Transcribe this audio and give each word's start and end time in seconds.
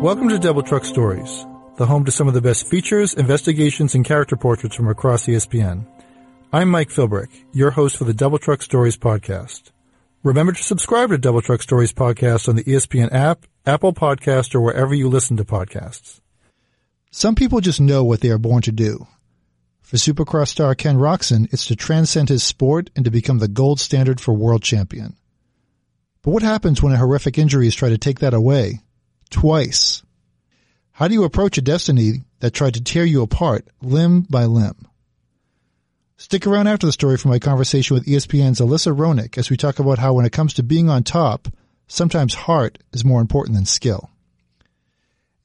Welcome 0.00 0.28
to 0.28 0.38
Double 0.38 0.62
Truck 0.62 0.84
Stories, 0.84 1.44
the 1.76 1.84
home 1.84 2.04
to 2.04 2.12
some 2.12 2.28
of 2.28 2.34
the 2.34 2.40
best 2.40 2.68
features, 2.68 3.14
investigations, 3.14 3.96
and 3.96 4.04
character 4.04 4.36
portraits 4.36 4.76
from 4.76 4.86
across 4.86 5.26
ESPN. 5.26 5.86
I'm 6.52 6.68
Mike 6.68 6.90
Philbrick, 6.90 7.30
your 7.52 7.72
host 7.72 7.96
for 7.96 8.04
the 8.04 8.14
Double 8.14 8.38
Truck 8.38 8.62
Stories 8.62 8.96
podcast. 8.96 9.72
Remember 10.22 10.52
to 10.52 10.62
subscribe 10.62 11.10
to 11.10 11.18
Double 11.18 11.42
Truck 11.42 11.62
Stories 11.62 11.92
podcast 11.92 12.48
on 12.48 12.54
the 12.54 12.62
ESPN 12.62 13.12
app, 13.12 13.44
Apple 13.66 13.92
Podcast, 13.92 14.54
or 14.54 14.60
wherever 14.60 14.94
you 14.94 15.08
listen 15.08 15.36
to 15.36 15.44
podcasts. 15.44 16.20
Some 17.10 17.34
people 17.34 17.60
just 17.60 17.80
know 17.80 18.04
what 18.04 18.20
they 18.20 18.30
are 18.30 18.38
born 18.38 18.62
to 18.62 18.72
do. 18.72 19.08
For 19.82 19.96
Supercross 19.96 20.46
star 20.46 20.76
Ken 20.76 20.98
Roczen, 20.98 21.52
it's 21.52 21.66
to 21.66 21.74
transcend 21.74 22.28
his 22.28 22.44
sport 22.44 22.88
and 22.94 23.04
to 23.04 23.10
become 23.10 23.40
the 23.40 23.48
gold 23.48 23.80
standard 23.80 24.20
for 24.20 24.32
world 24.32 24.62
champion. 24.62 25.16
But 26.22 26.30
what 26.30 26.44
happens 26.44 26.80
when 26.80 26.92
a 26.92 26.98
horrific 26.98 27.36
injuries 27.36 27.74
try 27.74 27.88
to 27.88 27.98
take 27.98 28.20
that 28.20 28.32
away? 28.32 28.80
Twice. 29.30 30.02
How 30.92 31.08
do 31.08 31.14
you 31.14 31.24
approach 31.24 31.58
a 31.58 31.62
destiny 31.62 32.22
that 32.40 32.52
tried 32.52 32.74
to 32.74 32.82
tear 32.82 33.04
you 33.04 33.22
apart 33.22 33.68
limb 33.80 34.22
by 34.22 34.46
limb? 34.46 34.88
Stick 36.16 36.46
around 36.46 36.66
after 36.66 36.86
the 36.86 36.92
story 36.92 37.16
for 37.16 37.28
my 37.28 37.38
conversation 37.38 37.94
with 37.94 38.06
ESPN's 38.06 38.60
Alyssa 38.60 38.96
Roenigk 38.96 39.38
as 39.38 39.50
we 39.50 39.56
talk 39.56 39.78
about 39.78 39.98
how 39.98 40.14
when 40.14 40.26
it 40.26 40.32
comes 40.32 40.54
to 40.54 40.64
being 40.64 40.90
on 40.90 41.04
top, 41.04 41.46
sometimes 41.86 42.34
heart 42.34 42.78
is 42.92 43.04
more 43.04 43.20
important 43.20 43.54
than 43.54 43.64
skill. 43.64 44.10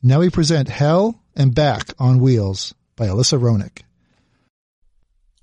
Now 0.02 0.20
we 0.20 0.32
present 0.32 0.70
Hell 0.70 1.22
and 1.36 1.54
Back 1.54 1.94
on 2.00 2.20
Wheels 2.20 2.74
by 2.96 3.08
Alyssa 3.08 3.40
Roenigk. 3.40 3.84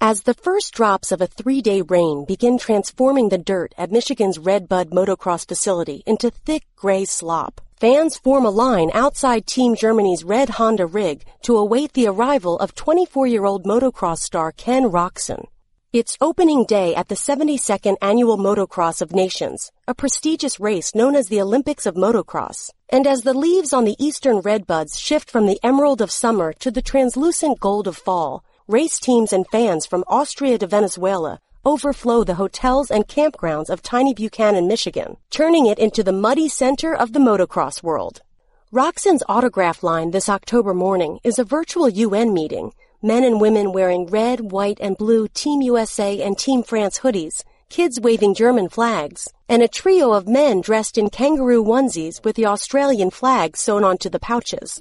As 0.01 0.23
the 0.23 0.35
first 0.35 0.75
drops 0.75 1.13
of 1.13 1.21
a 1.21 1.27
three-day 1.27 1.83
rain 1.83 2.25
begin 2.27 2.59
transforming 2.59 3.29
the 3.29 3.39
dirt 3.39 3.75
at 3.79 3.93
Michigan's 3.93 4.39
Red 4.39 4.69
Bud 4.69 4.91
motocross 4.91 5.47
facility 5.47 6.03
into 6.07 6.31
thick 6.31 6.65
gray 6.75 7.05
slop, 7.05 7.61
Fans 7.81 8.19
form 8.19 8.45
a 8.45 8.51
line 8.51 8.91
outside 8.93 9.47
Team 9.47 9.75
Germany's 9.75 10.23
red 10.23 10.51
Honda 10.51 10.85
rig 10.85 11.25
to 11.41 11.57
await 11.57 11.95
the 11.95 12.09
arrival 12.09 12.59
of 12.59 12.75
24-year-old 12.75 13.65
motocross 13.65 14.19
star 14.19 14.53
Ken 14.53 14.83
Roczen. 14.83 15.47
It's 15.91 16.19
opening 16.21 16.67
day 16.67 16.95
at 16.95 17.09
the 17.09 17.15
72nd 17.15 17.97
Annual 18.03 18.37
Motocross 18.37 19.01
of 19.01 19.15
Nations, 19.15 19.73
a 19.89 19.95
prestigious 19.95 20.61
race 20.61 20.95
known 20.95 21.17
as 21.17 21.29
the 21.29 21.41
Olympics 21.41 21.87
of 21.87 21.95
Motocross. 21.95 22.69
And 22.91 23.07
as 23.07 23.23
the 23.23 23.33
leaves 23.33 23.73
on 23.73 23.87
the 23.87 23.97
eastern 23.99 24.43
redbuds 24.43 25.01
shift 25.01 25.31
from 25.31 25.47
the 25.47 25.59
emerald 25.63 26.03
of 26.03 26.11
summer 26.11 26.53
to 26.59 26.71
the 26.71 26.83
translucent 26.83 27.61
gold 27.61 27.89
of 27.89 27.97
fall, 27.97 28.45
race 28.69 28.99
teams 28.99 29.33
and 29.33 29.47
fans 29.49 29.87
from 29.87 30.05
Austria 30.07 30.59
to 30.59 30.67
Venezuela 30.67 31.41
overflow 31.65 32.25
the 32.25 32.37
hotels 32.37 32.91
and 32.91 33.07
campgrounds 33.07 33.69
of 33.69 33.83
tiny 33.83 34.15
Buchanan, 34.15 34.67
Michigan, 34.67 35.19
turning 35.29 35.67
it 35.67 35.79
into 35.79 36.03
the 36.03 36.13
muddy 36.13 36.49
center 36.49 36.95
of 36.95 37.13
the 37.13 37.19
motocross 37.19 37.83
world. 37.83 38.23
Roczen's 38.73 39.23
autograph 39.29 39.83
line 39.83 40.11
this 40.11 40.29
October 40.29 40.73
morning 40.73 41.19
is 41.23 41.39
a 41.39 41.45
virtual 41.45 41.89
UN 41.89 42.33
meeting, 42.33 42.73
men 43.03 43.25
and 43.25 43.41
women 43.41 43.73
wearing 43.73 44.07
red, 44.07 44.53
white, 44.53 44.79
and 44.81 44.97
blue 44.97 45.29
Team 45.29 45.61
USA 45.61 46.23
and 46.23 46.39
Team 46.39 46.63
France 46.63 47.01
hoodies, 47.01 47.43
kids 47.69 48.01
waving 48.01 48.35
German 48.35 48.69
flags, 48.69 49.29
and 49.49 49.63
a 49.63 49.69
trio 49.69 50.13
of 50.13 50.27
men 50.27 50.63
dressed 50.63 50.97
in 50.97 51.11
kangaroo 51.11 51.63
onesies 51.63 52.25
with 52.25 52.37
the 52.37 52.47
Australian 52.47 53.11
flag 53.11 53.57
sewn 53.57 53.85
onto 53.85 54.09
the 54.09 54.19
pouches. 54.19 54.81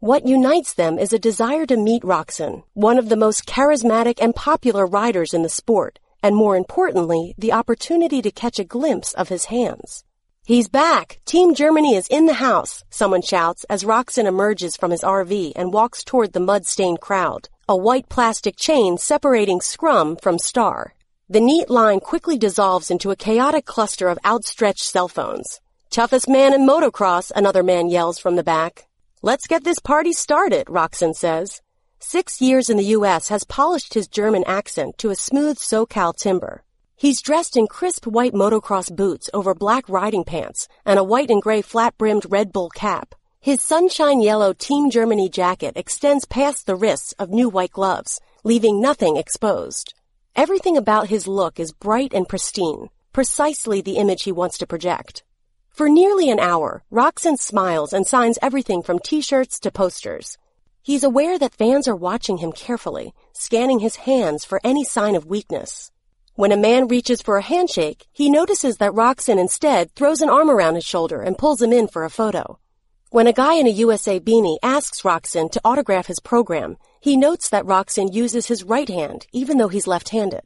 What 0.00 0.26
unites 0.26 0.74
them 0.74 0.98
is 0.98 1.12
a 1.12 1.18
desire 1.18 1.66
to 1.66 1.76
meet 1.76 2.02
Roczen, 2.02 2.62
one 2.74 2.98
of 2.98 3.08
the 3.08 3.16
most 3.16 3.46
charismatic 3.46 4.18
and 4.20 4.34
popular 4.34 4.86
riders 4.86 5.32
in 5.32 5.42
the 5.42 5.48
sport, 5.48 5.98
and 6.22 6.36
more 6.36 6.56
importantly, 6.56 7.34
the 7.38 7.52
opportunity 7.52 8.22
to 8.22 8.30
catch 8.30 8.58
a 8.58 8.64
glimpse 8.64 9.12
of 9.14 9.28
his 9.28 9.46
hands. 9.46 10.04
He's 10.44 10.68
back! 10.68 11.20
Team 11.24 11.54
Germany 11.54 11.94
is 11.94 12.08
in 12.08 12.26
the 12.26 12.34
house, 12.34 12.82
someone 12.90 13.22
shouts 13.22 13.64
as 13.64 13.84
Roczen 13.84 14.24
emerges 14.26 14.76
from 14.76 14.90
his 14.90 15.02
RV 15.02 15.52
and 15.54 15.72
walks 15.72 16.02
toward 16.02 16.32
the 16.32 16.40
mud-stained 16.40 17.00
crowd, 17.00 17.48
a 17.68 17.76
white 17.76 18.08
plastic 18.08 18.56
chain 18.56 18.98
separating 18.98 19.60
Scrum 19.60 20.16
from 20.16 20.38
Star. 20.38 20.94
The 21.28 21.40
neat 21.40 21.70
line 21.70 22.00
quickly 22.00 22.36
dissolves 22.36 22.90
into 22.90 23.12
a 23.12 23.16
chaotic 23.16 23.64
cluster 23.64 24.08
of 24.08 24.18
outstretched 24.24 24.82
cell 24.82 25.06
phones. 25.06 25.60
Toughest 25.90 26.28
man 26.28 26.52
in 26.52 26.66
motocross, 26.66 27.30
another 27.34 27.62
man 27.62 27.88
yells 27.88 28.18
from 28.18 28.34
the 28.34 28.42
back. 28.42 28.88
Let's 29.22 29.46
get 29.46 29.62
this 29.62 29.78
party 29.78 30.12
started, 30.12 30.66
Roczen 30.66 31.14
says. 31.14 31.60
Six 32.12 32.40
years 32.40 32.68
in 32.68 32.76
the 32.76 32.92
U.S. 32.98 33.28
has 33.28 33.44
polished 33.44 33.94
his 33.94 34.08
German 34.08 34.42
accent 34.44 34.98
to 34.98 35.10
a 35.10 35.14
smooth 35.14 35.58
SoCal 35.58 36.12
timber. 36.12 36.64
He's 36.96 37.22
dressed 37.22 37.56
in 37.56 37.68
crisp 37.68 38.04
white 38.04 38.32
motocross 38.32 38.90
boots 38.90 39.30
over 39.32 39.54
black 39.54 39.88
riding 39.88 40.24
pants 40.24 40.66
and 40.84 40.98
a 40.98 41.04
white 41.04 41.30
and 41.30 41.40
gray 41.40 41.62
flat-brimmed 41.62 42.26
Red 42.28 42.52
Bull 42.52 42.68
cap. 42.70 43.14
His 43.38 43.62
sunshine 43.62 44.20
yellow 44.20 44.52
Team 44.52 44.90
Germany 44.90 45.28
jacket 45.28 45.76
extends 45.76 46.24
past 46.24 46.66
the 46.66 46.74
wrists 46.74 47.12
of 47.12 47.30
new 47.30 47.48
white 47.48 47.70
gloves, 47.70 48.20
leaving 48.42 48.80
nothing 48.80 49.16
exposed. 49.16 49.94
Everything 50.34 50.76
about 50.76 51.10
his 51.10 51.28
look 51.28 51.60
is 51.60 51.72
bright 51.72 52.12
and 52.12 52.28
pristine, 52.28 52.88
precisely 53.12 53.82
the 53.82 53.98
image 53.98 54.24
he 54.24 54.32
wants 54.32 54.58
to 54.58 54.66
project. 54.66 55.22
For 55.68 55.88
nearly 55.88 56.28
an 56.28 56.40
hour, 56.40 56.82
Roczen 56.90 57.36
smiles 57.38 57.92
and 57.92 58.04
signs 58.04 58.36
everything 58.42 58.82
from 58.82 58.98
t-shirts 58.98 59.60
to 59.60 59.70
posters. 59.70 60.38
He's 60.82 61.04
aware 61.04 61.38
that 61.38 61.54
fans 61.54 61.86
are 61.86 61.96
watching 61.96 62.38
him 62.38 62.52
carefully, 62.52 63.12
scanning 63.34 63.80
his 63.80 63.96
hands 63.96 64.46
for 64.46 64.62
any 64.64 64.82
sign 64.82 65.14
of 65.14 65.26
weakness. 65.26 65.90
When 66.36 66.52
a 66.52 66.56
man 66.56 66.88
reaches 66.88 67.20
for 67.20 67.36
a 67.36 67.42
handshake, 67.42 68.06
he 68.12 68.30
notices 68.30 68.78
that 68.78 68.92
Roczen 68.92 69.38
instead 69.38 69.94
throws 69.94 70.22
an 70.22 70.30
arm 70.30 70.48
around 70.48 70.76
his 70.76 70.84
shoulder 70.86 71.20
and 71.20 71.36
pulls 71.36 71.60
him 71.60 71.72
in 71.72 71.86
for 71.86 72.04
a 72.04 72.10
photo. 72.10 72.58
When 73.10 73.26
a 73.26 73.32
guy 73.34 73.54
in 73.54 73.66
a 73.66 73.70
USA 73.84 74.18
beanie 74.18 74.56
asks 74.62 75.02
Roczen 75.02 75.50
to 75.50 75.60
autograph 75.64 76.06
his 76.06 76.20
program, 76.20 76.78
he 76.98 77.14
notes 77.14 77.50
that 77.50 77.66
Roczen 77.66 78.14
uses 78.14 78.46
his 78.46 78.64
right 78.64 78.88
hand, 78.88 79.26
even 79.32 79.58
though 79.58 79.68
he's 79.68 79.86
left-handed. 79.86 80.44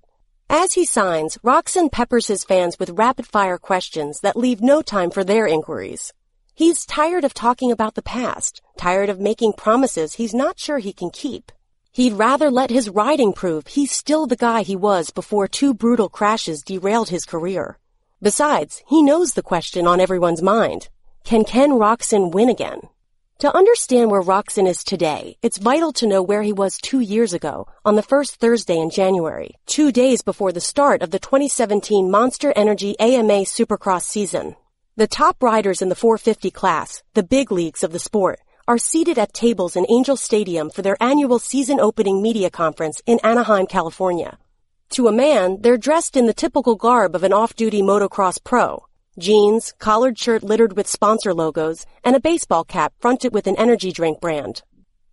As 0.51 0.73
he 0.73 0.85
signs, 0.85 1.39
Roczen 1.45 1.93
peppers 1.93 2.27
his 2.27 2.43
fans 2.43 2.77
with 2.81 2.99
rapid-fire 2.99 3.59
questions 3.59 4.21
that 4.21 4.37
leave 4.37 4.61
no 4.61 4.83
time 4.83 5.11
for 5.11 5.23
their 5.23 5.47
inquiries. 5.47 6.13
He's 6.57 6.87
tired 6.87 7.25
of 7.25 7.35
talking 7.35 7.73
about 7.73 7.97
the 7.97 8.03
past, 8.03 8.63
tired 8.77 9.09
of 9.09 9.19
making 9.19 9.55
promises 9.55 10.15
he's 10.15 10.33
not 10.33 10.57
sure 10.57 10.79
he 10.79 10.93
can 10.93 11.11
keep. 11.11 11.51
He'd 11.91 12.13
rather 12.13 12.49
let 12.49 12.71
his 12.71 12.89
riding 12.89 13.33
prove 13.33 13.67
he's 13.67 13.91
still 13.91 14.29
the 14.29 14.37
guy 14.37 14.63
he 14.63 14.77
was 14.77 15.11
before 15.11 15.49
two 15.49 15.75
brutal 15.75 16.09
crashes 16.09 16.63
derailed 16.63 17.09
his 17.09 17.25
career. 17.25 17.81
Besides, 18.23 18.85
he 18.87 19.03
knows 19.03 19.33
the 19.33 19.43
question 19.43 19.89
on 19.89 19.99
everyone's 19.99 20.43
mind. 20.43 20.91
Can 21.25 21.43
Ken 21.43 21.71
Roczen 21.71 22.31
win 22.31 22.49
again? 22.49 22.83
To 23.41 23.53
understand 23.53 24.13
where 24.13 24.23
Roczen 24.23 24.69
is 24.69 24.85
today, 24.85 25.37
it's 25.43 25.59
vital 25.59 25.93
to 25.95 26.07
know 26.07 26.23
where 26.23 26.45
he 26.45 26.53
was 26.53 26.79
two 26.79 27.01
years 27.01 27.33
ago, 27.33 27.67
on 27.85 27.97
the 27.97 28.03
first 28.03 28.37
Thursday 28.37 28.79
in 28.79 28.91
January, 28.91 29.57
two 29.67 29.91
days 29.91 30.23
before 30.23 30.53
the 30.53 30.61
start 30.61 31.03
of 31.03 31.11
the 31.11 31.19
2017 31.19 32.09
Monster 32.09 32.53
Energy 32.55 32.95
AMA 33.01 33.43
Supercross 33.43 34.05
season. 34.05 34.55
The 34.97 35.09
top 35.09 35.43
riders 35.43 35.83
in 35.83 35.89
the 35.89 35.97
450 35.97 36.53
class, 36.53 37.03
the 37.15 37.25
big 37.25 37.51
leagues 37.51 37.83
of 37.83 37.91
the 37.91 37.99
sport, 37.99 38.39
are 38.69 38.79
seated 38.79 39.19
at 39.19 39.33
tables 39.33 39.75
in 39.75 39.91
Angel 39.91 40.17
Stadium 40.17 40.71
for 40.71 40.83
their 40.83 40.97
annual 41.03 41.41
season 41.41 41.81
opening 41.81 42.23
media 42.23 42.49
conference 42.49 43.03
in 43.05 43.19
Anaheim, 43.25 43.67
California. 43.67 44.39
To 44.91 45.09
a 45.09 45.13
man, 45.13 45.61
they're 45.63 45.77
dressed 45.77 46.17
in 46.17 46.27
the 46.27 46.33
typical 46.33 46.77
garb 46.77 47.17
of 47.17 47.25
an 47.25 47.33
off-duty 47.33 47.83
motocross 47.83 48.39
pro. 48.45 48.87
Jeans, 49.19 49.75
collared 49.81 50.17
shirt 50.17 50.45
littered 50.45 50.77
with 50.77 50.87
sponsor 50.87 51.35
logos, 51.35 51.85
and 52.05 52.15
a 52.15 52.21
baseball 52.21 52.63
cap 52.63 52.93
fronted 53.01 53.35
with 53.35 53.49
an 53.49 53.57
energy 53.57 53.91
drink 53.91 54.21
brand. 54.21 54.63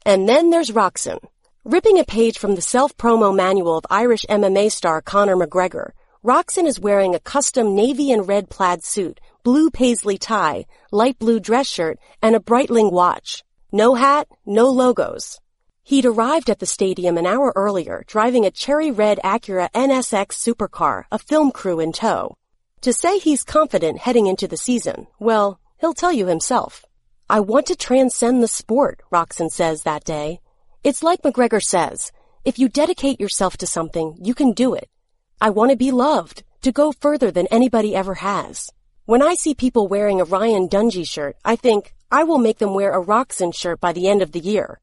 And 0.05 0.29
then 0.29 0.51
there's 0.51 0.69
Roczen. 0.69 1.17
Ripping 1.65 1.97
a 1.97 2.03
page 2.03 2.37
from 2.37 2.53
the 2.53 2.61
self-promo 2.61 3.35
manual 3.35 3.79
of 3.79 3.87
Irish 3.89 4.27
MMA 4.29 4.71
star 4.71 5.01
Conor 5.01 5.37
McGregor, 5.37 5.93
Roczen 6.23 6.67
is 6.67 6.79
wearing 6.79 7.15
a 7.15 7.19
custom 7.19 7.73
navy 7.73 8.11
and 8.11 8.27
red 8.27 8.47
plaid 8.47 8.83
suit 8.83 9.19
blue 9.43 9.69
paisley 9.69 10.17
tie, 10.17 10.65
light 10.91 11.17
blue 11.19 11.39
dress 11.39 11.67
shirt, 11.67 11.99
and 12.21 12.35
a 12.35 12.39
Breitling 12.39 12.91
watch. 12.91 13.43
No 13.71 13.95
hat, 13.95 14.27
no 14.45 14.69
logos. 14.69 15.39
He'd 15.83 16.05
arrived 16.05 16.49
at 16.49 16.59
the 16.59 16.65
stadium 16.65 17.17
an 17.17 17.25
hour 17.25 17.51
earlier, 17.55 18.03
driving 18.07 18.45
a 18.45 18.51
cherry 18.51 18.91
red 18.91 19.19
Acura 19.23 19.71
NSX 19.71 20.33
supercar, 20.33 21.05
a 21.11 21.17
film 21.17 21.51
crew 21.51 21.79
in 21.79 21.91
tow. 21.91 22.35
To 22.81 22.93
say 22.93 23.17
he's 23.17 23.43
confident 23.43 23.99
heading 23.99 24.27
into 24.27 24.47
the 24.47 24.57
season, 24.57 25.07
well, 25.19 25.59
he'll 25.79 25.93
tell 25.93 26.11
you 26.11 26.27
himself. 26.27 26.85
I 27.29 27.39
want 27.39 27.67
to 27.67 27.75
transcend 27.75 28.43
the 28.43 28.47
sport, 28.47 29.01
Roczen 29.11 29.49
says 29.49 29.83
that 29.83 30.03
day. 30.03 30.39
It's 30.83 31.03
like 31.03 31.21
McGregor 31.21 31.61
says, 31.61 32.11
if 32.43 32.57
you 32.57 32.69
dedicate 32.69 33.19
yourself 33.19 33.57
to 33.57 33.67
something, 33.67 34.17
you 34.21 34.33
can 34.33 34.53
do 34.53 34.73
it. 34.73 34.89
I 35.39 35.51
want 35.51 35.71
to 35.71 35.77
be 35.77 35.91
loved, 35.91 36.43
to 36.61 36.71
go 36.71 36.91
further 36.91 37.31
than 37.31 37.47
anybody 37.47 37.95
ever 37.95 38.15
has. 38.15 38.69
When 39.11 39.21
I 39.21 39.35
see 39.35 39.53
people 39.53 39.89
wearing 39.89 40.21
a 40.21 40.23
Ryan 40.23 40.69
Dungey 40.69 41.05
shirt, 41.05 41.35
I 41.43 41.57
think, 41.57 41.93
I 42.09 42.23
will 42.23 42.37
make 42.37 42.59
them 42.59 42.73
wear 42.73 42.93
a 42.93 43.03
Roczen 43.03 43.53
shirt 43.53 43.81
by 43.81 43.91
the 43.91 44.07
end 44.07 44.21
of 44.21 44.31
the 44.31 44.39
year. 44.39 44.79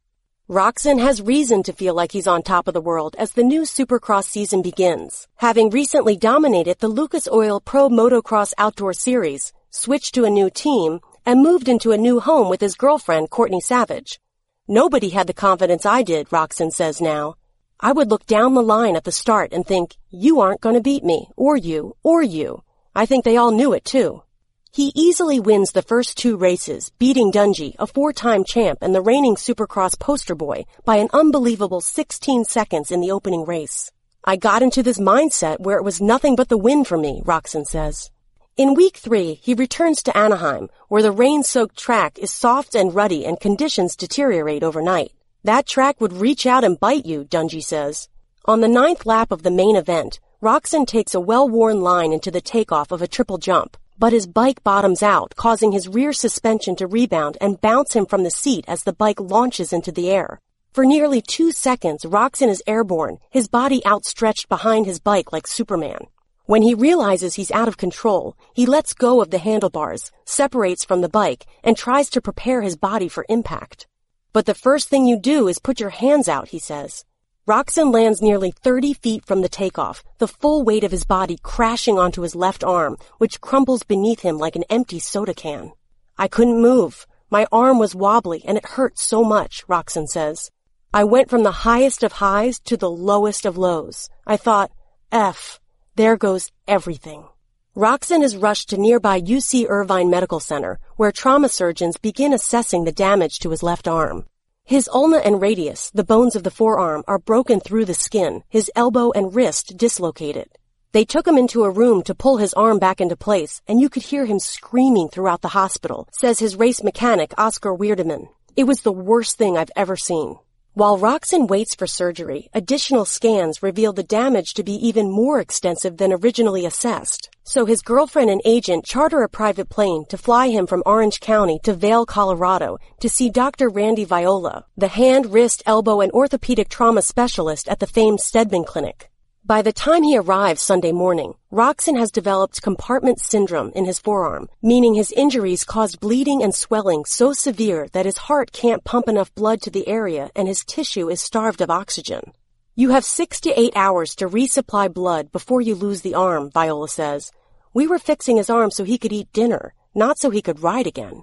Roczen 0.50 1.00
has 1.00 1.22
reason 1.22 1.62
to 1.62 1.72
feel 1.72 1.94
like 1.94 2.12
he's 2.12 2.26
on 2.26 2.42
top 2.42 2.68
of 2.68 2.74
the 2.74 2.82
world 2.82 3.16
as 3.18 3.30
the 3.30 3.42
new 3.42 3.62
Supercross 3.62 4.24
season 4.24 4.60
begins, 4.60 5.28
having 5.36 5.70
recently 5.70 6.14
dominated 6.14 6.78
the 6.78 6.88
Lucas 6.88 7.26
Oil 7.26 7.58
Pro 7.58 7.88
Motocross 7.88 8.52
Outdoor 8.58 8.92
Series, 8.92 9.54
switched 9.70 10.12
to 10.12 10.26
a 10.26 10.36
new 10.38 10.50
team, 10.50 11.00
and 11.24 11.40
moved 11.42 11.66
into 11.66 11.92
a 11.92 11.96
new 11.96 12.20
home 12.20 12.50
with 12.50 12.60
his 12.60 12.74
girlfriend, 12.74 13.30
Courtney 13.30 13.62
Savage. 13.62 14.20
Nobody 14.68 15.08
had 15.08 15.26
the 15.26 15.32
confidence 15.32 15.86
I 15.86 16.02
did, 16.02 16.28
Roczen 16.28 16.70
says 16.70 17.00
now. 17.00 17.36
I 17.80 17.92
would 17.92 18.10
look 18.10 18.26
down 18.26 18.52
the 18.52 18.62
line 18.62 18.94
at 18.94 19.04
the 19.04 19.10
start 19.10 19.54
and 19.54 19.66
think, 19.66 19.96
you 20.10 20.42
aren't 20.42 20.60
going 20.60 20.74
to 20.74 20.82
beat 20.82 21.02
me, 21.02 21.30
or 21.34 21.56
you, 21.56 21.96
or 22.02 22.22
you. 22.22 22.62
I 22.98 23.06
think 23.06 23.24
they 23.24 23.36
all 23.36 23.52
knew 23.52 23.74
it 23.74 23.84
too. 23.84 24.24
He 24.72 24.90
easily 24.96 25.38
wins 25.38 25.70
the 25.70 25.82
first 25.82 26.18
two 26.18 26.36
races, 26.36 26.90
beating 26.98 27.30
Dungey, 27.30 27.76
a 27.78 27.86
four-time 27.86 28.42
champ 28.42 28.80
and 28.82 28.92
the 28.92 29.00
reigning 29.00 29.36
Supercross 29.36 29.96
poster 29.96 30.34
boy, 30.34 30.64
by 30.84 30.96
an 30.96 31.08
unbelievable 31.12 31.80
16 31.80 32.44
seconds 32.44 32.90
in 32.90 33.00
the 33.00 33.12
opening 33.12 33.44
race. 33.44 33.92
I 34.24 34.34
got 34.34 34.64
into 34.64 34.82
this 34.82 34.98
mindset 34.98 35.60
where 35.60 35.78
it 35.78 35.84
was 35.84 36.00
nothing 36.00 36.34
but 36.34 36.48
the 36.48 36.58
win 36.58 36.82
for 36.82 36.98
me, 36.98 37.22
Roczen 37.24 37.64
says. 37.64 38.10
In 38.56 38.74
week 38.74 38.96
three, 38.96 39.34
he 39.34 39.54
returns 39.54 40.02
to 40.02 40.16
Anaheim, 40.16 40.68
where 40.88 41.04
the 41.04 41.12
rain-soaked 41.12 41.78
track 41.78 42.18
is 42.18 42.32
soft 42.32 42.74
and 42.74 42.92
ruddy 42.92 43.24
and 43.24 43.38
conditions 43.38 43.94
deteriorate 43.94 44.64
overnight. 44.64 45.12
That 45.44 45.68
track 45.68 46.00
would 46.00 46.14
reach 46.14 46.46
out 46.46 46.64
and 46.64 46.80
bite 46.80 47.06
you, 47.06 47.22
Dungey 47.22 47.62
says. 47.62 48.08
On 48.46 48.60
the 48.60 48.66
ninth 48.66 49.06
lap 49.06 49.30
of 49.30 49.44
the 49.44 49.52
main 49.52 49.76
event, 49.76 50.18
Roczen 50.40 50.86
takes 50.86 51.16
a 51.16 51.20
well-worn 51.20 51.80
line 51.80 52.12
into 52.12 52.30
the 52.30 52.40
takeoff 52.40 52.92
of 52.92 53.02
a 53.02 53.08
triple 53.08 53.38
jump, 53.38 53.76
but 53.98 54.12
his 54.12 54.28
bike 54.28 54.62
bottoms 54.62 55.02
out, 55.02 55.34
causing 55.34 55.72
his 55.72 55.88
rear 55.88 56.12
suspension 56.12 56.76
to 56.76 56.86
rebound 56.86 57.36
and 57.40 57.60
bounce 57.60 57.94
him 57.94 58.06
from 58.06 58.22
the 58.22 58.30
seat 58.30 58.64
as 58.68 58.84
the 58.84 58.92
bike 58.92 59.18
launches 59.18 59.72
into 59.72 59.90
the 59.90 60.08
air. 60.08 60.40
For 60.72 60.86
nearly 60.86 61.20
two 61.20 61.50
seconds, 61.50 62.04
Roczen 62.04 62.48
is 62.48 62.62
airborne, 62.68 63.18
his 63.30 63.48
body 63.48 63.84
outstretched 63.84 64.48
behind 64.48 64.86
his 64.86 65.00
bike 65.00 65.32
like 65.32 65.48
Superman. 65.48 66.06
When 66.44 66.62
he 66.62 66.72
realizes 66.72 67.34
he's 67.34 67.50
out 67.50 67.66
of 67.66 67.76
control, 67.76 68.36
he 68.54 68.64
lets 68.64 68.94
go 68.94 69.20
of 69.20 69.30
the 69.30 69.38
handlebars, 69.38 70.12
separates 70.24 70.84
from 70.84 71.00
the 71.00 71.08
bike, 71.08 71.46
and 71.64 71.76
tries 71.76 72.08
to 72.10 72.20
prepare 72.20 72.62
his 72.62 72.76
body 72.76 73.08
for 73.08 73.26
impact. 73.28 73.88
But 74.32 74.46
the 74.46 74.54
first 74.54 74.88
thing 74.88 75.04
you 75.04 75.18
do 75.18 75.48
is 75.48 75.58
put 75.58 75.80
your 75.80 75.90
hands 75.90 76.28
out, 76.28 76.50
he 76.50 76.60
says. 76.60 77.04
Roczen 77.48 77.94
lands 77.94 78.20
nearly 78.20 78.50
30 78.50 78.92
feet 78.92 79.24
from 79.24 79.40
the 79.40 79.48
takeoff, 79.48 80.04
the 80.18 80.28
full 80.28 80.64
weight 80.64 80.84
of 80.84 80.90
his 80.90 81.04
body 81.04 81.38
crashing 81.42 81.98
onto 81.98 82.20
his 82.20 82.34
left 82.34 82.62
arm, 82.62 82.98
which 83.16 83.40
crumbles 83.40 83.82
beneath 83.84 84.20
him 84.20 84.36
like 84.36 84.54
an 84.54 84.64
empty 84.68 84.98
soda 84.98 85.32
can. 85.32 85.72
I 86.18 86.28
couldn't 86.28 86.60
move. 86.60 87.06
My 87.30 87.46
arm 87.50 87.78
was 87.78 87.94
wobbly 87.94 88.44
and 88.46 88.58
it 88.58 88.66
hurt 88.76 88.98
so 88.98 89.24
much, 89.24 89.66
Roczen 89.66 90.08
says. 90.08 90.50
I 90.92 91.04
went 91.04 91.30
from 91.30 91.42
the 91.42 91.64
highest 91.64 92.02
of 92.02 92.12
highs 92.12 92.60
to 92.66 92.76
the 92.76 92.90
lowest 92.90 93.46
of 93.46 93.56
lows. 93.56 94.10
I 94.26 94.36
thought, 94.36 94.70
F, 95.10 95.58
there 95.94 96.18
goes 96.18 96.52
everything. 96.66 97.28
Roczen 97.74 98.22
is 98.22 98.36
rushed 98.36 98.68
to 98.68 98.76
nearby 98.76 99.22
UC 99.22 99.64
Irvine 99.70 100.10
Medical 100.10 100.40
Center, 100.40 100.78
where 100.96 101.12
trauma 101.12 101.48
surgeons 101.48 101.96
begin 101.96 102.34
assessing 102.34 102.84
the 102.84 102.92
damage 102.92 103.38
to 103.38 103.48
his 103.48 103.62
left 103.62 103.88
arm. 103.88 104.26
His 104.68 104.86
ulna 104.92 105.16
and 105.16 105.40
radius, 105.40 105.88
the 105.94 106.04
bones 106.04 106.36
of 106.36 106.42
the 106.42 106.50
forearm, 106.50 107.02
are 107.08 107.18
broken 107.18 107.58
through 107.58 107.86
the 107.86 107.94
skin, 107.94 108.44
his 108.50 108.70
elbow 108.76 109.10
and 109.12 109.34
wrist 109.34 109.78
dislocated. 109.78 110.50
They 110.92 111.06
took 111.06 111.26
him 111.26 111.38
into 111.38 111.64
a 111.64 111.70
room 111.70 112.02
to 112.02 112.14
pull 112.14 112.36
his 112.36 112.52
arm 112.52 112.78
back 112.78 113.00
into 113.00 113.16
place, 113.16 113.62
and 113.66 113.80
you 113.80 113.88
could 113.88 114.02
hear 114.02 114.26
him 114.26 114.38
screaming 114.38 115.08
throughout 115.08 115.40
the 115.40 115.56
hospital, 115.56 116.06
says 116.12 116.38
his 116.38 116.56
race 116.56 116.82
mechanic, 116.82 117.32
Oscar 117.38 117.74
Wirdeman. 117.74 118.28
It 118.56 118.64
was 118.64 118.82
the 118.82 118.92
worst 118.92 119.38
thing 119.38 119.56
I've 119.56 119.70
ever 119.74 119.96
seen. 119.96 120.36
While 120.78 121.00
Roczen 121.00 121.48
waits 121.48 121.74
for 121.74 121.88
surgery, 121.88 122.50
additional 122.54 123.04
scans 123.04 123.64
reveal 123.64 123.92
the 123.92 124.04
damage 124.04 124.54
to 124.54 124.62
be 124.62 124.74
even 124.74 125.10
more 125.10 125.40
extensive 125.40 125.96
than 125.96 126.12
originally 126.12 126.64
assessed. 126.66 127.30
So 127.42 127.66
his 127.66 127.82
girlfriend 127.82 128.30
and 128.30 128.40
agent 128.44 128.84
charter 128.84 129.22
a 129.22 129.28
private 129.28 129.68
plane 129.70 130.04
to 130.08 130.16
fly 130.16 130.50
him 130.50 130.68
from 130.68 130.84
Orange 130.86 131.18
County 131.18 131.58
to 131.64 131.74
Vail, 131.74 132.06
Colorado 132.06 132.78
to 133.00 133.08
see 133.08 133.28
Dr. 133.28 133.68
Randy 133.68 134.04
Viola, 134.04 134.66
the 134.76 134.86
hand, 134.86 135.32
wrist, 135.32 135.64
elbow, 135.66 136.00
and 136.00 136.12
orthopedic 136.12 136.68
trauma 136.68 137.02
specialist 137.02 137.66
at 137.66 137.80
the 137.80 137.86
famed 137.88 138.20
Steadman 138.20 138.62
Clinic. 138.62 139.10
By 139.48 139.62
the 139.62 139.72
time 139.72 140.02
he 140.02 140.18
arrives 140.18 140.60
Sunday 140.60 140.92
morning, 140.92 141.32
Roczen 141.50 141.98
has 141.98 142.10
developed 142.10 142.60
compartment 142.60 143.18
syndrome 143.18 143.72
in 143.74 143.86
his 143.86 143.98
forearm, 143.98 144.50
meaning 144.60 144.92
his 144.92 145.10
injuries 145.10 145.64
caused 145.64 146.00
bleeding 146.00 146.42
and 146.42 146.54
swelling 146.54 147.06
so 147.06 147.32
severe 147.32 147.88
that 147.94 148.04
his 148.04 148.18
heart 148.18 148.52
can't 148.52 148.84
pump 148.84 149.08
enough 149.08 149.34
blood 149.34 149.62
to 149.62 149.70
the 149.70 149.88
area 149.88 150.30
and 150.36 150.48
his 150.48 150.66
tissue 150.66 151.08
is 151.08 151.22
starved 151.22 151.62
of 151.62 151.70
oxygen. 151.70 152.32
You 152.74 152.90
have 152.90 153.06
six 153.06 153.40
to 153.40 153.58
eight 153.58 153.72
hours 153.74 154.14
to 154.16 154.28
resupply 154.28 154.92
blood 154.92 155.32
before 155.32 155.62
you 155.62 155.74
lose 155.74 156.02
the 156.02 156.14
arm, 156.14 156.50
Viola 156.50 156.86
says. 156.86 157.32
We 157.72 157.86
were 157.86 157.98
fixing 157.98 158.36
his 158.36 158.50
arm 158.50 158.70
so 158.70 158.84
he 158.84 158.98
could 158.98 159.14
eat 159.14 159.32
dinner, 159.32 159.72
not 159.94 160.18
so 160.18 160.28
he 160.28 160.42
could 160.42 160.62
ride 160.62 160.86
again. 160.86 161.22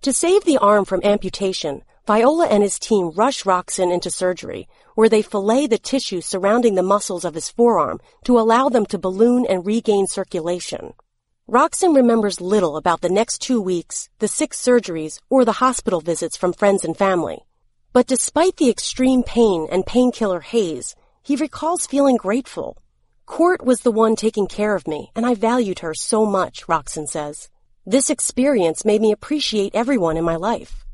To 0.00 0.14
save 0.14 0.44
the 0.44 0.56
arm 0.56 0.86
from 0.86 1.02
amputation, 1.04 1.82
Viola 2.06 2.46
and 2.46 2.62
his 2.62 2.78
team 2.78 3.10
rush 3.16 3.42
Roczen 3.42 3.92
into 3.92 4.12
surgery, 4.12 4.68
where 4.94 5.08
they 5.08 5.22
fillet 5.22 5.66
the 5.66 5.76
tissue 5.76 6.20
surrounding 6.20 6.76
the 6.76 6.82
muscles 6.84 7.24
of 7.24 7.34
his 7.34 7.50
forearm 7.50 7.98
to 8.24 8.38
allow 8.38 8.68
them 8.68 8.86
to 8.86 8.98
balloon 8.98 9.44
and 9.44 9.66
regain 9.66 10.06
circulation. 10.06 10.94
Roczen 11.50 11.96
remembers 11.96 12.40
little 12.40 12.76
about 12.76 13.00
the 13.00 13.08
next 13.08 13.38
two 13.42 13.60
weeks, 13.60 14.08
the 14.20 14.28
six 14.28 14.56
surgeries, 14.64 15.18
or 15.28 15.44
the 15.44 15.58
hospital 15.64 16.00
visits 16.00 16.36
from 16.36 16.52
friends 16.52 16.84
and 16.84 16.96
family. 16.96 17.44
But 17.92 18.06
despite 18.06 18.56
the 18.56 18.70
extreme 18.70 19.24
pain 19.24 19.66
and 19.68 19.84
painkiller 19.84 20.40
haze, 20.40 20.94
he 21.24 21.34
recalls 21.34 21.88
feeling 21.88 22.18
grateful. 22.18 22.78
Court 23.26 23.64
was 23.64 23.80
the 23.80 23.90
one 23.90 24.14
taking 24.14 24.46
care 24.46 24.76
of 24.76 24.86
me, 24.86 25.10
and 25.16 25.26
I 25.26 25.34
valued 25.34 25.80
her 25.80 25.92
so 25.92 26.24
much, 26.24 26.68
Roczen 26.68 27.08
says. 27.08 27.48
This 27.84 28.10
experience 28.10 28.84
made 28.84 29.00
me 29.00 29.10
appreciate 29.10 29.74
everyone 29.74 30.16
in 30.16 30.24
my 30.24 30.36
life. 30.36 30.85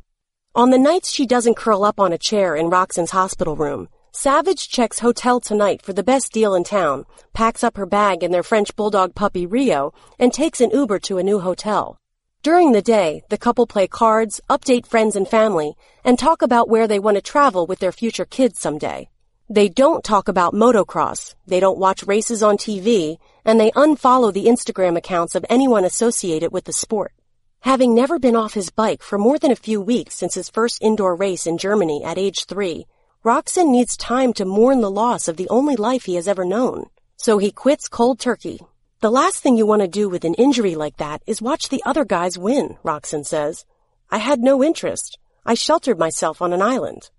On 0.54 0.68
the 0.68 0.76
nights 0.76 1.10
she 1.10 1.24
doesn't 1.24 1.56
curl 1.56 1.82
up 1.82 1.98
on 1.98 2.12
a 2.12 2.18
chair 2.18 2.54
in 2.54 2.68
Roczen's 2.68 3.12
hospital 3.12 3.56
room, 3.56 3.88
Savage 4.10 4.68
checks 4.68 4.98
Hotel 4.98 5.40
Tonight 5.40 5.80
for 5.80 5.94
the 5.94 6.02
best 6.02 6.30
deal 6.30 6.54
in 6.54 6.62
town, 6.62 7.06
packs 7.32 7.64
up 7.64 7.78
her 7.78 7.86
bag 7.86 8.22
and 8.22 8.34
their 8.34 8.42
French 8.42 8.76
bulldog 8.76 9.14
puppy 9.14 9.46
Rio, 9.46 9.94
and 10.18 10.30
takes 10.30 10.60
an 10.60 10.68
Uber 10.70 10.98
to 10.98 11.16
a 11.16 11.22
new 11.22 11.40
hotel. 11.40 11.96
During 12.42 12.72
the 12.72 12.82
day, 12.82 13.22
the 13.30 13.38
couple 13.38 13.66
play 13.66 13.86
cards, 13.86 14.42
update 14.50 14.84
friends 14.84 15.16
and 15.16 15.26
family, 15.26 15.74
and 16.04 16.18
talk 16.18 16.42
about 16.42 16.68
where 16.68 16.86
they 16.86 16.98
want 16.98 17.14
to 17.14 17.22
travel 17.22 17.66
with 17.66 17.78
their 17.78 17.90
future 17.90 18.26
kids 18.26 18.60
someday. 18.60 19.08
They 19.48 19.70
don't 19.70 20.04
talk 20.04 20.28
about 20.28 20.52
motocross, 20.52 21.34
they 21.46 21.60
don't 21.60 21.78
watch 21.78 22.02
races 22.02 22.42
on 22.42 22.58
TV, 22.58 23.16
and 23.46 23.58
they 23.58 23.70
unfollow 23.70 24.30
the 24.30 24.48
Instagram 24.48 24.98
accounts 24.98 25.34
of 25.34 25.46
anyone 25.48 25.86
associated 25.86 26.52
with 26.52 26.64
the 26.64 26.74
sport. 26.74 27.14
Having 27.62 27.94
never 27.94 28.18
been 28.18 28.34
off 28.34 28.54
his 28.54 28.70
bike 28.70 29.04
for 29.04 29.18
more 29.18 29.38
than 29.38 29.52
a 29.52 29.56
few 29.56 29.80
weeks 29.80 30.16
since 30.16 30.34
his 30.34 30.50
first 30.50 30.82
indoor 30.82 31.14
race 31.14 31.46
in 31.46 31.58
Germany 31.58 32.02
at 32.02 32.18
age 32.18 32.46
three, 32.46 32.86
Roczen 33.24 33.70
needs 33.70 33.96
time 33.96 34.32
to 34.32 34.44
mourn 34.44 34.80
the 34.80 34.90
loss 34.90 35.28
of 35.28 35.36
the 35.36 35.48
only 35.48 35.76
life 35.76 36.02
he 36.02 36.16
has 36.16 36.26
ever 36.26 36.44
known. 36.44 36.86
So 37.18 37.38
he 37.38 37.52
quits 37.52 37.86
cold 37.86 38.18
turkey. 38.18 38.58
The 39.00 39.12
last 39.12 39.44
thing 39.44 39.56
you 39.56 39.64
want 39.64 39.80
to 39.80 39.86
do 39.86 40.08
with 40.08 40.24
an 40.24 40.34
injury 40.34 40.74
like 40.74 40.96
that 40.96 41.22
is 41.24 41.40
watch 41.40 41.68
the 41.68 41.84
other 41.86 42.04
guys 42.04 42.36
win, 42.36 42.78
Roczen 42.84 43.24
says. 43.24 43.64
I 44.10 44.18
had 44.18 44.40
no 44.40 44.64
interest. 44.64 45.20
I 45.46 45.54
sheltered 45.54 46.00
myself 46.00 46.42
on 46.42 46.52
an 46.52 46.62
island. 46.62 47.10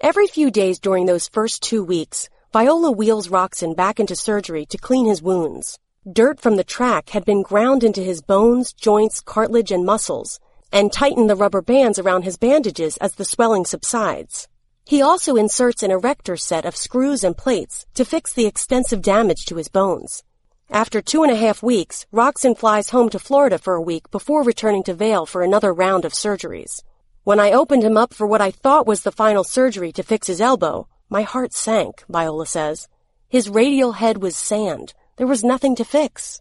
Every 0.00 0.26
few 0.26 0.50
days 0.50 0.80
during 0.80 1.06
those 1.06 1.28
first 1.28 1.62
two 1.62 1.84
weeks, 1.84 2.28
Viola 2.52 2.90
wheels 2.90 3.28
Roczen 3.28 3.76
back 3.76 4.00
into 4.00 4.16
surgery 4.16 4.66
to 4.66 4.76
clean 4.76 5.06
his 5.06 5.22
wounds. 5.22 5.78
Dirt 6.12 6.38
from 6.38 6.56
the 6.56 6.64
track 6.64 7.08
had 7.10 7.24
been 7.24 7.40
ground 7.40 7.82
into 7.82 8.02
his 8.02 8.20
bones, 8.20 8.74
joints, 8.74 9.22
cartilage, 9.22 9.70
and 9.70 9.86
muscles, 9.86 10.38
and 10.70 10.92
tightened 10.92 11.30
the 11.30 11.34
rubber 11.34 11.62
bands 11.62 11.98
around 11.98 12.24
his 12.24 12.36
bandages 12.36 12.98
as 12.98 13.14
the 13.14 13.24
swelling 13.24 13.64
subsides. 13.64 14.46
He 14.84 15.00
also 15.00 15.36
inserts 15.36 15.82
an 15.82 15.90
erector 15.90 16.36
set 16.36 16.66
of 16.66 16.76
screws 16.76 17.24
and 17.24 17.34
plates 17.34 17.86
to 17.94 18.04
fix 18.04 18.34
the 18.34 18.44
extensive 18.44 19.00
damage 19.00 19.46
to 19.46 19.56
his 19.56 19.68
bones. 19.68 20.22
After 20.68 21.00
two 21.00 21.22
and 21.22 21.32
a 21.32 21.36
half 21.36 21.62
weeks, 21.62 22.04
Roczen 22.12 22.54
flies 22.54 22.90
home 22.90 23.08
to 23.08 23.18
Florida 23.18 23.56
for 23.56 23.72
a 23.72 23.80
week 23.80 24.10
before 24.10 24.42
returning 24.42 24.82
to 24.82 24.92
Vail 24.92 25.24
for 25.24 25.40
another 25.40 25.72
round 25.72 26.04
of 26.04 26.12
surgeries. 26.12 26.82
When 27.22 27.40
I 27.40 27.52
opened 27.52 27.82
him 27.82 27.96
up 27.96 28.12
for 28.12 28.26
what 28.26 28.42
I 28.42 28.50
thought 28.50 28.86
was 28.86 29.04
the 29.04 29.10
final 29.10 29.42
surgery 29.42 29.90
to 29.92 30.02
fix 30.02 30.26
his 30.26 30.42
elbow, 30.42 30.86
my 31.08 31.22
heart 31.22 31.54
sank, 31.54 32.04
Viola 32.10 32.44
says. 32.44 32.88
His 33.26 33.48
radial 33.48 33.92
head 33.92 34.18
was 34.18 34.36
sand, 34.36 34.92
there 35.16 35.26
was 35.26 35.44
nothing 35.44 35.76
to 35.76 35.84
fix. 35.84 36.40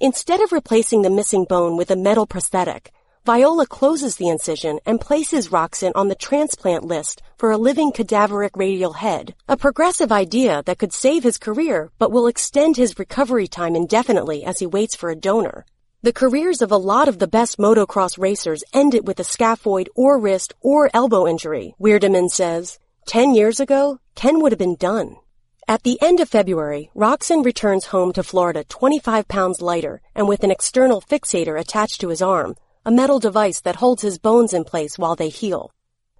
Instead 0.00 0.40
of 0.40 0.52
replacing 0.52 1.02
the 1.02 1.10
missing 1.10 1.44
bone 1.44 1.76
with 1.76 1.90
a 1.90 1.96
metal 1.96 2.26
prosthetic, 2.26 2.92
Viola 3.24 3.66
closes 3.66 4.16
the 4.16 4.28
incision 4.28 4.80
and 4.84 5.00
places 5.00 5.50
Roczen 5.50 5.92
on 5.94 6.08
the 6.08 6.16
transplant 6.16 6.84
list 6.84 7.22
for 7.36 7.52
a 7.52 7.56
living 7.56 7.92
cadaveric 7.92 8.50
radial 8.56 8.94
head, 8.94 9.36
a 9.48 9.56
progressive 9.56 10.10
idea 10.10 10.62
that 10.66 10.78
could 10.78 10.92
save 10.92 11.22
his 11.22 11.38
career 11.38 11.92
but 12.00 12.10
will 12.10 12.26
extend 12.26 12.76
his 12.76 12.98
recovery 12.98 13.46
time 13.46 13.76
indefinitely 13.76 14.44
as 14.44 14.58
he 14.58 14.66
waits 14.66 14.96
for 14.96 15.08
a 15.08 15.14
donor. 15.14 15.64
The 16.02 16.12
careers 16.12 16.62
of 16.62 16.72
a 16.72 16.76
lot 16.76 17.06
of 17.06 17.20
the 17.20 17.28
best 17.28 17.58
motocross 17.58 18.18
racers 18.18 18.64
ended 18.72 19.06
with 19.06 19.20
a 19.20 19.22
scaphoid 19.22 19.86
or 19.94 20.18
wrist 20.18 20.52
or 20.60 20.90
elbow 20.92 21.28
injury, 21.28 21.76
Wirdeman 21.80 22.28
says. 22.28 22.80
Ten 23.06 23.36
years 23.36 23.60
ago, 23.60 24.00
Ken 24.16 24.40
would 24.40 24.50
have 24.50 24.58
been 24.58 24.74
done. 24.74 25.14
At 25.68 25.84
the 25.84 26.00
end 26.02 26.18
of 26.18 26.28
February, 26.28 26.90
Roczen 26.94 27.44
returns 27.44 27.86
home 27.86 28.12
to 28.14 28.24
Florida 28.24 28.64
25 28.64 29.28
pounds 29.28 29.62
lighter 29.62 30.02
and 30.14 30.26
with 30.26 30.42
an 30.42 30.50
external 30.50 31.00
fixator 31.00 31.58
attached 31.58 32.00
to 32.00 32.08
his 32.08 32.20
arm, 32.20 32.56
a 32.84 32.90
metal 32.90 33.20
device 33.20 33.60
that 33.60 33.76
holds 33.76 34.02
his 34.02 34.18
bones 34.18 34.52
in 34.52 34.64
place 34.64 34.98
while 34.98 35.14
they 35.14 35.28
heal. 35.28 35.72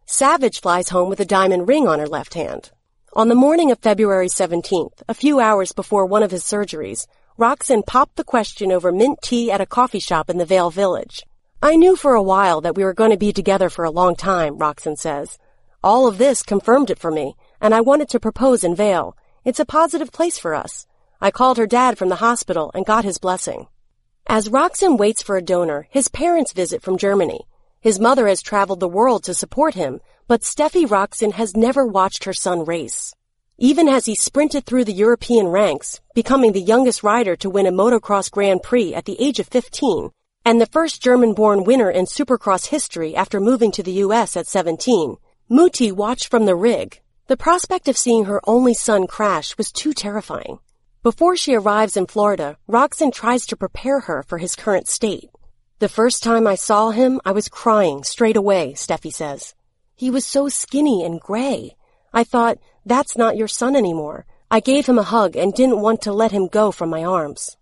Savage 0.07 0.61
flies 0.61 0.91
home 0.91 1.09
with 1.09 1.19
a 1.19 1.25
diamond 1.25 1.67
ring 1.67 1.89
on 1.89 1.99
her 1.99 2.07
left 2.07 2.35
hand. 2.35 2.71
On 3.15 3.29
the 3.29 3.35
morning 3.35 3.73
of 3.73 3.81
February 3.81 4.29
17th, 4.29 5.03
a 5.09 5.15
few 5.15 5.41
hours 5.41 5.73
before 5.73 6.07
one 6.07 6.23
of 6.23 6.31
his 6.31 6.45
surgeries, 6.45 7.07
Roczen 7.37 7.85
popped 7.85 8.17
the 8.17 8.25
question 8.25 8.71
over 8.71 8.93
mint 8.93 9.19
tea 9.23 9.51
at 9.51 9.61
a 9.61 9.67
coffee 9.67 9.99
shop 9.99 10.31
in 10.31 10.39
the 10.39 10.47
Vail 10.47 10.71
Village. 10.71 11.25
I 11.61 11.75
knew 11.75 11.97
for 11.97 12.15
a 12.15 12.23
while 12.23 12.61
that 12.61 12.77
we 12.77 12.85
were 12.85 12.95
going 12.95 13.11
to 13.11 13.17
be 13.17 13.33
together 13.33 13.69
for 13.69 13.85
a 13.85 13.91
long 13.91 14.15
time, 14.15 14.57
Roczen 14.57 14.97
says. 14.97 15.37
All 15.83 16.07
of 16.07 16.19
this 16.19 16.45
confirmed 16.45 16.91
it 16.91 16.99
for 16.99 17.11
me, 17.11 17.35
and 17.61 17.75
I 17.75 17.81
wanted 17.81 18.09
to 18.11 18.21
propose 18.21 18.63
in 18.63 18.77
Vail. 18.77 19.17
It's 19.45 19.59
a 19.59 19.65
positive 19.65 20.13
place 20.13 20.39
for 20.39 20.55
us. 20.55 20.87
I 21.21 21.33
called 21.33 21.59
her 21.59 21.67
dad 21.67 21.99
from 21.99 22.09
the 22.09 22.23
hospital 22.23 22.71
and 22.75 22.87
got 22.87 23.05
his 23.05 23.19
blessing. 23.19 23.67
As 24.25 24.49
Roczen 24.49 24.97
waits 24.97 25.21
for 25.21 25.37
a 25.37 25.43
donor, 25.43 25.89
his 25.91 26.07
parents 26.07 26.53
visit 26.53 26.81
from 26.81 26.97
Germany. 26.97 27.41
His 27.81 27.99
mother 27.99 28.29
has 28.29 28.41
traveled 28.41 28.79
the 28.79 28.89
world 28.89 29.25
to 29.25 29.35
support 29.35 29.75
him, 29.75 30.01
but 30.29 30.43
Steffi 30.43 30.87
Roczen 30.87 31.33
has 31.33 31.57
never 31.57 31.85
watched 31.85 32.23
her 32.23 32.33
son 32.33 32.65
race. 32.65 33.17
Even 33.59 33.89
as 33.89 34.07
he 34.07 34.15
sprinted 34.15 34.65
through 34.65 34.85
the 34.85 34.93
European 34.93 35.49
ranks, 35.49 36.01
becoming 36.15 36.53
the 36.53 36.61
youngest 36.61 37.03
rider 37.03 37.35
to 37.35 37.51
win 37.51 37.67
a 37.67 37.73
motocross 37.73 38.31
Grand 38.31 38.63
Prix 38.63 38.95
at 38.95 39.07
the 39.07 39.21
age 39.21 39.41
of 39.41 39.49
15, 39.49 40.11
and 40.45 40.61
the 40.61 40.67
first 40.67 41.03
German-born 41.03 41.65
winner 41.65 41.91
in 41.91 42.05
supercross 42.05 42.67
history 42.67 43.17
after 43.17 43.41
moving 43.41 43.73
to 43.73 43.83
the 43.83 43.99
U.S. 44.07 44.37
at 44.37 44.47
17, 44.47 45.17
Muti 45.49 45.91
watched 45.91 46.29
from 46.29 46.47
the 46.47 46.55
rig. 46.55 47.02
The 47.33 47.39
prospect 47.39 47.89
of 47.89 47.97
seeing 47.97 48.27
her 48.27 48.43
only 48.47 48.75
son 48.75 49.07
crash 49.07 49.57
was 49.57 49.73
too 49.73 49.95
terrifying. 49.95 50.59
Before 51.03 51.35
she 51.35 51.55
arrives 51.55 51.97
in 51.97 52.07
Florida, 52.07 52.59
Roczen 52.69 53.11
tries 53.11 53.47
to 53.47 53.57
prepare 53.57 54.01
her 54.01 54.23
for 54.23 54.37
his 54.37 54.55
current 54.55 54.87
state. 54.87 55.31
The 55.79 55.89
first 55.89 56.23
time 56.23 56.47
I 56.47 56.57
saw 56.57 56.91
him, 56.91 57.23
I 57.25 57.33
was 57.33 57.49
crying 57.49 58.05
straight 58.05 58.37
away, 58.37 58.75
Steffi 58.75 59.11
says. 59.11 59.55
He 59.97 60.11
was 60.11 60.27
so 60.27 60.51
skinny 60.51 61.07
and 61.07 61.23
gray. 61.23 61.75
I 62.13 62.23
thought, 62.23 62.59
that's 62.85 63.17
not 63.17 63.39
your 63.39 63.49
son 63.49 63.77
anymore. 63.77 64.27
I 64.51 64.61
gave 64.61 64.85
him 64.85 64.99
a 64.99 65.03
hug 65.15 65.35
and 65.35 65.55
didn't 65.55 65.81
want 65.81 66.03
to 66.03 66.13
let 66.13 66.33
him 66.33 66.49
go 66.49 66.71
from 66.71 66.91
my 66.91 67.03
arms. 67.03 67.57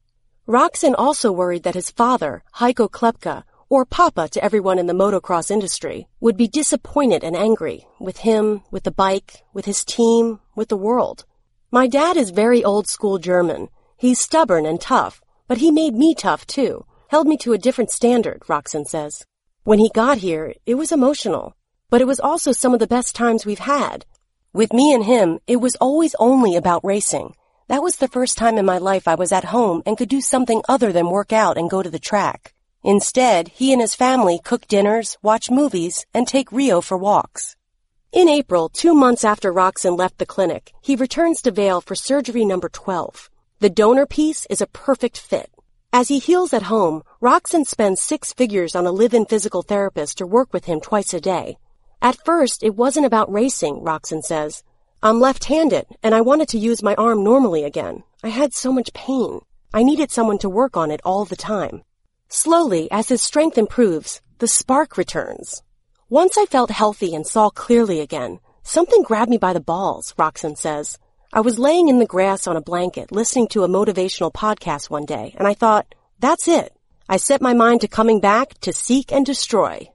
Roczen 0.48 0.96
also 0.98 1.30
worried 1.30 1.62
that 1.62 1.76
his 1.76 1.92
father, 1.92 2.42
Heiko 2.56 2.90
Klepka, 2.90 3.44
or 3.70 3.86
Papa 3.86 4.28
to 4.28 4.44
everyone 4.44 4.78
in 4.78 4.86
the 4.86 4.92
motocross 4.92 5.50
industry, 5.50 6.06
would 6.20 6.36
be 6.36 6.46
disappointed 6.46 7.24
and 7.24 7.34
angry 7.34 7.86
with 7.98 8.18
him, 8.18 8.62
with 8.70 8.84
the 8.84 8.90
bike, 8.90 9.42
with 9.54 9.64
his 9.64 9.82
team, 9.82 10.40
with 10.54 10.68
the 10.68 10.76
world. 10.76 11.24
My 11.70 11.86
dad 11.86 12.18
is 12.18 12.28
very 12.28 12.62
old 12.62 12.86
school 12.86 13.16
German. 13.16 13.68
He's 13.96 14.20
stubborn 14.20 14.66
and 14.66 14.78
tough, 14.78 15.22
but 15.48 15.56
he 15.56 15.70
made 15.70 15.94
me 15.94 16.14
tough 16.14 16.46
too, 16.46 16.84
held 17.08 17.26
me 17.26 17.38
to 17.38 17.54
a 17.54 17.58
different 17.58 17.90
standard, 17.90 18.40
Roczen 18.48 18.84
says. 18.84 19.24
When 19.64 19.78
he 19.78 19.88
got 19.94 20.18
here, 20.18 20.52
it 20.66 20.74
was 20.74 20.92
emotional 20.92 21.54
but 21.90 22.00
it 22.00 22.06
was 22.06 22.20
also 22.20 22.52
some 22.52 22.72
of 22.72 22.78
the 22.78 22.86
best 22.86 23.14
times 23.14 23.44
we've 23.44 23.58
had. 23.58 24.06
With 24.52 24.72
me 24.72 24.94
and 24.94 25.04
him, 25.04 25.40
it 25.46 25.56
was 25.56 25.76
always 25.80 26.14
only 26.18 26.56
about 26.56 26.84
racing. 26.84 27.34
That 27.68 27.82
was 27.82 27.96
the 27.96 28.08
first 28.08 28.38
time 28.38 28.58
in 28.58 28.64
my 28.64 28.78
life 28.78 29.06
I 29.06 29.16
was 29.16 29.32
at 29.32 29.44
home 29.44 29.82
and 29.84 29.98
could 29.98 30.08
do 30.08 30.20
something 30.20 30.62
other 30.68 30.92
than 30.92 31.10
work 31.10 31.32
out 31.32 31.58
and 31.58 31.68
go 31.68 31.82
to 31.82 31.90
the 31.90 31.98
track. 31.98 32.54
Instead, 32.82 33.48
he 33.48 33.72
and 33.72 33.82
his 33.82 33.94
family 33.94 34.40
cook 34.42 34.66
dinners, 34.66 35.18
watch 35.22 35.50
movies, 35.50 36.06
and 36.14 36.26
take 36.26 36.50
Rio 36.50 36.80
for 36.80 36.96
walks. 36.96 37.56
In 38.12 38.28
April, 38.28 38.68
two 38.68 38.94
months 38.94 39.22
after 39.22 39.52
Roczen 39.52 39.98
left 39.98 40.18
the 40.18 40.26
clinic, 40.26 40.72
he 40.80 40.96
returns 40.96 41.42
to 41.42 41.50
Vail 41.50 41.80
for 41.80 41.94
surgery 41.94 42.44
number 42.44 42.68
12. 42.68 43.30
The 43.60 43.70
donor 43.70 44.06
piece 44.06 44.46
is 44.48 44.60
a 44.60 44.66
perfect 44.66 45.18
fit. 45.18 45.50
As 45.92 46.08
he 46.08 46.18
heals 46.18 46.54
at 46.54 46.62
home, 46.62 47.02
Roczen 47.20 47.66
spends 47.66 48.00
six 48.00 48.32
figures 48.32 48.74
on 48.74 48.86
a 48.86 48.92
live-in 48.92 49.26
physical 49.26 49.62
therapist 49.62 50.18
to 50.18 50.26
work 50.26 50.52
with 50.52 50.64
him 50.64 50.80
twice 50.80 51.12
a 51.12 51.20
day. 51.20 51.58
At 52.00 52.24
first, 52.24 52.62
it 52.62 52.76
wasn't 52.76 53.06
about 53.06 53.30
racing, 53.30 53.82
Roczen 53.82 54.22
says. 54.22 54.64
I'm 55.02 55.20
left-handed, 55.20 55.86
and 56.02 56.14
I 56.14 56.22
wanted 56.22 56.48
to 56.50 56.58
use 56.58 56.82
my 56.82 56.94
arm 56.94 57.22
normally 57.22 57.64
again. 57.64 58.04
I 58.22 58.28
had 58.28 58.54
so 58.54 58.72
much 58.72 58.94
pain. 58.94 59.40
I 59.74 59.82
needed 59.82 60.10
someone 60.10 60.38
to 60.38 60.48
work 60.48 60.76
on 60.76 60.90
it 60.90 61.00
all 61.04 61.24
the 61.26 61.36
time. 61.36 61.82
Slowly, 62.32 62.88
as 62.92 63.08
his 63.08 63.20
strength 63.20 63.58
improves, 63.58 64.20
the 64.38 64.46
spark 64.46 64.96
returns. 64.96 65.64
Once 66.08 66.38
I 66.38 66.46
felt 66.46 66.70
healthy 66.70 67.12
and 67.12 67.26
saw 67.26 67.50
clearly 67.50 67.98
again, 67.98 68.38
something 68.62 69.02
grabbed 69.02 69.32
me 69.32 69.36
by 69.36 69.52
the 69.52 69.60
balls, 69.60 70.14
Roczen 70.16 70.56
says. 70.56 70.96
I 71.32 71.40
was 71.40 71.58
laying 71.58 71.88
in 71.88 71.98
the 71.98 72.06
grass 72.06 72.46
on 72.46 72.56
a 72.56 72.60
blanket 72.60 73.10
listening 73.10 73.48
to 73.48 73.64
a 73.64 73.68
motivational 73.68 74.32
podcast 74.32 74.88
one 74.88 75.06
day, 75.06 75.34
and 75.38 75.48
I 75.48 75.54
thought, 75.54 75.92
that's 76.20 76.46
it. 76.46 76.72
I 77.08 77.16
set 77.16 77.42
my 77.42 77.52
mind 77.52 77.80
to 77.80 77.88
coming 77.88 78.20
back 78.20 78.54
to 78.60 78.72
seek 78.72 79.10
and 79.10 79.26
destroy. 79.26 79.88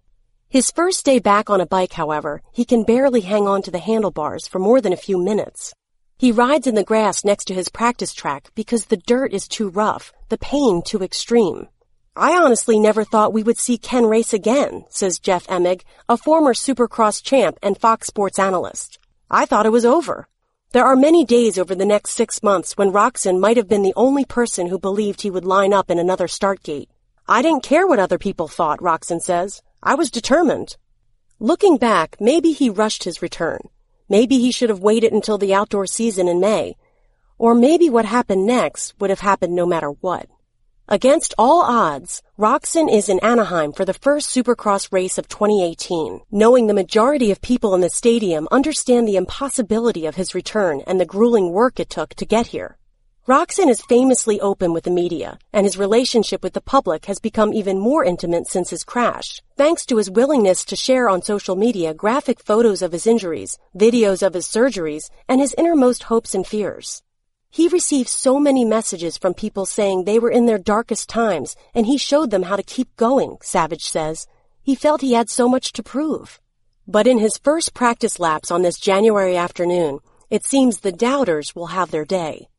His 0.50 0.72
first 0.72 1.06
day 1.06 1.20
back 1.20 1.50
on 1.50 1.62
a 1.62 1.66
bike, 1.66 1.94
however, 1.94 2.42
he 2.52 2.66
can 2.66 2.84
barely 2.84 3.22
hang 3.22 3.48
on 3.48 3.62
to 3.62 3.72
the 3.72 3.80
handlebars 3.80 4.46
for 4.46 4.60
more 4.60 4.82
than 4.82 4.92
a 4.92 4.98
few 4.98 5.18
minutes. 5.18 5.74
He 6.18 6.34
rides 6.34 6.68
in 6.68 6.76
the 6.76 6.84
grass 6.84 7.24
next 7.24 7.46
to 7.46 7.54
his 7.54 7.70
practice 7.70 8.14
track 8.14 8.50
because 8.56 8.88
the 8.88 8.98
dirt 8.98 9.34
is 9.34 9.48
too 9.48 9.70
rough, 9.70 10.12
the 10.28 10.38
pain 10.38 10.82
too 10.86 11.02
extreme. 11.02 11.70
I 12.18 12.38
honestly 12.38 12.80
never 12.80 13.04
thought 13.04 13.34
we 13.34 13.44
would 13.44 13.58
see 13.58 13.78
Ken 13.78 14.06
race 14.06 14.32
again, 14.32 14.86
says 14.88 15.20
Jeff 15.20 15.46
Emig, 15.48 15.82
a 16.08 16.16
former 16.16 16.54
Supercross 16.54 17.22
champ 17.22 17.60
and 17.62 17.78
Fox 17.78 18.08
Sports 18.08 18.40
analyst. 18.40 19.00
I 19.30 19.46
thought 19.46 19.66
it 19.66 19.74
was 19.74 19.84
over. 19.84 20.30
There 20.72 20.86
are 20.86 20.96
many 20.96 21.26
days 21.26 21.58
over 21.58 21.76
the 21.76 21.86
next 21.86 22.12
six 22.12 22.42
months 22.42 22.78
when 22.78 22.94
Roczen 22.94 23.42
might 23.42 23.58
have 23.58 23.68
been 23.68 23.82
the 23.82 23.94
only 23.98 24.24
person 24.24 24.68
who 24.68 24.80
believed 24.80 25.22
he 25.22 25.30
would 25.30 25.44
line 25.44 25.74
up 25.74 25.92
in 25.92 26.00
another 26.00 26.30
start 26.30 26.64
gate. 26.64 26.90
I 27.28 27.42
didn't 27.42 27.64
care 27.64 27.86
what 27.86 28.00
other 28.00 28.18
people 28.18 28.48
thought, 28.48 28.80
Roczen 28.80 29.22
says. 29.22 29.62
I 29.84 29.96
was 29.96 30.10
determined. 30.10 30.78
Looking 31.40 31.76
back, 31.76 32.16
maybe 32.22 32.54
he 32.54 32.70
rushed 32.70 33.04
his 33.04 33.22
return. 33.22 33.60
Maybe 34.08 34.40
he 34.40 34.54
should 34.54 34.70
have 34.70 34.80
waited 34.80 35.12
until 35.12 35.38
the 35.38 35.54
outdoor 35.54 35.86
season 35.86 36.30
in 36.30 36.40
May. 36.40 36.78
Or 37.38 37.54
maybe 37.54 37.90
what 37.90 38.06
happened 38.06 38.46
next 38.46 38.94
would 39.02 39.10
have 39.10 39.20
happened 39.20 39.54
no 39.54 39.66
matter 39.66 39.90
what. 39.90 40.30
Against 40.88 41.34
all 41.40 41.64
odds, 41.64 42.22
Roczen 42.38 42.94
is 42.94 43.10
in 43.10 43.18
Anaheim 43.22 43.72
for 43.72 43.86
the 43.86 43.94
first 43.94 44.30
Supercross 44.30 44.94
race 44.94 45.18
of 45.18 45.28
2018, 45.28 46.22
knowing 46.30 46.68
the 46.68 46.76
majority 46.76 47.32
of 47.32 47.42
people 47.42 47.74
in 47.74 47.82
the 47.82 47.90
stadium 47.90 48.48
understand 48.52 49.08
the 49.08 49.16
impossibility 49.16 50.06
of 50.06 50.14
his 50.14 50.36
return 50.36 50.84
and 50.86 51.00
the 51.00 51.06
grueling 51.06 51.52
work 51.52 51.80
it 51.80 51.90
took 51.90 52.14
to 52.14 52.26
get 52.26 52.48
here. 52.48 52.78
Roczen 53.28 53.68
is 53.68 53.82
famously 53.82 54.40
open 54.40 54.74
with 54.74 54.84
the 54.84 54.92
media, 54.92 55.40
and 55.52 55.66
his 55.66 55.76
relationship 55.76 56.44
with 56.44 56.54
the 56.54 56.62
public 56.62 57.06
has 57.06 57.18
become 57.18 57.52
even 57.52 57.80
more 57.80 58.04
intimate 58.04 58.46
since 58.48 58.70
his 58.70 58.84
crash, 58.84 59.42
thanks 59.58 59.88
to 59.88 59.98
his 59.98 60.12
willingness 60.12 60.64
to 60.66 60.76
share 60.76 61.10
on 61.10 61.24
social 61.24 61.56
media 61.56 61.96
graphic 61.96 62.40
photos 62.40 62.84
of 62.84 62.92
his 62.92 63.08
injuries, 63.08 63.58
videos 63.76 64.22
of 64.22 64.36
his 64.36 64.46
surgeries, 64.46 65.10
and 65.28 65.42
his 65.42 65.56
innermost 65.58 66.04
hopes 66.04 66.36
and 66.36 66.46
fears. 66.46 67.02
He 67.56 67.70
received 67.70 68.10
so 68.10 68.38
many 68.38 68.66
messages 68.66 69.18
from 69.18 69.34
people 69.34 69.66
saying 69.66 70.04
they 70.04 70.20
were 70.20 70.30
in 70.30 70.46
their 70.46 70.58
darkest 70.58 71.08
times, 71.08 71.56
and 71.74 71.86
he 71.86 71.98
showed 71.98 72.30
them 72.30 72.44
how 72.44 72.58
to 72.58 72.62
keep 72.64 72.94
going, 72.98 73.38
Savage 73.42 73.86
says. 73.86 74.28
He 74.62 74.76
felt 74.76 75.00
he 75.00 75.14
had 75.14 75.30
so 75.30 75.48
much 75.48 75.72
to 75.72 75.82
prove. 75.82 76.42
But 76.86 77.08
in 77.08 77.18
his 77.18 77.38
first 77.38 77.74
practice 77.74 78.20
laps 78.20 78.52
on 78.52 78.62
this 78.62 78.78
January 78.78 79.38
afternoon, 79.38 80.00
it 80.30 80.44
seems 80.44 80.82
the 80.82 80.92
doubters 80.92 81.56
will 81.56 81.68
have 81.68 81.92
their 81.92 82.04
day. 82.04 82.50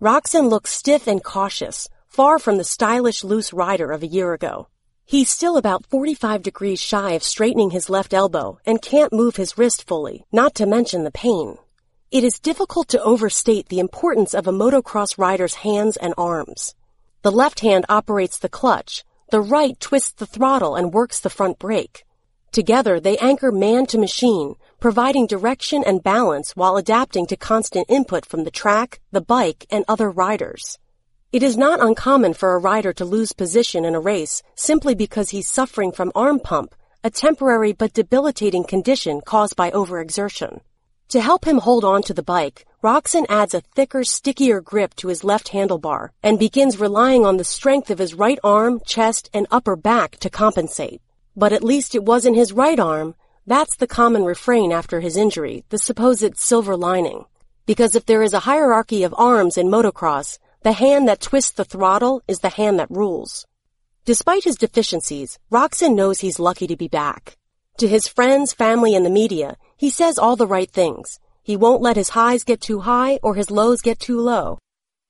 Roczen 0.00 0.48
looks 0.48 0.70
stiff 0.70 1.08
and 1.08 1.24
cautious, 1.24 1.88
far 2.06 2.38
from 2.38 2.56
the 2.56 2.62
stylish 2.62 3.24
loose 3.24 3.52
rider 3.52 3.90
of 3.90 4.04
a 4.04 4.12
year 4.16 4.34
ago. 4.34 4.68
He's 5.04 5.28
still 5.30 5.56
about 5.56 5.86
45 5.86 6.42
degrees 6.42 6.80
shy 6.80 7.10
of 7.14 7.24
straightening 7.24 7.70
his 7.70 7.90
left 7.90 8.14
elbow 8.14 8.60
and 8.64 8.80
can't 8.80 9.12
move 9.12 9.34
his 9.34 9.58
wrist 9.58 9.84
fully, 9.84 10.24
not 10.30 10.54
to 10.54 10.64
mention 10.64 11.02
the 11.02 11.10
pain. 11.10 11.58
It 12.14 12.22
is 12.22 12.38
difficult 12.38 12.86
to 12.90 13.02
overstate 13.02 13.68
the 13.68 13.80
importance 13.80 14.34
of 14.34 14.46
a 14.46 14.52
motocross 14.52 15.18
rider's 15.18 15.54
hands 15.66 15.96
and 15.96 16.14
arms. 16.16 16.76
The 17.22 17.32
left 17.32 17.58
hand 17.58 17.86
operates 17.88 18.38
the 18.38 18.48
clutch, 18.48 19.02
the 19.32 19.40
right 19.40 19.74
twists 19.80 20.12
the 20.12 20.24
throttle 20.24 20.76
and 20.76 20.94
works 20.94 21.18
the 21.18 21.28
front 21.28 21.58
brake. 21.58 22.04
Together, 22.52 23.00
they 23.00 23.18
anchor 23.18 23.50
man 23.50 23.86
to 23.86 23.98
machine, 23.98 24.54
providing 24.78 25.26
direction 25.26 25.82
and 25.84 26.04
balance 26.04 26.54
while 26.54 26.76
adapting 26.76 27.26
to 27.26 27.36
constant 27.36 27.90
input 27.90 28.24
from 28.24 28.44
the 28.44 28.52
track, 28.52 29.00
the 29.10 29.20
bike, 29.20 29.66
and 29.68 29.84
other 29.88 30.08
riders. 30.08 30.78
It 31.32 31.42
is 31.42 31.56
not 31.56 31.82
uncommon 31.82 32.34
for 32.34 32.54
a 32.54 32.60
rider 32.60 32.92
to 32.92 33.04
lose 33.04 33.32
position 33.32 33.84
in 33.84 33.96
a 33.96 34.00
race 34.00 34.40
simply 34.54 34.94
because 34.94 35.30
he's 35.30 35.48
suffering 35.50 35.90
from 35.90 36.12
arm 36.14 36.38
pump, 36.38 36.76
a 37.02 37.10
temporary 37.10 37.72
but 37.72 37.92
debilitating 37.92 38.62
condition 38.62 39.20
caused 39.20 39.56
by 39.56 39.72
overexertion. 39.72 40.60
To 41.08 41.20
help 41.20 41.46
him 41.46 41.58
hold 41.58 41.84
on 41.84 42.02
to 42.04 42.14
the 42.14 42.22
bike, 42.22 42.66
Roczen 42.82 43.26
adds 43.28 43.54
a 43.54 43.60
thicker, 43.60 44.04
stickier 44.04 44.60
grip 44.60 44.94
to 44.96 45.08
his 45.08 45.24
left 45.24 45.48
handlebar 45.48 46.10
and 46.22 46.38
begins 46.38 46.80
relying 46.80 47.24
on 47.24 47.36
the 47.36 47.44
strength 47.44 47.90
of 47.90 47.98
his 47.98 48.14
right 48.14 48.38
arm, 48.44 48.80
chest, 48.84 49.30
and 49.32 49.46
upper 49.50 49.76
back 49.76 50.18
to 50.18 50.30
compensate. 50.30 51.00
But 51.36 51.52
at 51.52 51.64
least 51.64 51.94
it 51.94 52.04
wasn't 52.04 52.36
his 52.36 52.52
right 52.52 52.78
arm, 52.78 53.14
that's 53.46 53.76
the 53.76 53.86
common 53.86 54.24
refrain 54.24 54.72
after 54.72 55.00
his 55.00 55.16
injury, 55.16 55.64
the 55.68 55.78
supposed 55.78 56.38
silver 56.38 56.76
lining. 56.76 57.26
Because 57.66 57.94
if 57.94 58.06
there 58.06 58.22
is 58.22 58.34
a 58.34 58.40
hierarchy 58.40 59.02
of 59.04 59.14
arms 59.16 59.56
in 59.56 59.68
motocross, 59.68 60.38
the 60.62 60.72
hand 60.72 61.08
that 61.08 61.20
twists 61.20 61.52
the 61.52 61.64
throttle 61.64 62.22
is 62.26 62.40
the 62.40 62.48
hand 62.48 62.78
that 62.78 62.90
rules. 62.90 63.46
Despite 64.04 64.44
his 64.44 64.56
deficiencies, 64.56 65.38
Roczen 65.50 65.94
knows 65.94 66.20
he's 66.20 66.38
lucky 66.38 66.66
to 66.66 66.76
be 66.76 66.88
back. 66.88 67.36
To 67.78 67.88
his 67.88 68.06
friends, 68.08 68.52
family, 68.52 68.94
and 68.94 69.04
the 69.04 69.10
media, 69.10 69.56
he 69.76 69.90
says 69.90 70.18
all 70.18 70.36
the 70.36 70.46
right 70.46 70.70
things. 70.70 71.20
He 71.42 71.56
won't 71.56 71.82
let 71.82 71.96
his 71.96 72.10
highs 72.10 72.44
get 72.44 72.60
too 72.60 72.80
high 72.80 73.18
or 73.22 73.34
his 73.34 73.50
lows 73.50 73.82
get 73.82 73.98
too 73.98 74.20
low. 74.20 74.58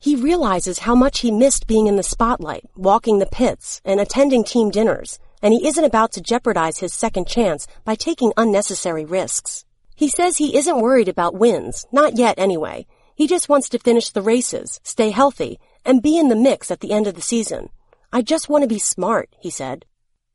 He 0.01 0.17
realizes 0.17 0.81
how 0.81 0.95
much 0.95 1.21
he 1.21 1.31
missed 1.31 1.67
being 1.67 1.87
in 1.87 1.97
the 1.97 2.03
spotlight, 2.03 2.65
walking 2.77 3.19
the 3.19 3.27
pits, 3.27 3.81
and 3.85 4.01
attending 4.01 4.45
team 4.45 4.71
dinners, 4.71 5.19
and 5.41 5.55
he 5.55 5.67
isn't 5.67 5.85
about 5.85 6.13
to 6.13 6.21
jeopardize 6.21 6.79
his 6.79 6.93
second 6.93 7.27
chance 7.27 7.67
by 7.85 7.95
taking 7.95 8.33
unnecessary 8.37 9.05
risks. 9.05 9.65
He 9.95 10.09
says 10.09 10.37
he 10.37 10.57
isn't 10.57 10.81
worried 10.81 11.09
about 11.09 11.37
wins, 11.37 11.87
not 11.93 12.19
yet 12.19 12.39
anyway. 12.39 12.87
He 13.15 13.27
just 13.27 13.49
wants 13.49 13.69
to 13.71 13.79
finish 13.79 14.11
the 14.11 14.23
races, 14.23 14.81
stay 14.83 15.11
healthy, 15.11 15.61
and 15.85 16.03
be 16.03 16.19
in 16.19 16.29
the 16.29 16.37
mix 16.37 16.71
at 16.71 16.81
the 16.81 16.93
end 16.93 17.07
of 17.07 17.15
the 17.15 17.23
season. 17.23 17.71
I 18.13 18.23
just 18.23 18.49
want 18.49 18.63
to 18.63 18.69
be 18.69 18.79
smart, 18.79 19.31
he 19.39 19.51
said. 19.51 19.85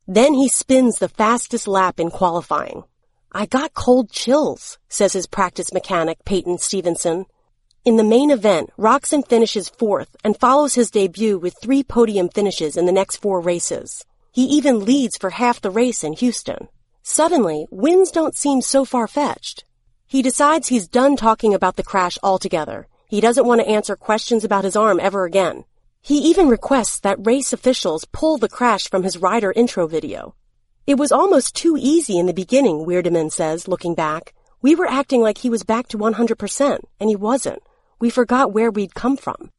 Then 0.08 0.34
he 0.34 0.48
spins 0.48 0.98
the 0.98 1.10
fastest 1.10 1.68
lap 1.68 2.00
in 2.00 2.10
qualifying. 2.10 2.86
I 3.32 3.46
got 3.46 3.76
cold 3.76 4.10
chills, 4.10 4.80
says 4.88 5.14
his 5.14 5.28
practice 5.28 5.72
mechanic, 5.72 6.26
Peyton 6.26 6.58
Stevenson. 6.58 7.28
In 7.86 7.96
the 7.96 8.04
main 8.04 8.32
event, 8.32 8.72
Roczen 8.76 9.28
finishes 9.28 9.70
fourth 9.70 10.16
and 10.24 10.36
follows 10.36 10.74
his 10.74 10.90
debut 10.90 11.38
with 11.38 11.54
three 11.62 11.84
podium 11.84 12.30
finishes 12.30 12.76
in 12.76 12.88
the 12.88 12.92
next 12.92 13.18
four 13.18 13.40
races. 13.40 14.04
He 14.32 14.46
even 14.46 14.84
leads 14.84 15.16
for 15.16 15.30
half 15.30 15.62
the 15.62 15.70
race 15.70 16.04
in 16.04 16.14
Houston. 16.14 16.70
Suddenly, 17.04 17.68
wins 17.70 18.10
don't 18.10 18.36
seem 18.36 18.62
so 18.62 18.84
far-fetched. 18.84 19.64
He 20.08 20.24
decides 20.24 20.68
he's 20.68 20.88
done 20.88 21.16
talking 21.16 21.54
about 21.54 21.76
the 21.76 21.84
crash 21.84 22.18
altogether. 22.24 22.88
He 23.08 23.22
doesn't 23.22 23.46
want 23.46 23.62
to 23.62 23.68
answer 23.68 23.96
questions 23.96 24.44
about 24.44 24.64
his 24.64 24.76
arm 24.76 25.00
ever 25.00 25.26
again. 25.26 25.66
He 26.02 26.18
even 26.18 26.48
requests 26.48 27.00
that 27.02 27.24
race 27.28 27.54
officials 27.54 28.06
pull 28.06 28.40
the 28.40 28.50
crash 28.50 28.90
from 28.90 29.04
his 29.04 29.18
rider 29.18 29.52
intro 29.52 29.86
video. 29.86 30.34
It 30.90 30.98
was 30.98 31.12
almost 31.12 31.56
too 31.56 31.78
easy 31.80 32.18
in 32.18 32.26
the 32.26 32.34
beginning, 32.34 32.84
Wirdeman 32.84 33.32
says, 33.32 33.68
looking 33.68 33.94
back. 33.94 34.34
We 34.64 34.74
were 34.74 34.90
acting 34.90 35.22
like 35.22 35.38
he 35.38 35.50
was 35.52 35.62
back 35.62 35.88
to 35.90 36.00
100%, 36.00 36.80
and 37.00 37.10
he 37.12 37.16
wasn't 37.16 37.62
we 38.00 38.10
forgot 38.10 38.54
where 38.54 38.72
we'd 38.72 38.96
come 38.96 39.16
from. 39.16 39.52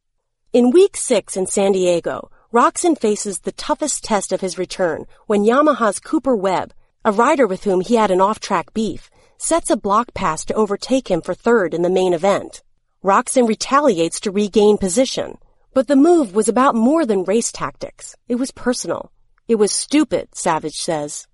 In 0.53 0.73
week 0.73 0.97
six 0.97 1.37
in 1.37 1.47
San 1.47 1.71
Diego, 1.71 2.33
Roczen 2.53 2.99
faces 2.99 3.39
the 3.39 3.53
toughest 3.53 4.03
test 4.03 4.33
of 4.33 4.41
his 4.41 4.59
return 4.59 5.07
when 5.29 5.45
Yamaha's 5.45 6.01
Cooper 6.01 6.35
Webb, 6.35 6.75
a 7.05 7.13
rider 7.13 7.47
with 7.47 7.63
whom 7.63 7.81
he 7.81 7.95
had 7.95 8.11
an 8.11 8.21
off-track 8.21 8.75
beef, 8.75 9.09
sets 9.39 9.71
a 9.71 9.77
block 9.77 10.13
pass 10.15 10.45
to 10.47 10.55
overtake 10.55 11.09
him 11.09 11.21
for 11.21 11.35
third 11.35 11.75
in 11.75 11.83
the 11.83 11.91
main 11.91 12.13
event. 12.13 12.61
Roczen 13.05 13.47
retaliates 13.47 14.19
to 14.19 14.33
regain 14.33 14.79
position, 14.79 15.39
but 15.75 15.87
the 15.87 15.95
move 15.95 16.35
was 16.35 16.49
about 16.49 16.75
more 16.75 17.07
than 17.07 17.23
race 17.23 17.53
tactics. 17.53 18.17
It 18.27 18.35
was 18.35 18.51
personal. 18.51 19.13
It 19.50 19.59
was 19.59 19.73
stupid, 19.73 20.28
Savage 20.37 20.76
says. 20.76 21.26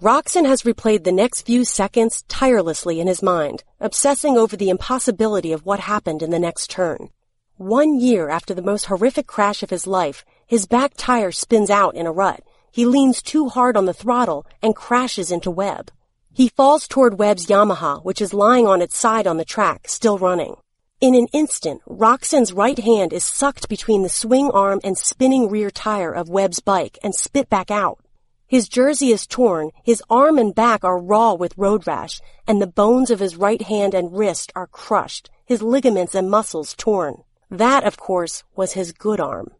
Roczen 0.00 0.46
has 0.46 0.62
replayed 0.62 1.04
the 1.04 1.12
next 1.12 1.42
few 1.42 1.66
seconds 1.66 2.24
tirelessly 2.26 2.98
in 2.98 3.06
his 3.06 3.22
mind, 3.22 3.62
obsessing 3.78 4.38
over 4.38 4.56
the 4.56 4.70
impossibility 4.70 5.52
of 5.52 5.66
what 5.66 5.80
happened 5.80 6.22
in 6.22 6.30
the 6.30 6.38
next 6.38 6.70
turn. 6.70 7.10
One 7.58 8.00
year 8.00 8.30
after 8.30 8.54
the 8.54 8.62
most 8.62 8.86
horrific 8.86 9.26
crash 9.26 9.62
of 9.62 9.68
his 9.68 9.86
life, 9.86 10.24
his 10.46 10.64
back 10.64 10.92
tire 10.96 11.30
spins 11.30 11.68
out 11.68 11.94
in 11.94 12.06
a 12.06 12.10
rut. 12.10 12.42
He 12.70 12.86
leans 12.86 13.20
too 13.20 13.50
hard 13.50 13.76
on 13.76 13.84
the 13.84 13.92
throttle 13.92 14.46
and 14.62 14.74
crashes 14.74 15.30
into 15.30 15.50
Webb. 15.50 15.90
He 16.32 16.48
falls 16.48 16.88
toward 16.88 17.18
Webb's 17.18 17.48
Yamaha, 17.48 18.02
which 18.02 18.22
is 18.22 18.32
lying 18.32 18.66
on 18.66 18.80
its 18.80 18.96
side 18.96 19.26
on 19.26 19.36
the 19.36 19.44
track, 19.44 19.88
still 19.88 20.16
running. 20.16 20.56
In 21.00 21.14
an 21.14 21.28
instant, 21.32 21.80
Roczen's 21.88 22.52
right 22.52 22.76
hand 22.76 23.12
is 23.12 23.24
sucked 23.24 23.68
between 23.68 24.02
the 24.02 24.08
swing 24.08 24.50
arm 24.50 24.80
and 24.82 24.98
spinning 24.98 25.48
rear 25.48 25.70
tire 25.70 26.12
of 26.12 26.28
Webb's 26.28 26.58
bike 26.58 26.98
and 27.04 27.14
spit 27.14 27.48
back 27.48 27.70
out. 27.70 28.00
His 28.48 28.68
jersey 28.68 29.12
is 29.12 29.24
torn, 29.24 29.70
his 29.84 30.02
arm 30.10 30.38
and 30.38 30.52
back 30.52 30.82
are 30.82 30.98
raw 30.98 31.34
with 31.34 31.56
road 31.56 31.86
rash, 31.86 32.20
and 32.48 32.60
the 32.60 32.66
bones 32.66 33.12
of 33.12 33.20
his 33.20 33.36
right 33.36 33.62
hand 33.62 33.94
and 33.94 34.18
wrist 34.18 34.50
are 34.56 34.66
crushed, 34.66 35.30
his 35.46 35.62
ligaments 35.62 36.16
and 36.16 36.28
muscles 36.28 36.74
torn. 36.76 37.22
That, 37.48 37.84
of 37.84 37.96
course, 37.96 38.42
was 38.56 38.72
his 38.72 38.90
good 38.90 39.20
arm. 39.20 39.52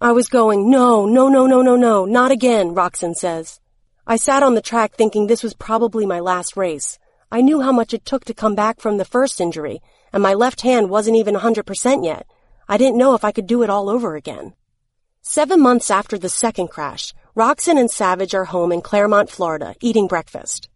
I 0.00 0.12
was 0.12 0.28
going, 0.28 0.70
no, 0.70 1.04
no, 1.04 1.28
no, 1.28 1.48
no, 1.48 1.62
no, 1.62 1.74
no, 1.74 2.04
not 2.04 2.30
again, 2.30 2.76
Roczen 2.76 3.16
says. 3.16 3.58
I 4.06 4.14
sat 4.14 4.44
on 4.44 4.54
the 4.54 4.60
track 4.60 4.94
thinking 4.94 5.26
this 5.26 5.42
was 5.42 5.54
probably 5.54 6.06
my 6.06 6.20
last 6.20 6.56
race. 6.56 7.00
I 7.32 7.40
knew 7.40 7.60
how 7.60 7.72
much 7.72 7.92
it 7.92 8.04
took 8.04 8.24
to 8.26 8.34
come 8.34 8.54
back 8.54 8.78
from 8.78 8.98
the 8.98 9.04
first 9.04 9.40
injury, 9.40 9.82
and 10.16 10.22
my 10.22 10.32
left 10.32 10.62
hand 10.62 10.88
wasn't 10.88 11.14
even 11.14 11.34
100% 11.34 12.02
yet. 12.02 12.26
I 12.66 12.78
didn't 12.78 12.96
know 12.96 13.14
if 13.14 13.22
I 13.22 13.32
could 13.32 13.46
do 13.46 13.62
it 13.62 13.68
all 13.68 13.90
over 13.90 14.16
again. 14.16 14.54
Seven 15.20 15.60
months 15.60 15.90
after 15.90 16.16
the 16.16 16.30
second 16.30 16.68
crash, 16.68 17.12
Roczen 17.36 17.78
and 17.78 17.90
Savage 17.90 18.32
are 18.32 18.46
home 18.46 18.72
in 18.72 18.80
Clermont, 18.80 19.28
Florida, 19.28 19.74
eating 19.82 20.06
breakfast. 20.06 20.70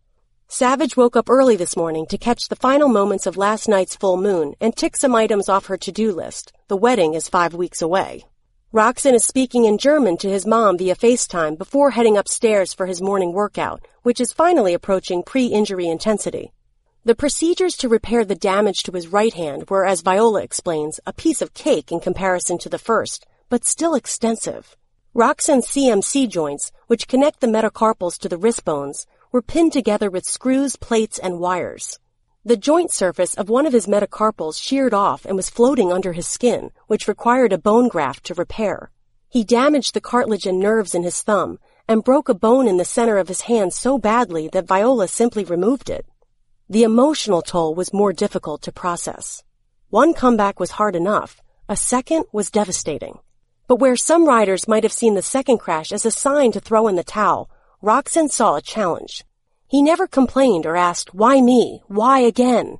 Savage 0.46 0.94
woke 0.94 1.16
up 1.16 1.30
early 1.30 1.56
this 1.56 1.74
morning 1.74 2.04
to 2.10 2.18
catch 2.18 2.48
the 2.48 2.54
final 2.54 2.90
moments 2.90 3.24
of 3.26 3.38
last 3.38 3.66
night's 3.66 3.96
full 3.96 4.18
moon 4.18 4.52
and 4.60 4.76
tick 4.76 4.94
some 4.94 5.14
items 5.14 5.48
off 5.48 5.68
her 5.68 5.78
to-do 5.78 6.12
list. 6.12 6.52
The 6.68 6.76
wedding 6.76 7.14
is 7.14 7.26
five 7.26 7.54
weeks 7.54 7.80
away. 7.80 8.26
Roczen 8.74 9.14
is 9.14 9.24
speaking 9.24 9.64
in 9.64 9.78
German 9.78 10.18
to 10.18 10.28
his 10.28 10.44
mom 10.44 10.76
via 10.76 10.94
FaceTime 10.94 11.56
before 11.56 11.92
heading 11.92 12.18
upstairs 12.18 12.74
for 12.74 12.84
his 12.84 13.00
morning 13.00 13.32
workout, 13.32 13.86
which 14.02 14.20
is 14.20 14.34
finally 14.34 14.74
approaching 14.74 15.22
pre-injury 15.22 15.88
intensity. 15.88 16.52
The 17.02 17.14
procedures 17.14 17.78
to 17.78 17.88
repair 17.88 18.26
the 18.26 18.34
damage 18.34 18.82
to 18.82 18.92
his 18.92 19.08
right 19.08 19.32
hand 19.32 19.70
were, 19.70 19.86
as 19.86 20.02
Viola 20.02 20.42
explains, 20.42 21.00
a 21.06 21.14
piece 21.14 21.40
of 21.40 21.54
cake 21.54 21.90
in 21.90 21.98
comparison 21.98 22.58
to 22.58 22.68
the 22.68 22.78
first, 22.78 23.24
but 23.48 23.64
still 23.64 23.94
extensive. 23.94 24.76
Roczen's 25.14 25.66
CMC 25.66 26.28
joints, 26.28 26.72
which 26.88 27.08
connect 27.08 27.40
the 27.40 27.46
metacarpals 27.46 28.18
to 28.18 28.28
the 28.28 28.36
wrist 28.36 28.66
bones, 28.66 29.06
were 29.32 29.40
pinned 29.40 29.72
together 29.72 30.10
with 30.10 30.26
screws, 30.26 30.76
plates, 30.76 31.18
and 31.18 31.40
wires. 31.40 31.98
The 32.44 32.58
joint 32.58 32.92
surface 32.92 33.32
of 33.32 33.48
one 33.48 33.64
of 33.64 33.72
his 33.72 33.86
metacarpals 33.86 34.62
sheared 34.62 34.92
off 34.92 35.24
and 35.24 35.36
was 35.36 35.48
floating 35.48 35.90
under 35.90 36.12
his 36.12 36.26
skin, 36.26 36.70
which 36.86 37.08
required 37.08 37.54
a 37.54 37.58
bone 37.58 37.88
graft 37.88 38.24
to 38.24 38.34
repair. 38.34 38.90
He 39.30 39.42
damaged 39.42 39.94
the 39.94 40.02
cartilage 40.02 40.44
and 40.44 40.60
nerves 40.60 40.94
in 40.94 41.02
his 41.04 41.22
thumb 41.22 41.60
and 41.88 42.04
broke 42.04 42.28
a 42.28 42.34
bone 42.34 42.68
in 42.68 42.76
the 42.76 42.84
center 42.84 43.16
of 43.16 43.28
his 43.28 43.42
hand 43.42 43.72
so 43.72 43.96
badly 43.96 44.48
that 44.52 44.68
Viola 44.68 45.08
simply 45.08 45.44
removed 45.44 45.88
it. 45.88 46.04
The 46.70 46.84
emotional 46.84 47.42
toll 47.42 47.74
was 47.74 47.92
more 47.92 48.12
difficult 48.12 48.62
to 48.62 48.70
process. 48.70 49.42
One 49.88 50.14
comeback 50.14 50.60
was 50.60 50.70
hard 50.70 50.94
enough. 50.94 51.42
A 51.68 51.74
second 51.74 52.26
was 52.30 52.48
devastating. 52.48 53.18
But 53.66 53.80
where 53.80 53.96
some 53.96 54.24
riders 54.24 54.68
might 54.68 54.84
have 54.84 54.92
seen 54.92 55.14
the 55.16 55.20
second 55.20 55.58
crash 55.58 55.90
as 55.90 56.06
a 56.06 56.12
sign 56.12 56.52
to 56.52 56.60
throw 56.60 56.86
in 56.86 56.94
the 56.94 57.02
towel, 57.02 57.50
Roczen 57.82 58.30
saw 58.30 58.54
a 58.54 58.62
challenge. 58.62 59.24
He 59.66 59.82
never 59.82 60.06
complained 60.06 60.64
or 60.64 60.76
asked, 60.76 61.12
why 61.12 61.40
me? 61.40 61.82
Why 61.88 62.20
again? 62.20 62.78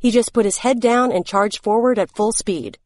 He 0.00 0.10
just 0.10 0.32
put 0.32 0.44
his 0.44 0.58
head 0.58 0.80
down 0.80 1.12
and 1.12 1.24
charged 1.24 1.62
forward 1.62 2.00
at 2.00 2.10
full 2.10 2.32
speed. 2.32 2.76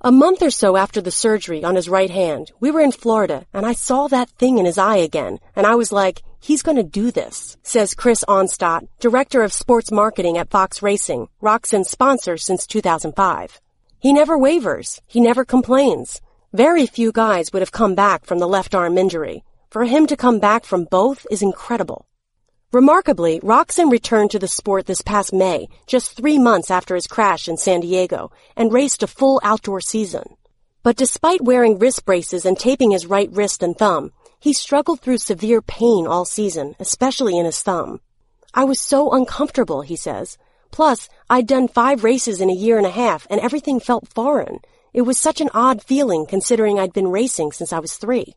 A 0.00 0.10
month 0.10 0.42
or 0.42 0.50
so 0.50 0.76
after 0.76 1.00
the 1.00 1.12
surgery 1.12 1.62
on 1.62 1.76
his 1.76 1.88
right 1.88 2.10
hand, 2.10 2.50
we 2.58 2.72
were 2.72 2.80
in 2.80 2.90
Florida 2.90 3.46
and 3.54 3.64
I 3.64 3.74
saw 3.74 4.08
that 4.08 4.30
thing 4.30 4.58
in 4.58 4.64
his 4.64 4.76
eye 4.76 4.96
again 4.96 5.38
and 5.54 5.68
I 5.68 5.76
was 5.76 5.92
like, 5.92 6.22
he's 6.40 6.62
gonna 6.62 6.82
do 6.82 7.10
this, 7.10 7.56
says 7.62 7.94
Chris 7.94 8.24
Onstott, 8.26 8.88
director 8.98 9.42
of 9.42 9.52
sports 9.52 9.92
marketing 9.92 10.38
at 10.38 10.50
Fox 10.50 10.82
Racing, 10.82 11.28
Roczen's 11.40 11.90
sponsor 11.90 12.36
since 12.36 12.66
2005. 12.66 13.60
He 14.00 14.12
never 14.12 14.38
wavers. 14.38 15.00
He 15.06 15.20
never 15.20 15.44
complains. 15.44 16.20
Very 16.52 16.86
few 16.86 17.12
guys 17.12 17.52
would 17.52 17.60
have 17.60 17.70
come 17.70 17.94
back 17.94 18.24
from 18.24 18.38
the 18.38 18.48
left 18.48 18.74
arm 18.74 18.96
injury. 18.96 19.44
For 19.70 19.84
him 19.84 20.06
to 20.06 20.16
come 20.16 20.40
back 20.40 20.64
from 20.64 20.84
both 20.84 21.26
is 21.30 21.42
incredible. 21.42 22.06
Remarkably, 22.72 23.40
Roczen 23.40 23.90
returned 23.90 24.30
to 24.30 24.38
the 24.38 24.48
sport 24.48 24.86
this 24.86 25.02
past 25.02 25.32
May, 25.32 25.68
just 25.86 26.16
three 26.16 26.38
months 26.38 26.70
after 26.70 26.94
his 26.94 27.06
crash 27.06 27.46
in 27.46 27.56
San 27.56 27.80
Diego, 27.80 28.32
and 28.56 28.72
raced 28.72 29.02
a 29.02 29.06
full 29.06 29.40
outdoor 29.44 29.80
season. 29.80 30.36
But 30.82 30.96
despite 30.96 31.42
wearing 31.42 31.78
wrist 31.78 32.06
braces 32.06 32.46
and 32.46 32.58
taping 32.58 32.92
his 32.92 33.06
right 33.06 33.28
wrist 33.32 33.62
and 33.62 33.76
thumb, 33.76 34.12
he 34.40 34.52
struggled 34.52 35.00
through 35.00 35.18
severe 35.18 35.62
pain 35.62 36.06
all 36.06 36.24
season, 36.24 36.74
especially 36.80 37.38
in 37.38 37.44
his 37.44 37.62
thumb. 37.62 38.00
I 38.54 38.64
was 38.64 38.80
so 38.80 39.12
uncomfortable, 39.12 39.82
he 39.82 39.96
says. 39.96 40.38
Plus, 40.70 41.08
I'd 41.28 41.46
done 41.46 41.68
five 41.68 42.02
races 42.02 42.40
in 42.40 42.50
a 42.50 42.54
year 42.54 42.78
and 42.78 42.86
a 42.86 42.90
half, 42.90 43.26
and 43.28 43.40
everything 43.40 43.78
felt 43.78 44.08
foreign. 44.08 44.60
It 44.92 45.02
was 45.02 45.18
such 45.18 45.40
an 45.40 45.50
odd 45.54 45.82
feeling 45.82 46.26
considering 46.26 46.78
I'd 46.78 46.92
been 46.92 47.08
racing 47.08 47.52
since 47.52 47.72
I 47.72 47.78
was 47.78 47.94
three. 47.94 48.34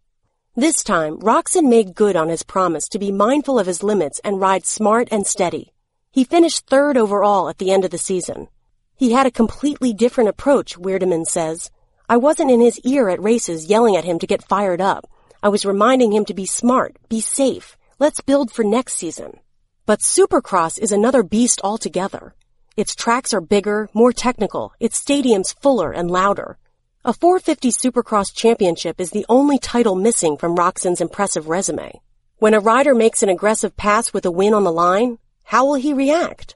This 0.56 0.84
time, 0.84 1.18
Roczen 1.20 1.68
made 1.68 1.96
good 1.96 2.16
on 2.16 2.30
his 2.30 2.44
promise 2.44 2.88
to 2.90 3.00
be 3.00 3.12
mindful 3.12 3.58
of 3.58 3.66
his 3.66 3.82
limits 3.82 4.20
and 4.24 4.40
ride 4.40 4.68
smart 4.68 5.08
and 5.10 5.26
steady. 5.26 5.74
He 6.12 6.24
finished 6.24 6.68
third 6.68 6.96
overall 6.96 7.50
at 7.50 7.58
the 7.58 7.72
end 7.72 7.86
of 7.86 7.92
the 7.92 7.98
season. 7.98 8.50
He 8.96 9.14
had 9.14 9.26
a 9.26 9.32
completely 9.32 9.94
different 9.94 10.30
approach, 10.30 10.78
Wirdeman 10.78 11.26
says. 11.26 11.72
I 12.08 12.18
wasn't 12.18 12.52
in 12.52 12.62
his 12.62 12.80
ear 12.82 13.10
at 13.10 13.24
races 13.24 13.66
yelling 13.66 13.96
at 13.96 14.04
him 14.04 14.20
to 14.20 14.28
get 14.28 14.48
fired 14.48 14.80
up. 14.80 15.10
I 15.44 15.50
was 15.50 15.66
reminding 15.66 16.14
him 16.14 16.24
to 16.26 16.34
be 16.34 16.46
smart, 16.46 16.96
be 17.10 17.20
safe. 17.20 17.76
Let's 18.00 18.22
build 18.22 18.50
for 18.50 18.64
next 18.64 18.94
season. 18.94 19.42
But 19.86 20.00
Supercross 20.00 20.80
is 20.80 20.94
another 20.94 21.22
beast 21.22 21.60
altogether. 21.66 22.34
Its 22.78 22.96
tracks 22.96 23.34
are 23.34 23.42
bigger, 23.42 23.90
more 23.94 24.14
technical, 24.14 24.72
its 24.80 24.98
stadiums 24.98 25.54
fuller 25.62 25.92
and 25.92 26.10
louder. 26.10 26.58
A 27.04 27.12
450 27.12 27.72
Supercross 27.72 28.34
championship 28.34 29.02
is 29.02 29.12
the 29.12 29.26
only 29.28 29.60
title 29.60 29.96
missing 29.96 30.38
from 30.38 30.56
Roczen's 30.56 31.02
impressive 31.02 31.50
resume. 31.50 32.00
When 32.38 32.54
a 32.54 32.62
rider 32.62 32.96
makes 32.96 33.22
an 33.22 33.28
aggressive 33.28 33.76
pass 33.76 34.14
with 34.14 34.26
a 34.26 34.32
win 34.32 34.54
on 34.54 34.64
the 34.64 34.72
line, 34.72 35.20
how 35.44 35.66
will 35.66 35.74
he 35.74 35.92
react? 35.92 36.56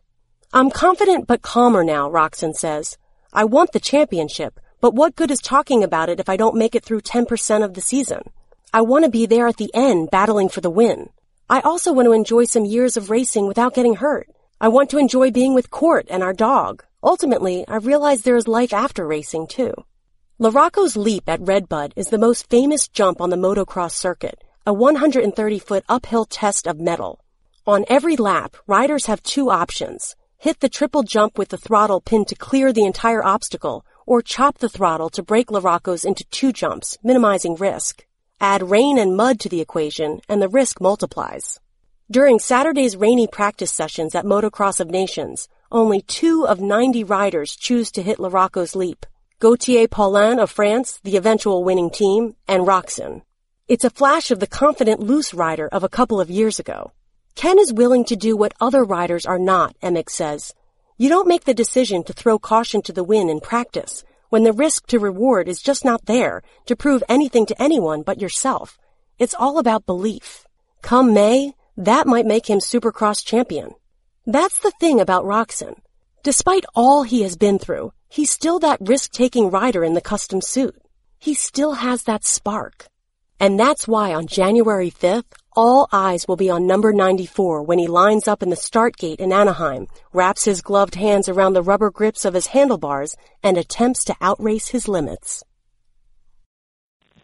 I'm 0.53 0.71
confident 0.71 1.27
but 1.27 1.41
calmer 1.41 1.83
now, 1.83 2.09
Roczen 2.09 2.55
says. 2.55 2.97
I 3.33 3.43
want 3.43 3.73
the 3.73 3.81
championship, 3.81 4.61
but 4.79 4.95
what 4.95 5.17
good 5.17 5.29
is 5.29 5.39
talking 5.39 5.83
about 5.83 6.07
it 6.07 6.21
if 6.21 6.29
I 6.29 6.37
don't 6.37 6.55
make 6.55 6.73
it 6.73 6.85
through 6.85 7.01
10% 7.01 7.65
of 7.65 7.73
the 7.73 7.81
season? 7.81 8.21
I 8.73 8.81
want 8.81 9.05
to 9.05 9.11
be 9.11 9.25
there 9.25 9.47
at 9.47 9.55
the 9.55 9.71
end 9.73 10.11
battling 10.11 10.49
for 10.49 10.59
the 10.59 10.69
win. 10.69 11.09
I 11.49 11.61
also 11.61 11.93
want 11.93 12.07
to 12.07 12.11
enjoy 12.11 12.43
some 12.43 12.65
years 12.65 12.97
of 12.97 13.09
racing 13.09 13.47
without 13.47 13.73
getting 13.73 13.95
hurt. 13.95 14.29
I 14.59 14.67
want 14.67 14.89
to 14.89 14.97
enjoy 14.97 15.31
being 15.31 15.53
with 15.53 15.71
Court 15.71 16.05
and 16.09 16.21
our 16.21 16.33
dog. 16.33 16.83
Ultimately, 17.01 17.65
I 17.67 17.77
realize 17.77 18.23
there 18.23 18.35
is 18.35 18.47
life 18.47 18.73
after 18.73 19.07
racing 19.07 19.47
too. 19.47 19.73
Larocco's 20.37 20.97
leap 20.97 21.29
at 21.29 21.39
Redbud 21.39 21.93
is 21.95 22.09
the 22.09 22.17
most 22.17 22.49
famous 22.49 22.89
jump 22.89 23.21
on 23.21 23.29
the 23.29 23.37
motocross 23.37 23.93
circuit, 23.93 24.43
a 24.65 24.73
130 24.73 25.59
foot 25.59 25.85
uphill 25.87 26.25
test 26.25 26.67
of 26.67 26.77
metal. 26.77 27.23
On 27.65 27.85
every 27.87 28.17
lap, 28.17 28.57
riders 28.67 29.05
have 29.05 29.23
two 29.23 29.49
options. 29.49 30.17
Hit 30.37 30.59
the 30.59 30.69
triple 30.69 31.03
jump 31.03 31.37
with 31.37 31.49
the 31.49 31.57
throttle 31.57 32.01
pinned 32.01 32.27
to 32.27 32.35
clear 32.35 32.73
the 32.73 32.85
entire 32.85 33.23
obstacle, 33.23 33.85
or 34.05 34.21
chop 34.21 34.57
the 34.57 34.69
throttle 34.69 35.09
to 35.11 35.23
break 35.23 35.47
Larocco's 35.47 36.03
into 36.03 36.25
two 36.25 36.51
jumps, 36.51 36.97
minimizing 37.01 37.55
risk. 37.55 38.06
Add 38.39 38.69
rain 38.69 38.99
and 38.99 39.17
mud 39.17 39.39
to 39.39 39.49
the 39.49 39.61
equation, 39.61 40.21
and 40.29 40.39
the 40.39 40.47
risk 40.47 40.79
multiplies. 40.79 41.59
During 42.11 42.37
Saturday's 42.37 42.95
rainy 42.95 43.25
practice 43.25 43.71
sessions 43.71 44.13
at 44.13 44.25
Motocross 44.25 44.79
of 44.79 44.91
Nations, 44.91 45.49
only 45.71 46.01
two 46.01 46.45
of 46.45 46.61
90 46.61 47.03
riders 47.03 47.55
choose 47.55 47.89
to 47.93 48.03
hit 48.03 48.19
Larocco's 48.19 48.75
leap. 48.75 49.07
Gauthier 49.39 49.87
Paulin 49.87 50.37
of 50.37 50.51
France, 50.51 50.99
the 51.03 51.17
eventual 51.17 51.63
winning 51.63 51.89
team, 51.89 52.35
and 52.47 52.67
Roczen. 52.67 53.23
It's 53.67 53.83
a 53.83 53.89
flash 53.89 54.29
of 54.29 54.39
the 54.39 54.45
confident 54.45 54.99
loose 54.99 55.33
rider 55.33 55.67
of 55.71 55.83
a 55.83 55.89
couple 55.89 56.21
of 56.21 56.29
years 56.29 56.59
ago. 56.59 56.91
Ken 57.33 57.57
is 57.57 57.73
willing 57.73 58.05
to 58.05 58.15
do 58.15 58.37
what 58.37 58.53
other 58.61 58.83
riders 58.83 59.25
are 59.25 59.39
not, 59.39 59.75
Emig 59.81 60.11
says. 60.11 60.53
You 60.95 61.09
don't 61.09 61.27
make 61.27 61.45
the 61.45 61.55
decision 61.55 62.03
to 62.03 62.13
throw 62.13 62.37
caution 62.37 62.83
to 62.83 62.93
the 62.93 63.03
wind 63.03 63.31
in 63.31 63.39
practice 63.39 64.03
when 64.29 64.43
the 64.43 64.53
risk 64.53 64.87
to 64.87 64.99
reward 64.99 65.47
is 65.47 65.61
just 65.61 65.85
not 65.85 66.05
there 66.05 66.41
to 66.65 66.75
prove 66.75 67.03
anything 67.07 67.45
to 67.45 67.61
anyone 67.61 68.01
but 68.01 68.21
yourself. 68.21 68.77
It's 69.19 69.35
all 69.37 69.57
about 69.57 69.85
belief. 69.85 70.45
Come 70.81 71.13
May, 71.13 71.53
that 71.75 72.07
might 72.07 72.25
make 72.25 72.49
him 72.49 72.59
Supercross 72.59 73.25
champion. 73.25 73.71
That's 74.25 74.59
the 74.59 74.73
thing 74.79 74.99
about 74.99 75.25
Roczen. 75.25 75.75
Despite 76.23 76.65
all 76.75 77.03
he 77.03 77.21
has 77.21 77.37
been 77.37 77.59
through, 77.59 77.93
he's 78.09 78.31
still 78.31 78.59
that 78.59 78.79
risk-taking 78.81 79.49
rider 79.49 79.83
in 79.83 79.93
the 79.93 80.01
custom 80.01 80.41
suit. 80.41 80.75
He 81.19 81.33
still 81.33 81.73
has 81.73 82.03
that 82.03 82.25
spark. 82.25 82.87
And 83.39 83.59
that's 83.59 83.87
why 83.87 84.13
on 84.13 84.27
January 84.27 84.91
5th, 84.91 85.31
all 85.57 85.89
eyes 85.91 86.27
will 86.27 86.35
be 86.35 86.51
on 86.51 86.67
number 86.67 86.93
94 86.93 87.63
when 87.63 87.79
he 87.79 87.87
lines 87.87 88.27
up 88.27 88.43
in 88.43 88.51
the 88.51 88.55
start 88.55 88.95
gate 88.95 89.19
in 89.19 89.33
Anaheim, 89.33 89.87
wraps 90.13 90.45
his 90.45 90.61
gloved 90.61 90.93
hands 90.93 91.27
around 91.27 91.53
the 91.53 91.63
rubber 91.63 91.89
grips 91.89 92.25
of 92.25 92.35
his 92.35 92.47
handlebars, 92.47 93.17
and 93.41 93.57
attempts 93.57 94.05
to 94.05 94.15
outrace 94.21 94.67
his 94.67 94.87
limits. 94.87 95.43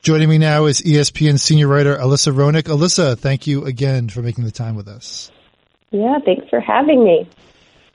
Joining 0.02 0.30
me 0.30 0.40
now 0.40 0.66
is 0.66 0.82
ESPN 0.82 1.40
senior 1.40 1.68
writer 1.68 1.96
Alyssa 1.96 2.34
Roenigk. 2.34 2.64
Alyssa, 2.64 3.18
thank 3.18 3.46
you 3.46 3.66
again 3.66 4.10
for 4.10 4.22
making 4.22 4.44
the 4.46 4.52
time 4.52 4.76
with 4.76 4.88
us. 4.88 5.32
Yeah, 5.92 6.18
thanks 6.26 6.50
for 6.50 6.60
having 6.60 7.06
me. 7.06 7.30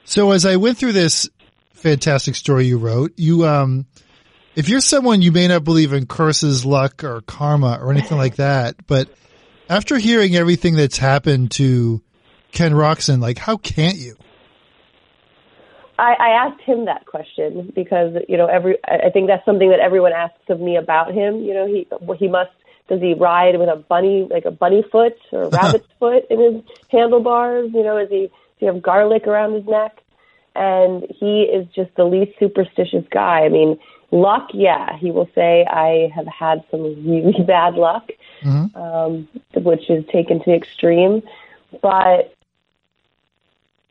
So 0.04 0.30
as 0.30 0.46
I 0.46 0.56
went 0.56 0.78
through 0.78 0.92
this 0.92 1.28
fantastic 1.72 2.36
story 2.36 2.66
you 2.66 2.78
wrote, 2.78 3.12
you 3.16 3.44
um 3.44 3.86
if 4.54 4.68
you're 4.68 4.80
someone 4.80 5.20
you 5.20 5.32
may 5.32 5.48
not 5.48 5.64
believe 5.64 5.92
in 5.92 6.06
curses, 6.06 6.64
luck, 6.64 7.02
or 7.02 7.20
karma 7.22 7.78
or 7.80 7.90
anything 7.90 8.16
like 8.16 8.36
that, 8.36 8.76
but 8.86 9.08
after 9.68 9.98
hearing 9.98 10.34
everything 10.34 10.76
that's 10.76 10.98
happened 10.98 11.50
to 11.52 12.02
Ken 12.52 12.72
Roczen, 12.72 13.20
like 13.20 13.38
how 13.38 13.56
can't 13.56 13.96
you? 13.96 14.16
I, 15.98 16.14
I 16.14 16.28
asked 16.46 16.60
him 16.62 16.84
that 16.84 17.06
question 17.06 17.72
because 17.74 18.14
you 18.28 18.36
know 18.36 18.46
every 18.46 18.78
I 18.84 19.10
think 19.10 19.26
that's 19.26 19.44
something 19.44 19.70
that 19.70 19.80
everyone 19.80 20.12
asks 20.12 20.48
of 20.48 20.60
me 20.60 20.76
about 20.76 21.12
him. 21.12 21.40
You 21.40 21.54
know 21.54 21.66
he 21.66 21.86
he 22.18 22.28
must 22.28 22.50
does 22.88 23.00
he 23.00 23.14
ride 23.14 23.58
with 23.58 23.68
a 23.68 23.76
bunny 23.76 24.26
like 24.30 24.44
a 24.44 24.50
bunny 24.50 24.84
foot 24.90 25.16
or 25.32 25.44
a 25.44 25.48
rabbit's 25.52 25.88
foot 25.98 26.24
in 26.30 26.40
his 26.40 26.62
handlebars? 26.90 27.70
You 27.74 27.82
know 27.82 27.98
is 27.98 28.08
he 28.08 28.28
does 28.28 28.30
he 28.58 28.66
have 28.66 28.82
garlic 28.82 29.26
around 29.26 29.54
his 29.54 29.66
neck? 29.66 29.98
And 30.54 31.06
he 31.20 31.42
is 31.42 31.68
just 31.72 31.94
the 31.94 32.04
least 32.04 32.32
superstitious 32.40 33.04
guy. 33.12 33.44
I 33.44 33.48
mean, 33.48 33.78
luck, 34.10 34.48
yeah, 34.52 34.96
he 34.98 35.12
will 35.12 35.28
say 35.32 35.64
I 35.64 36.10
have 36.12 36.26
had 36.26 36.64
some 36.70 36.82
really 36.82 37.34
bad 37.46 37.74
luck 37.74 38.08
mm-hmm. 38.42 38.76
um, 38.76 39.28
which 39.54 39.88
is 39.90 40.04
taken 40.12 40.38
to 40.38 40.44
the 40.46 40.54
extreme. 40.54 41.22
But 41.82 42.34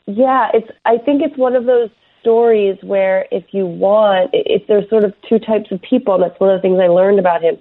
yeah, 0.05 0.49
it's. 0.53 0.69
I 0.85 0.97
think 0.97 1.21
it's 1.21 1.37
one 1.37 1.55
of 1.55 1.65
those 1.65 1.89
stories 2.21 2.77
where 2.81 3.27
if 3.31 3.45
you 3.53 3.65
want, 3.65 4.31
if 4.33 4.67
there's 4.67 4.89
sort 4.89 5.03
of 5.03 5.13
two 5.27 5.39
types 5.39 5.71
of 5.71 5.81
people, 5.81 6.15
and 6.15 6.23
that's 6.23 6.39
one 6.39 6.49
of 6.49 6.57
the 6.57 6.61
things 6.61 6.79
I 6.79 6.87
learned 6.87 7.19
about 7.19 7.41
him. 7.41 7.57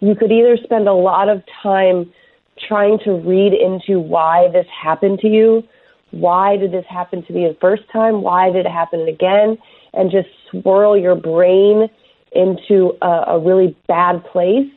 You 0.00 0.14
could 0.14 0.30
either 0.30 0.58
spend 0.58 0.86
a 0.86 0.92
lot 0.92 1.28
of 1.28 1.42
time 1.62 2.12
trying 2.58 2.98
to 3.00 3.12
read 3.12 3.54
into 3.54 3.98
why 3.98 4.48
this 4.52 4.66
happened 4.68 5.20
to 5.20 5.28
you. 5.28 5.66
Why 6.10 6.56
did 6.56 6.72
this 6.72 6.84
happen 6.88 7.24
to 7.24 7.32
me 7.32 7.48
the 7.48 7.56
first 7.60 7.82
time? 7.90 8.22
Why 8.22 8.50
did 8.50 8.66
it 8.66 8.70
happen 8.70 9.08
again? 9.08 9.58
And 9.92 10.10
just 10.10 10.28
swirl 10.50 10.96
your 10.96 11.14
brain 11.14 11.88
into 12.32 12.96
a, 13.02 13.24
a 13.28 13.38
really 13.38 13.76
bad 13.88 14.24
place 14.24 14.70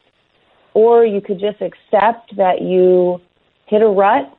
or 0.78 1.04
you 1.04 1.22
could 1.22 1.40
just 1.40 1.60
accept 1.60 2.36
that 2.36 2.62
you 2.62 3.20
hit 3.66 3.82
a 3.82 3.88
rut 3.88 4.32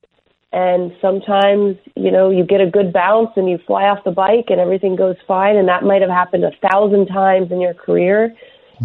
and 0.52 0.92
sometimes 1.02 1.76
you 1.96 2.12
know 2.12 2.30
you 2.30 2.44
get 2.44 2.60
a 2.60 2.70
good 2.70 2.92
bounce 2.92 3.30
and 3.34 3.50
you 3.50 3.58
fly 3.66 3.88
off 3.88 4.04
the 4.04 4.12
bike 4.12 4.46
and 4.48 4.60
everything 4.60 4.94
goes 4.94 5.16
fine 5.26 5.56
and 5.56 5.66
that 5.66 5.82
might 5.82 6.00
have 6.00 6.12
happened 6.12 6.44
a 6.44 6.52
thousand 6.70 7.06
times 7.08 7.50
in 7.50 7.60
your 7.60 7.74
career. 7.74 8.32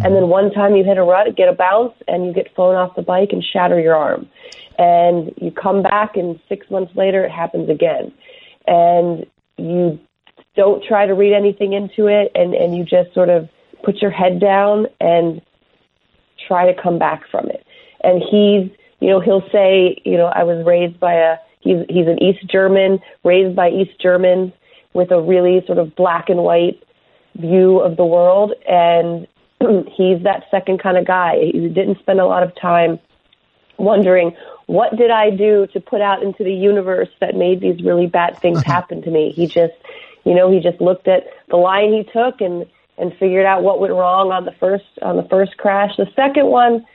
And 0.02 0.16
then 0.16 0.26
one 0.26 0.50
time 0.50 0.74
you 0.74 0.82
hit 0.82 0.98
a 0.98 1.04
rut 1.04 1.36
get 1.36 1.48
a 1.48 1.52
bounce 1.52 1.94
and 2.08 2.26
you 2.26 2.32
get 2.32 2.52
flown 2.56 2.74
off 2.74 2.96
the 2.96 3.02
bike 3.02 3.28
and 3.30 3.44
shatter 3.44 3.78
your 3.78 3.94
arm. 3.94 4.28
And 4.76 5.32
you 5.40 5.52
come 5.52 5.84
back 5.84 6.16
and 6.16 6.40
six 6.48 6.68
months 6.68 6.92
later 6.96 7.24
it 7.24 7.30
happens 7.30 7.70
again. 7.70 8.12
And 8.66 9.24
you 9.56 10.00
don't 10.56 10.82
try 10.82 11.06
to 11.06 11.14
read 11.14 11.32
anything 11.32 11.72
into 11.72 12.08
it 12.08 12.32
and 12.34 12.52
and 12.52 12.76
you 12.76 12.82
just 12.82 13.14
sort 13.14 13.28
of 13.28 13.48
put 13.84 14.02
your 14.02 14.10
head 14.10 14.40
down 14.40 14.88
and 15.00 15.40
try 16.46 16.72
to 16.72 16.80
come 16.80 16.98
back 16.98 17.22
from 17.30 17.48
it. 17.48 17.66
And 18.02 18.22
he's, 18.22 18.70
you 19.00 19.08
know, 19.08 19.20
he'll 19.20 19.48
say, 19.50 20.00
you 20.04 20.16
know, 20.16 20.26
I 20.26 20.44
was 20.44 20.64
raised 20.64 21.00
by 21.00 21.14
a, 21.14 21.36
he's, 21.60 21.84
he's 21.88 22.06
an 22.06 22.22
East 22.22 22.46
German, 22.50 23.00
raised 23.24 23.56
by 23.56 23.70
East 23.70 24.00
Germans 24.00 24.52
with 24.92 25.10
a 25.10 25.20
really 25.20 25.64
sort 25.66 25.78
of 25.78 25.94
black 25.96 26.28
and 26.28 26.42
white 26.42 26.82
view 27.36 27.80
of 27.80 27.96
the 27.96 28.04
world. 28.04 28.52
And 28.68 29.26
he's 29.96 30.22
that 30.22 30.44
second 30.50 30.80
kind 30.82 30.96
of 30.96 31.06
guy. 31.06 31.50
He 31.52 31.68
didn't 31.68 31.98
spend 31.98 32.20
a 32.20 32.26
lot 32.26 32.42
of 32.42 32.54
time 32.60 32.98
wondering, 33.76 34.36
what 34.66 34.96
did 34.96 35.10
I 35.10 35.30
do 35.30 35.66
to 35.72 35.80
put 35.80 36.00
out 36.00 36.22
into 36.22 36.44
the 36.44 36.52
universe 36.52 37.08
that 37.20 37.34
made 37.34 37.60
these 37.60 37.82
really 37.82 38.06
bad 38.06 38.38
things 38.38 38.62
happen 38.66 39.02
to 39.02 39.10
me? 39.10 39.32
He 39.32 39.46
just, 39.46 39.74
you 40.24 40.34
know, 40.34 40.50
he 40.50 40.60
just 40.60 40.80
looked 40.80 41.08
at 41.08 41.24
the 41.48 41.56
line 41.56 41.92
he 41.92 42.04
took 42.04 42.40
and 42.40 42.66
and 42.98 43.12
figured 43.18 43.46
out 43.46 43.62
what 43.62 43.80
went 43.80 43.92
wrong 43.92 44.30
on 44.30 44.44
the 44.44 44.52
first 44.52 44.84
on 45.02 45.16
the 45.16 45.24
first 45.24 45.56
crash. 45.56 45.90
The 45.96 46.06
second 46.14 46.46
one 46.46 46.86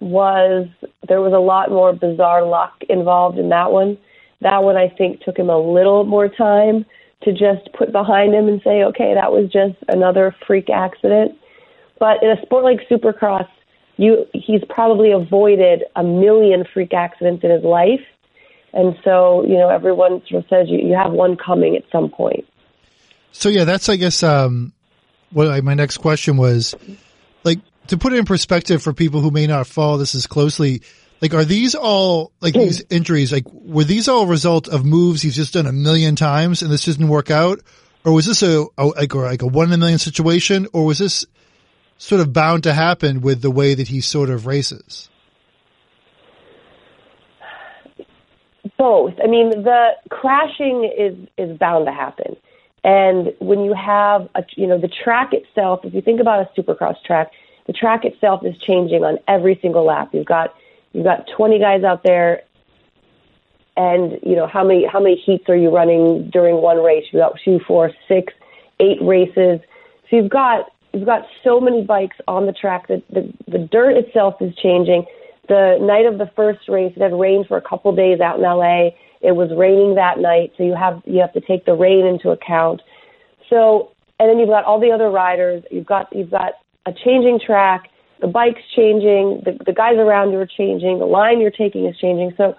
was 0.00 0.68
there 1.08 1.20
was 1.20 1.32
a 1.32 1.38
lot 1.38 1.70
more 1.70 1.92
bizarre 1.92 2.44
luck 2.44 2.82
involved 2.88 3.38
in 3.38 3.50
that 3.50 3.70
one. 3.70 3.98
That 4.40 4.62
one 4.62 4.76
I 4.76 4.88
think 4.88 5.20
took 5.22 5.38
him 5.38 5.50
a 5.50 5.58
little 5.58 6.04
more 6.04 6.28
time 6.28 6.84
to 7.22 7.32
just 7.32 7.72
put 7.72 7.92
behind 7.92 8.34
him 8.34 8.48
and 8.48 8.60
say, 8.62 8.82
okay, 8.84 9.14
that 9.14 9.30
was 9.30 9.50
just 9.50 9.76
another 9.88 10.34
freak 10.46 10.68
accident. 10.70 11.38
But 12.00 12.22
in 12.22 12.30
a 12.30 12.42
sport 12.42 12.64
like 12.64 12.80
Supercross, 12.88 13.48
you 13.96 14.26
he's 14.32 14.62
probably 14.68 15.12
avoided 15.12 15.84
a 15.94 16.02
million 16.02 16.64
freak 16.72 16.92
accidents 16.92 17.44
in 17.44 17.50
his 17.50 17.62
life. 17.62 18.00
And 18.72 18.96
so, 19.04 19.44
you 19.44 19.54
know, 19.54 19.68
everyone 19.68 20.22
sort 20.26 20.44
of 20.44 20.48
says 20.48 20.68
you, 20.68 20.78
you 20.78 20.94
have 20.94 21.12
one 21.12 21.36
coming 21.36 21.76
at 21.76 21.84
some 21.92 22.08
point. 22.08 22.46
So 23.30 23.48
yeah, 23.48 23.64
that's 23.64 23.88
I 23.88 23.96
guess 23.96 24.22
um 24.22 24.72
well, 25.32 25.60
my 25.62 25.74
next 25.74 25.98
question 25.98 26.36
was 26.36 26.74
like 27.44 27.60
to 27.88 27.98
put 27.98 28.12
it 28.12 28.18
in 28.18 28.24
perspective 28.24 28.82
for 28.82 28.92
people 28.92 29.20
who 29.20 29.30
may 29.30 29.46
not 29.46 29.66
follow 29.66 29.98
this 29.98 30.14
as 30.14 30.26
closely. 30.26 30.82
Like, 31.20 31.34
are 31.34 31.44
these 31.44 31.74
all 31.74 32.32
like 32.40 32.54
these 32.54 32.82
injuries? 32.90 33.32
Like, 33.32 33.44
were 33.52 33.84
these 33.84 34.08
all 34.08 34.24
a 34.24 34.26
result 34.28 34.68
of 34.68 34.84
moves 34.84 35.22
he's 35.22 35.36
just 35.36 35.54
done 35.54 35.66
a 35.66 35.72
million 35.72 36.16
times 36.16 36.62
and 36.62 36.70
this 36.70 36.84
didn't 36.84 37.08
work 37.08 37.30
out, 37.30 37.60
or 38.04 38.12
was 38.12 38.26
this 38.26 38.42
a, 38.42 38.66
a 38.76 38.86
like 38.86 39.14
or 39.14 39.24
like 39.24 39.42
a 39.42 39.46
one 39.46 39.68
in 39.68 39.74
a 39.74 39.78
million 39.78 39.98
situation, 39.98 40.66
or 40.72 40.84
was 40.84 40.98
this 40.98 41.24
sort 41.98 42.20
of 42.20 42.32
bound 42.32 42.64
to 42.64 42.74
happen 42.74 43.20
with 43.20 43.42
the 43.42 43.50
way 43.50 43.74
that 43.74 43.88
he 43.88 44.00
sort 44.00 44.30
of 44.30 44.46
races? 44.46 45.08
Both. 48.76 49.14
I 49.22 49.28
mean, 49.28 49.50
the 49.50 49.90
crashing 50.10 50.90
is 50.98 51.28
is 51.38 51.56
bound 51.58 51.86
to 51.86 51.92
happen. 51.92 52.36
And 52.84 53.32
when 53.38 53.60
you 53.60 53.74
have 53.74 54.28
a, 54.34 54.44
you 54.56 54.66
know, 54.66 54.78
the 54.78 54.88
track 54.88 55.32
itself, 55.32 55.80
if 55.84 55.94
you 55.94 56.00
think 56.00 56.20
about 56.20 56.40
a 56.40 56.60
supercross 56.60 56.96
track, 57.04 57.30
the 57.66 57.72
track 57.72 58.04
itself 58.04 58.44
is 58.44 58.56
changing 58.58 59.04
on 59.04 59.18
every 59.28 59.58
single 59.62 59.84
lap. 59.84 60.10
You've 60.12 60.26
got 60.26 60.54
you've 60.92 61.04
got 61.04 61.28
20 61.36 61.60
guys 61.60 61.84
out 61.84 62.02
there, 62.02 62.42
and 63.76 64.18
you 64.22 64.34
know 64.34 64.48
how 64.48 64.64
many 64.64 64.84
how 64.84 65.00
many 65.00 65.16
heats 65.16 65.48
are 65.48 65.56
you 65.56 65.70
running 65.70 66.28
during 66.30 66.56
one 66.56 66.82
race? 66.82 67.04
You've 67.12 67.20
got 67.20 67.38
two, 67.44 67.60
four, 67.66 67.92
six, 68.08 68.32
eight 68.80 68.98
races. 69.00 69.60
So 70.10 70.16
you've 70.16 70.30
got 70.30 70.72
you've 70.92 71.06
got 71.06 71.22
so 71.44 71.60
many 71.60 71.82
bikes 71.84 72.16
on 72.26 72.46
the 72.46 72.52
track 72.52 72.88
that 72.88 73.02
the 73.10 73.32
the 73.46 73.58
dirt 73.58 73.96
itself 73.96 74.34
is 74.40 74.54
changing. 74.56 75.06
The 75.48 75.78
night 75.80 76.06
of 76.06 76.18
the 76.18 76.30
first 76.34 76.68
race, 76.68 76.92
it 76.96 77.02
had 77.02 77.12
rained 77.12 77.46
for 77.46 77.56
a 77.56 77.62
couple 77.62 77.94
days 77.94 78.20
out 78.20 78.36
in 78.38 78.42
LA. 78.42 78.90
It 79.22 79.32
was 79.32 79.50
raining 79.56 79.94
that 79.94 80.18
night, 80.18 80.52
so 80.56 80.64
you 80.64 80.74
have 80.74 81.00
you 81.04 81.20
have 81.20 81.32
to 81.34 81.40
take 81.40 81.64
the 81.64 81.74
rain 81.74 82.04
into 82.06 82.30
account. 82.30 82.82
So 83.48 83.92
and 84.18 84.28
then 84.28 84.38
you've 84.38 84.48
got 84.48 84.64
all 84.64 84.80
the 84.80 84.90
other 84.90 85.10
riders. 85.10 85.64
You've 85.70 85.86
got 85.86 86.14
you've 86.14 86.30
got 86.30 86.52
a 86.86 86.92
changing 86.92 87.40
track. 87.44 87.88
The 88.20 88.28
bike's 88.28 88.62
changing. 88.76 89.42
The, 89.44 89.58
the 89.66 89.72
guys 89.72 89.96
around 89.96 90.30
you 90.30 90.38
are 90.38 90.46
changing. 90.46 91.00
The 91.00 91.06
line 91.06 91.40
you're 91.40 91.50
taking 91.50 91.86
is 91.86 91.96
changing. 91.98 92.32
So 92.36 92.54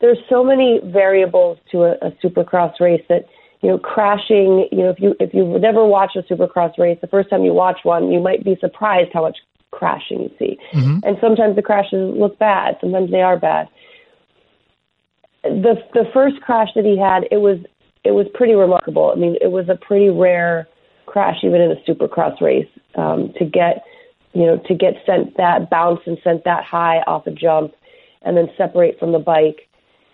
there's 0.00 0.18
so 0.30 0.42
many 0.42 0.80
variables 0.82 1.58
to 1.72 1.84
a, 1.84 1.92
a 2.00 2.10
supercross 2.22 2.80
race 2.80 3.02
that 3.08 3.26
you 3.60 3.70
know 3.70 3.78
crashing. 3.78 4.68
You 4.72 4.78
know 4.78 4.90
if 4.90 5.00
you 5.00 5.14
if 5.20 5.34
you've 5.34 5.60
never 5.60 5.84
watched 5.84 6.16
a 6.16 6.22
supercross 6.22 6.78
race, 6.78 6.98
the 7.00 7.06
first 7.06 7.30
time 7.30 7.44
you 7.44 7.52
watch 7.52 7.80
one, 7.82 8.10
you 8.10 8.20
might 8.20 8.44
be 8.44 8.56
surprised 8.60 9.10
how 9.12 9.22
much 9.22 9.38
crashing 9.70 10.22
you 10.22 10.30
see. 10.38 10.58
Mm-hmm. 10.72 10.98
And 11.02 11.16
sometimes 11.20 11.56
the 11.56 11.62
crashes 11.62 12.14
look 12.16 12.38
bad. 12.38 12.76
Sometimes 12.80 13.10
they 13.10 13.22
are 13.22 13.38
bad. 13.38 13.68
The 15.44 15.76
the 15.92 16.04
first 16.12 16.40
crash 16.40 16.68
that 16.74 16.84
he 16.84 16.98
had, 16.98 17.24
it 17.30 17.38
was 17.38 17.58
it 18.04 18.12
was 18.12 18.26
pretty 18.34 18.54
remarkable. 18.54 19.12
I 19.14 19.18
mean, 19.18 19.36
it 19.40 19.50
was 19.50 19.68
a 19.68 19.76
pretty 19.76 20.10
rare 20.10 20.68
crash 21.06 21.38
even 21.42 21.60
in 21.60 21.70
a 21.70 21.76
supercross 21.88 22.40
race 22.40 22.68
um, 22.96 23.32
to 23.38 23.44
get 23.44 23.84
you 24.32 24.46
know 24.46 24.58
to 24.66 24.74
get 24.74 24.94
sent 25.06 25.36
that 25.36 25.70
bounce 25.70 26.00
and 26.06 26.18
sent 26.24 26.44
that 26.44 26.64
high 26.64 26.98
off 27.06 27.26
a 27.26 27.30
jump 27.30 27.74
and 28.22 28.36
then 28.36 28.48
separate 28.56 28.98
from 28.98 29.12
the 29.12 29.18
bike. 29.18 29.68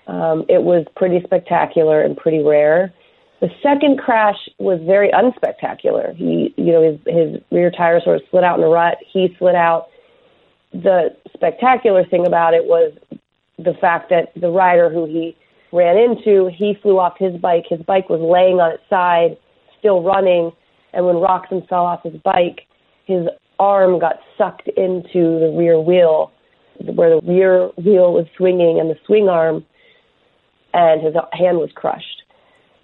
Um, 0.07 0.45
it 0.49 0.63
was 0.63 0.85
pretty 0.97 1.21
spectacular 1.25 2.03
and 2.03 2.17
pretty 2.17 2.43
rare. 2.43 2.93
The 3.41 3.49
second 3.63 3.99
crash 3.99 4.49
was 4.59 4.81
very 4.85 5.11
unspectacular. 5.13 6.15
He, 6.15 6.53
you 6.57 6.73
know, 6.73 6.83
his, 6.83 6.99
his 7.07 7.41
rear 7.51 7.71
tire 7.71 8.01
sort 8.01 8.17
of 8.17 8.23
slid 8.31 8.45
out 8.45 8.59
in 8.59 8.65
a 8.65 8.69
rut. 8.69 8.99
He 9.11 9.35
slid 9.39 9.55
out. 9.55 9.87
The 10.73 11.17
spectacular 11.33 12.05
thing 12.05 12.27
about 12.27 12.55
it 12.55 12.65
was 12.65 12.93
the 13.65 13.75
fact 13.81 14.11
that 14.11 14.33
the 14.35 14.51
rider 14.51 14.91
who 14.91 15.07
he 15.07 15.37
ran 15.73 15.97
into, 15.97 16.51
he 16.53 16.77
flew 16.83 16.99
off 16.99 17.15
his 17.19 17.37
bike. 17.37 17.65
His 17.69 17.81
bike 17.83 18.09
was 18.09 18.21
laying 18.21 18.61
on 18.61 18.73
its 18.73 18.83
side, 18.89 19.37
still 19.79 20.03
running, 20.03 20.53
and 20.93 21.07
when 21.07 21.17
Roczen 21.17 21.69
fell 21.69 21.85
off 21.85 22.03
his 22.03 22.17
bike, 22.23 22.67
his 23.05 23.27
arm 23.59 23.99
got 23.99 24.21
sucked 24.37 24.69
into 24.69 25.39
the 25.39 25.55
rear 25.57 25.79
wheel, 25.79 26.33
where 26.79 27.21
the 27.21 27.27
rear 27.27 27.69
wheel 27.77 28.13
was 28.13 28.27
swinging 28.37 28.81
and 28.81 28.91
the 28.91 28.97
swing 29.07 29.29
arm, 29.29 29.65
and 30.73 31.03
his 31.03 31.15
hand 31.33 31.59
was 31.59 31.71
crushed. 31.75 32.23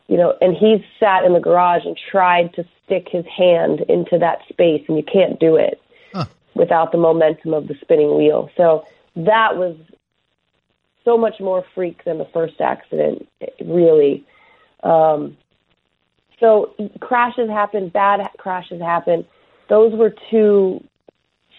You 0.08 0.16
know, 0.16 0.34
and 0.40 0.56
he 0.56 0.84
sat 1.00 1.24
in 1.24 1.32
the 1.32 1.40
garage 1.40 1.84
and 1.84 1.98
tried 2.10 2.54
to 2.54 2.64
stick 2.84 3.08
his 3.10 3.24
hand 3.26 3.80
into 3.88 4.18
that 4.18 4.38
space, 4.48 4.84
and 4.86 4.96
you 4.96 5.02
can't 5.02 5.40
do 5.40 5.56
it 5.56 5.80
huh. 6.12 6.26
without 6.54 6.92
the 6.92 6.98
momentum 6.98 7.52
of 7.54 7.66
the 7.66 7.74
spinning 7.80 8.16
wheel. 8.16 8.48
So 8.56 8.84
that 9.16 9.56
was 9.56 9.76
so 11.07 11.16
much 11.16 11.40
more 11.40 11.64
freak 11.75 12.05
than 12.05 12.19
the 12.19 12.27
first 12.35 12.61
accident, 12.61 13.27
really. 13.64 14.27
Um, 14.83 15.38
so 16.38 16.75
crashes 17.01 17.49
happen, 17.49 17.88
bad 17.88 18.21
crashes 18.37 18.83
happen. 18.83 19.25
Those 19.71 19.95
were 19.95 20.12
two 20.31 20.85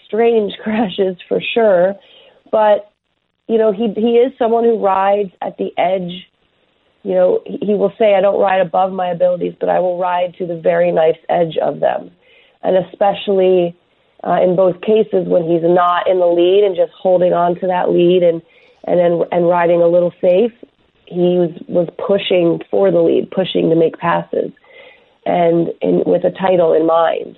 strange 0.05 0.53
crashes 0.63 1.15
for 1.27 1.41
sure. 1.41 1.95
But 2.51 2.91
you 3.47 3.57
know, 3.57 3.71
he 3.71 3.93
he 3.95 4.17
is 4.17 4.33
someone 4.37 4.65
who 4.65 4.77
rides 4.77 5.31
at 5.41 5.57
the 5.57 5.71
edge. 5.77 6.27
You 7.03 7.13
know, 7.13 7.41
he, 7.45 7.73
will 7.73 7.93
say, 7.97 8.15
"I 8.15 8.21
don't 8.21 8.39
ride 8.39 8.59
above 8.59 8.91
my 8.91 9.07
abilities, 9.07 9.53
but 9.59 9.69
I 9.69 9.79
will 9.79 9.97
ride 9.97 10.35
to 10.39 10.45
the 10.45 10.57
very 10.57 10.91
nice 10.91 11.17
edge 11.29 11.57
of 11.57 11.79
them." 11.79 12.11
And 12.63 12.75
especially 12.75 13.75
uh, 14.25 14.41
in 14.41 14.57
both 14.57 14.81
cases 14.81 15.25
when 15.27 15.43
he's 15.43 15.63
not 15.63 16.09
in 16.09 16.19
the 16.19 16.27
lead 16.27 16.65
and 16.65 16.75
just 16.75 16.91
holding 16.91 17.31
on 17.31 17.55
to 17.61 17.67
that 17.67 17.89
lead 17.89 18.23
and 18.23 18.41
and 18.87 18.99
then 18.99 19.21
and 19.31 19.47
riding 19.47 19.81
a 19.81 19.87
little 19.87 20.13
safe, 20.21 20.53
he 21.05 21.37
was 21.37 21.51
was 21.67 21.87
pushing 22.07 22.61
for 22.71 22.91
the 22.91 22.99
lead, 22.99 23.29
pushing 23.29 23.69
to 23.69 23.75
make 23.75 23.97
passes 23.97 24.51
and 25.25 25.69
in, 25.81 26.03
with 26.05 26.23
a 26.23 26.31
title 26.31 26.73
in 26.73 26.87
mind. 26.87 27.37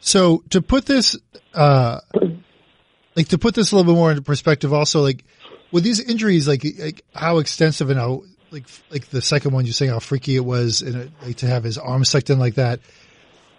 So 0.00 0.44
to 0.50 0.62
put 0.62 0.86
this, 0.86 1.16
uh, 1.54 2.00
like 3.16 3.28
to 3.28 3.38
put 3.38 3.54
this 3.54 3.72
a 3.72 3.76
little 3.76 3.92
bit 3.92 3.98
more 3.98 4.10
into 4.10 4.22
perspective, 4.22 4.72
also 4.72 5.02
like 5.02 5.24
with 5.72 5.82
these 5.82 6.00
injuries, 6.00 6.46
like, 6.46 6.64
like 6.78 7.04
how 7.14 7.38
extensive 7.38 7.90
and 7.90 7.98
how 7.98 8.22
like 8.50 8.66
like 8.90 9.06
the 9.06 9.20
second 9.20 9.52
one 9.52 9.64
you're 9.64 9.72
saying 9.72 9.90
how 9.90 9.98
freaky 9.98 10.36
it 10.36 10.44
was, 10.44 10.82
and 10.82 10.94
it, 10.94 11.10
like 11.22 11.36
to 11.36 11.46
have 11.46 11.64
his 11.64 11.78
arm 11.78 12.04
sucked 12.04 12.30
in 12.30 12.38
like 12.38 12.54
that. 12.54 12.80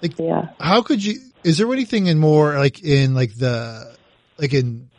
Like, 0.02 0.18
yeah. 0.18 0.50
how 0.60 0.82
could 0.82 1.04
you? 1.04 1.20
Is 1.44 1.58
there 1.58 1.72
anything 1.72 2.08
in 2.08 2.20
more 2.20 2.58
like 2.58 2.82
in 2.84 3.14
like 3.14 3.36
the 3.36 3.96
like 4.38 4.54
in 4.54 4.90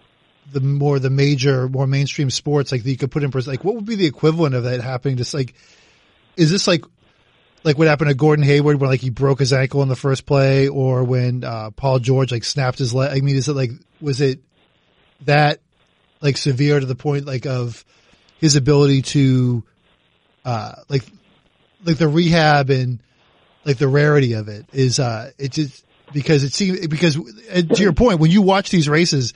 the 0.52 0.60
more 0.60 0.98
the 0.98 1.10
major, 1.10 1.68
more 1.68 1.86
mainstream 1.86 2.30
sports 2.30 2.72
like 2.72 2.82
that 2.82 2.90
you 2.90 2.96
could 2.96 3.10
put 3.10 3.22
in 3.22 3.30
person. 3.30 3.52
like 3.52 3.64
what 3.64 3.74
would 3.74 3.86
be 3.86 3.96
the 3.96 4.06
equivalent 4.06 4.54
of 4.54 4.64
that 4.64 4.80
happening? 4.80 5.16
Just 5.16 5.34
like, 5.34 5.54
is 6.36 6.50
this 6.50 6.66
like 6.66 6.84
like 7.64 7.78
what 7.78 7.88
happened 7.88 8.10
to 8.10 8.14
Gordon 8.14 8.44
Hayward 8.44 8.80
when 8.80 8.90
like 8.90 9.00
he 9.00 9.10
broke 9.10 9.40
his 9.40 9.52
ankle 9.52 9.82
in 9.82 9.88
the 9.88 9.96
first 9.96 10.24
play, 10.24 10.68
or 10.68 11.04
when 11.04 11.42
uh, 11.42 11.70
Paul 11.70 11.98
George 11.98 12.30
like 12.30 12.44
snapped 12.44 12.78
his 12.78 12.94
leg. 12.94 13.16
I 13.16 13.20
mean, 13.20 13.36
is 13.36 13.48
it 13.48 13.54
like 13.54 13.70
was 14.00 14.20
it 14.20 14.40
that 15.22 15.60
like 16.20 16.36
severe 16.36 16.78
to 16.78 16.86
the 16.86 16.94
point 16.94 17.26
like 17.26 17.46
of 17.46 17.84
his 18.38 18.56
ability 18.56 19.02
to 19.02 19.64
uh 20.44 20.72
like 20.88 21.04
like 21.84 21.98
the 21.98 22.08
rehab 22.08 22.70
and 22.70 23.00
like 23.64 23.78
the 23.78 23.88
rarity 23.88 24.34
of 24.34 24.48
it 24.48 24.66
is 24.72 24.98
uh 24.98 25.30
it 25.38 25.52
just 25.52 25.84
because 26.12 26.44
it 26.44 26.52
seems 26.52 26.86
because 26.86 27.14
to 27.14 27.82
your 27.82 27.92
point 27.92 28.20
when 28.20 28.30
you 28.30 28.42
watch 28.42 28.70
these 28.70 28.88
races 28.88 29.34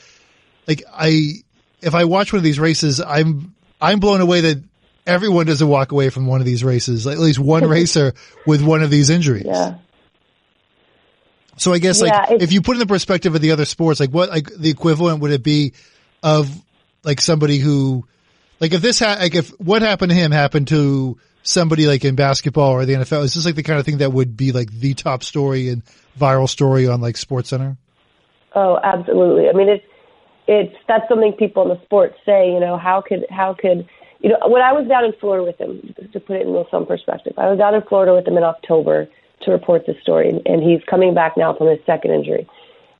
like 0.66 0.82
I 0.92 1.42
if 1.80 1.94
I 1.94 2.04
watch 2.04 2.32
one 2.32 2.38
of 2.38 2.44
these 2.44 2.60
races 2.60 3.00
I'm 3.00 3.54
I'm 3.80 4.00
blown 4.00 4.20
away 4.20 4.42
that 4.42 4.62
everyone 5.06 5.46
doesn't 5.46 5.66
walk 5.66 5.92
away 5.92 6.10
from 6.10 6.26
one 6.26 6.40
of 6.40 6.46
these 6.46 6.62
races, 6.62 7.06
at 7.06 7.18
least 7.18 7.38
one 7.38 7.64
racer 7.68 8.14
with 8.46 8.62
one 8.62 8.82
of 8.82 8.90
these 8.90 9.10
injuries. 9.10 9.46
Yeah. 9.46 9.78
So 11.56 11.72
I 11.72 11.78
guess 11.78 12.00
yeah, 12.00 12.26
like 12.30 12.42
if 12.42 12.52
you 12.52 12.62
put 12.62 12.76
in 12.76 12.78
the 12.78 12.86
perspective 12.86 13.34
of 13.34 13.42
the 13.42 13.50
other 13.50 13.66
sports, 13.66 14.00
like 14.00 14.10
what 14.10 14.30
like 14.30 14.50
the 14.56 14.70
equivalent 14.70 15.20
would 15.20 15.30
it 15.30 15.42
be 15.42 15.74
of 16.22 16.50
like 17.02 17.20
somebody 17.20 17.58
who 17.58 18.06
like 18.60 18.72
if 18.72 18.80
this 18.80 18.98
ha- 18.98 19.18
like 19.20 19.34
if 19.34 19.50
what 19.60 19.82
happened 19.82 20.10
to 20.10 20.16
him 20.16 20.32
happened 20.32 20.68
to 20.68 21.18
somebody 21.42 21.86
like 21.86 22.04
in 22.04 22.14
basketball 22.14 22.72
or 22.72 22.86
the 22.86 22.94
NFL, 22.94 23.24
is 23.24 23.34
this 23.34 23.44
like 23.44 23.56
the 23.56 23.62
kind 23.62 23.78
of 23.78 23.84
thing 23.84 23.98
that 23.98 24.12
would 24.12 24.36
be 24.36 24.52
like 24.52 24.70
the 24.70 24.94
top 24.94 25.22
story 25.22 25.68
and 25.68 25.82
viral 26.18 26.48
story 26.48 26.86
on 26.86 27.00
like 27.00 27.16
Sports 27.16 27.50
Center? 27.50 27.76
Oh, 28.54 28.78
absolutely. 28.82 29.48
I 29.48 29.52
mean, 29.52 29.68
it's 29.68 29.84
it's 30.50 30.74
that's 30.88 31.08
something 31.08 31.32
people 31.32 31.62
in 31.62 31.68
the 31.68 31.80
sport 31.84 32.14
say. 32.26 32.52
You 32.52 32.58
know, 32.58 32.76
how 32.76 33.00
could 33.00 33.24
how 33.30 33.54
could 33.54 33.88
you 34.20 34.30
know, 34.30 34.38
when 34.48 34.62
I 34.62 34.72
was 34.72 34.86
down 34.86 35.04
in 35.04 35.12
Florida 35.18 35.44
with 35.44 35.58
him, 35.58 35.94
to 36.12 36.20
put 36.20 36.36
it 36.36 36.46
in 36.46 36.64
some 36.70 36.84
perspective, 36.84 37.32
I 37.38 37.48
was 37.48 37.58
down 37.58 37.74
in 37.74 37.82
Florida 37.82 38.14
with 38.14 38.26
him 38.26 38.36
in 38.36 38.42
October 38.42 39.08
to 39.42 39.50
report 39.50 39.86
this 39.86 39.96
story, 40.02 40.28
and 40.44 40.62
he's 40.62 40.82
coming 40.84 41.14
back 41.14 41.36
now 41.36 41.54
from 41.54 41.68
his 41.68 41.78
second 41.86 42.10
injury. 42.10 42.46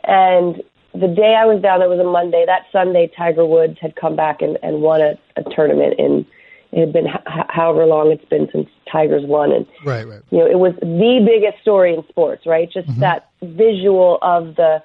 And 0.05 0.63
the 0.95 1.09
day 1.09 1.37
I 1.39 1.45
was 1.45 1.61
down, 1.61 1.83
it 1.83 1.89
was 1.89 1.99
a 1.99 2.05
Monday. 2.05 2.45
That 2.47 2.63
Sunday, 2.73 3.11
Tiger 3.15 3.45
Woods 3.45 3.77
had 3.81 3.97
come 3.97 4.17
back 4.17 4.41
and, 4.41 4.57
and 4.63 4.81
won 4.81 5.03
a, 5.03 5.19
a 5.37 5.43
tournament, 5.55 5.97
and 5.99 6.25
it 6.73 6.81
had 6.81 6.93
been 6.93 7.09
h- 7.09 7.47
however 7.51 7.85
long 7.85 8.11
it's 8.11 8.25
been 8.25 8.49
since 8.51 8.69
Tiger's 8.91 9.27
won, 9.27 9.53
and 9.53 9.67
right, 9.85 10.09
right. 10.09 10.23
You 10.31 10.39
know, 10.39 10.47
it 10.47 10.59
was 10.59 10.73
the 10.81 11.23
biggest 11.27 11.61
story 11.61 11.93
in 11.93 12.03
sports, 12.09 12.47
right? 12.47 12.71
Just 12.73 12.89
mm-hmm. 12.89 13.01
that 13.01 13.29
visual 13.43 14.19
of 14.23 14.57
the 14.57 14.83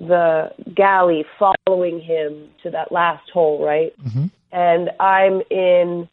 the 0.00 0.50
galley 0.74 1.24
following 1.38 2.00
him 2.00 2.48
to 2.62 2.70
that 2.70 2.92
last 2.92 3.28
hole, 3.30 3.64
right? 3.64 3.92
Mm-hmm 4.02 4.26
and 4.52 4.90
I'm 4.98 5.42
in 5.50 6.08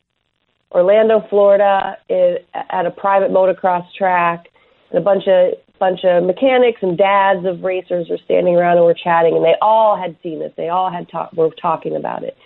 Orlando, 0.72 1.26
Florida, 1.30 1.98
at 2.10 2.86
a 2.86 2.92
private 2.92 3.32
motocross 3.32 3.86
track. 3.98 4.48
And 4.90 5.00
a 5.00 5.02
bunch 5.02 5.28
of 5.28 5.54
bunch 5.78 6.06
of 6.06 6.24
mechanics 6.24 6.80
and 6.82 6.98
dads 6.98 7.46
of 7.46 7.62
racers 7.62 8.10
are 8.10 8.18
standing 8.20 8.56
around 8.56 8.78
and 8.78 8.86
we're 8.86 8.94
chatting, 8.94 9.36
and 9.36 9.44
they 9.44 9.56
all 9.62 9.98
had 9.98 10.16
seen 10.24 10.40
this. 10.40 10.54
They 10.56 10.70
all 10.70 10.90
had 10.90 11.10
talk, 11.10 11.34
were 11.34 11.50
talking 11.50 11.96
about 11.96 12.24
it, 12.24 12.38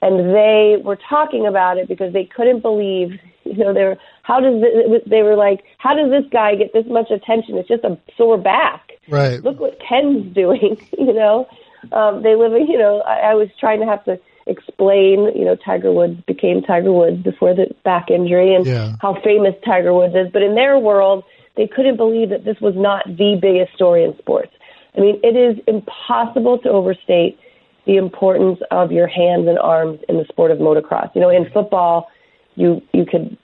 and 0.00 0.34
they 0.34 0.76
were 0.82 0.98
talking 1.08 1.46
about 1.46 1.78
it 1.78 1.88
because 1.88 2.12
they 2.12 2.24
couldn't 2.24 2.60
believe. 2.60 3.18
You 3.44 3.64
know, 3.64 3.74
they 3.74 3.84
were 3.84 3.96
how 4.22 4.40
does 4.40 4.60
this, 4.60 5.02
they 5.06 5.22
were 5.22 5.36
like, 5.36 5.64
how 5.78 5.94
does 5.94 6.10
this 6.10 6.24
guy 6.30 6.54
get 6.54 6.72
this 6.72 6.86
much 6.86 7.10
attention? 7.10 7.56
It's 7.56 7.68
just 7.68 7.84
a 7.84 7.98
sore 8.16 8.38
back. 8.38 8.92
Right. 9.08 9.42
Look 9.42 9.60
what 9.60 9.78
Ken's 9.86 10.32
doing. 10.34 10.78
You 10.98 11.12
know, 11.14 11.48
um, 11.90 12.22
they 12.22 12.36
live. 12.36 12.52
You 12.52 12.78
know, 12.78 13.00
I, 13.00 13.32
I 13.32 13.34
was 13.34 13.48
trying 13.58 13.80
to 13.80 13.86
have 13.86 14.04
to 14.04 14.20
explain, 14.46 15.30
you 15.36 15.44
know, 15.44 15.56
Tiger 15.56 15.92
Woods 15.92 16.20
became 16.26 16.62
Tiger 16.62 16.92
Woods 16.92 17.22
before 17.22 17.54
the 17.54 17.74
back 17.84 18.10
injury 18.10 18.54
and 18.54 18.66
yeah. 18.66 18.94
how 19.00 19.20
famous 19.22 19.54
Tiger 19.64 19.92
Woods 19.92 20.14
is. 20.14 20.30
But 20.32 20.42
in 20.42 20.54
their 20.54 20.78
world, 20.78 21.24
they 21.56 21.66
couldn't 21.66 21.96
believe 21.96 22.30
that 22.30 22.44
this 22.44 22.60
was 22.60 22.74
not 22.76 23.04
the 23.06 23.38
biggest 23.40 23.74
story 23.74 24.04
in 24.04 24.16
sports. 24.18 24.52
I 24.96 25.00
mean, 25.00 25.20
it 25.22 25.36
is 25.36 25.62
impossible 25.66 26.58
to 26.58 26.68
overstate 26.68 27.38
the 27.86 27.96
importance 27.96 28.60
of 28.70 28.92
your 28.92 29.06
hands 29.06 29.48
and 29.48 29.58
arms 29.58 30.00
in 30.08 30.18
the 30.18 30.24
sport 30.28 30.50
of 30.50 30.58
motocross. 30.58 31.10
You 31.14 31.20
know, 31.20 31.30
in 31.30 31.50
football, 31.50 32.10
you 32.54 32.82
you 32.92 33.04
could, 33.06 33.36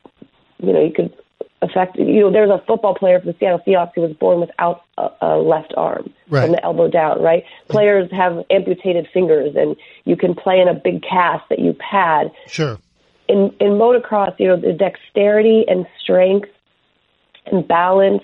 you 0.59 0.73
know, 0.73 0.83
you 0.85 0.93
could 0.93 1.13
affect. 1.63 1.97
You 1.97 2.21
know, 2.21 2.31
there's 2.33 2.51
a 2.51 2.63
football 2.67 2.95
player 2.95 3.19
for 3.21 3.27
the 3.27 3.37
Seattle 3.39 3.61
Seahawks 3.67 3.93
who 3.95 4.03
was 4.03 4.13
born 4.13 4.41
without 4.41 4.83
a, 4.97 5.09
a 5.23 5.37
left 5.39 5.75
arm 5.77 6.13
Right. 6.29 6.43
from 6.43 6.53
the 6.53 6.65
elbow 6.65 6.89
down. 6.89 7.23
Right? 7.23 7.45
Players 7.69 8.11
have 8.13 8.45
amputated 8.51 9.09
fingers, 9.13 9.55
and 9.57 9.77
you 10.05 10.17
can 10.17 10.35
play 10.35 10.61
in 10.61 10.69
a 10.69 10.75
big 10.75 11.03
cast 11.03 11.49
that 11.49 11.59
you 11.59 11.73
pad 11.75 12.31
Sure. 12.47 12.79
in 13.29 13.55
in 13.61 13.73
motocross, 13.73 14.35
you 14.39 14.49
know, 14.49 14.57
the 14.57 14.73
dexterity 14.73 15.65
and 15.69 15.87
strength 16.01 16.49
and 17.47 17.67
balance 17.67 18.23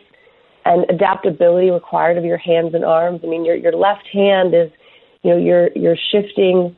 and 0.66 0.84
adaptability 0.90 1.70
required 1.70 2.16
of 2.16 2.24
your 2.24 2.38
hands 2.38 2.74
and 2.74 2.84
arms. 2.84 3.20
I 3.22 3.26
mean, 3.26 3.44
your 3.44 3.54
your 3.56 3.72
left 3.72 4.06
hand 4.12 4.54
is, 4.54 4.70
you 5.22 5.30
know, 5.30 5.36
you're 5.38 5.70
you're 5.74 5.96
shifting, 5.96 6.76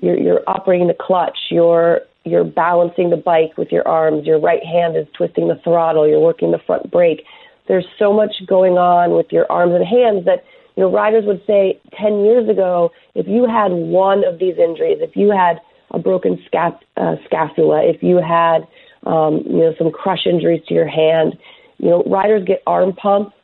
you're 0.00 0.18
you're 0.18 0.42
operating 0.46 0.88
the 0.88 0.94
clutch, 0.94 1.38
you're 1.50 2.00
you're 2.24 2.44
balancing 2.44 3.10
the 3.10 3.16
bike 3.16 3.56
with 3.56 3.70
your 3.70 3.86
arms, 3.86 4.26
your 4.26 4.40
right 4.40 4.64
hand 4.64 4.96
is 4.96 5.06
twisting 5.16 5.48
the 5.48 5.60
throttle, 5.62 6.08
you're 6.08 6.20
working 6.20 6.50
the 6.50 6.58
front 6.58 6.90
brake. 6.90 7.24
There's 7.68 7.86
so 7.98 8.12
much 8.12 8.34
going 8.46 8.74
on 8.74 9.12
with 9.12 9.26
your 9.30 9.50
arms 9.50 9.74
and 9.74 9.84
hands 9.84 10.24
that 10.24 10.44
you 10.76 10.82
know 10.82 10.90
riders 10.90 11.24
would 11.26 11.42
say 11.46 11.80
10 11.98 12.24
years 12.24 12.48
ago 12.48 12.90
if 13.14 13.28
you 13.28 13.46
had 13.46 13.70
one 13.72 14.24
of 14.24 14.38
these 14.38 14.56
injuries, 14.58 14.98
if 15.00 15.16
you 15.16 15.30
had 15.30 15.60
a 15.90 15.98
broken 15.98 16.42
uh, 16.52 17.16
scapula, 17.24 17.82
if 17.84 18.02
you 18.02 18.16
had 18.16 18.66
um, 19.06 19.42
you 19.46 19.58
know 19.58 19.74
some 19.78 19.90
crush 19.90 20.26
injuries 20.26 20.62
to 20.68 20.74
your 20.74 20.88
hand, 20.88 21.38
you 21.78 21.90
know 21.90 22.02
riders 22.04 22.42
get 22.44 22.62
arm 22.66 22.92
pumps 22.94 23.36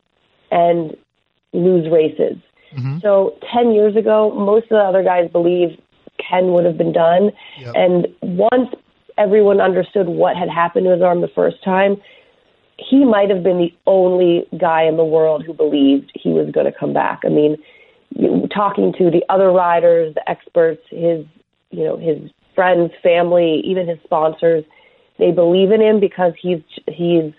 and 0.51 0.95
lose 1.53 1.89
races. 1.91 2.37
Mm-hmm. 2.75 2.99
So 3.01 3.37
10 3.53 3.71
years 3.71 3.95
ago, 3.95 4.33
most 4.33 4.63
of 4.65 4.69
the 4.69 4.77
other 4.77 5.03
guys 5.03 5.29
believed 5.31 5.81
10 6.31 6.53
would 6.53 6.65
have 6.65 6.77
been 6.77 6.93
done. 6.93 7.31
Yep. 7.59 7.73
And 7.75 8.07
once 8.21 8.69
everyone 9.17 9.61
understood 9.61 10.07
what 10.07 10.35
had 10.35 10.49
happened 10.49 10.85
to 10.85 10.91
his 10.91 11.01
arm 11.01 11.21
the 11.21 11.27
first 11.27 11.63
time, 11.63 11.97
he 12.77 13.05
might 13.05 13.29
have 13.29 13.43
been 13.43 13.57
the 13.57 13.73
only 13.85 14.47
guy 14.59 14.83
in 14.83 14.97
the 14.97 15.05
world 15.05 15.43
who 15.45 15.53
believed 15.53 16.11
he 16.15 16.29
was 16.29 16.49
going 16.51 16.65
to 16.65 16.71
come 16.71 16.93
back. 16.93 17.21
I 17.25 17.29
mean, 17.29 17.57
talking 18.53 18.93
to 18.97 19.11
the 19.11 19.23
other 19.29 19.51
riders, 19.51 20.13
the 20.15 20.29
experts, 20.29 20.81
his 20.89 21.25
you 21.69 21.83
know 21.83 21.97
his 21.97 22.17
friends, 22.55 22.91
family, 23.01 23.61
even 23.63 23.87
his 23.87 23.99
sponsors, 24.03 24.65
they 25.17 25.31
believe 25.31 25.71
in 25.71 25.81
him 25.81 25.99
because 25.99 26.33
he's 26.41 26.61
he's 26.87 27.31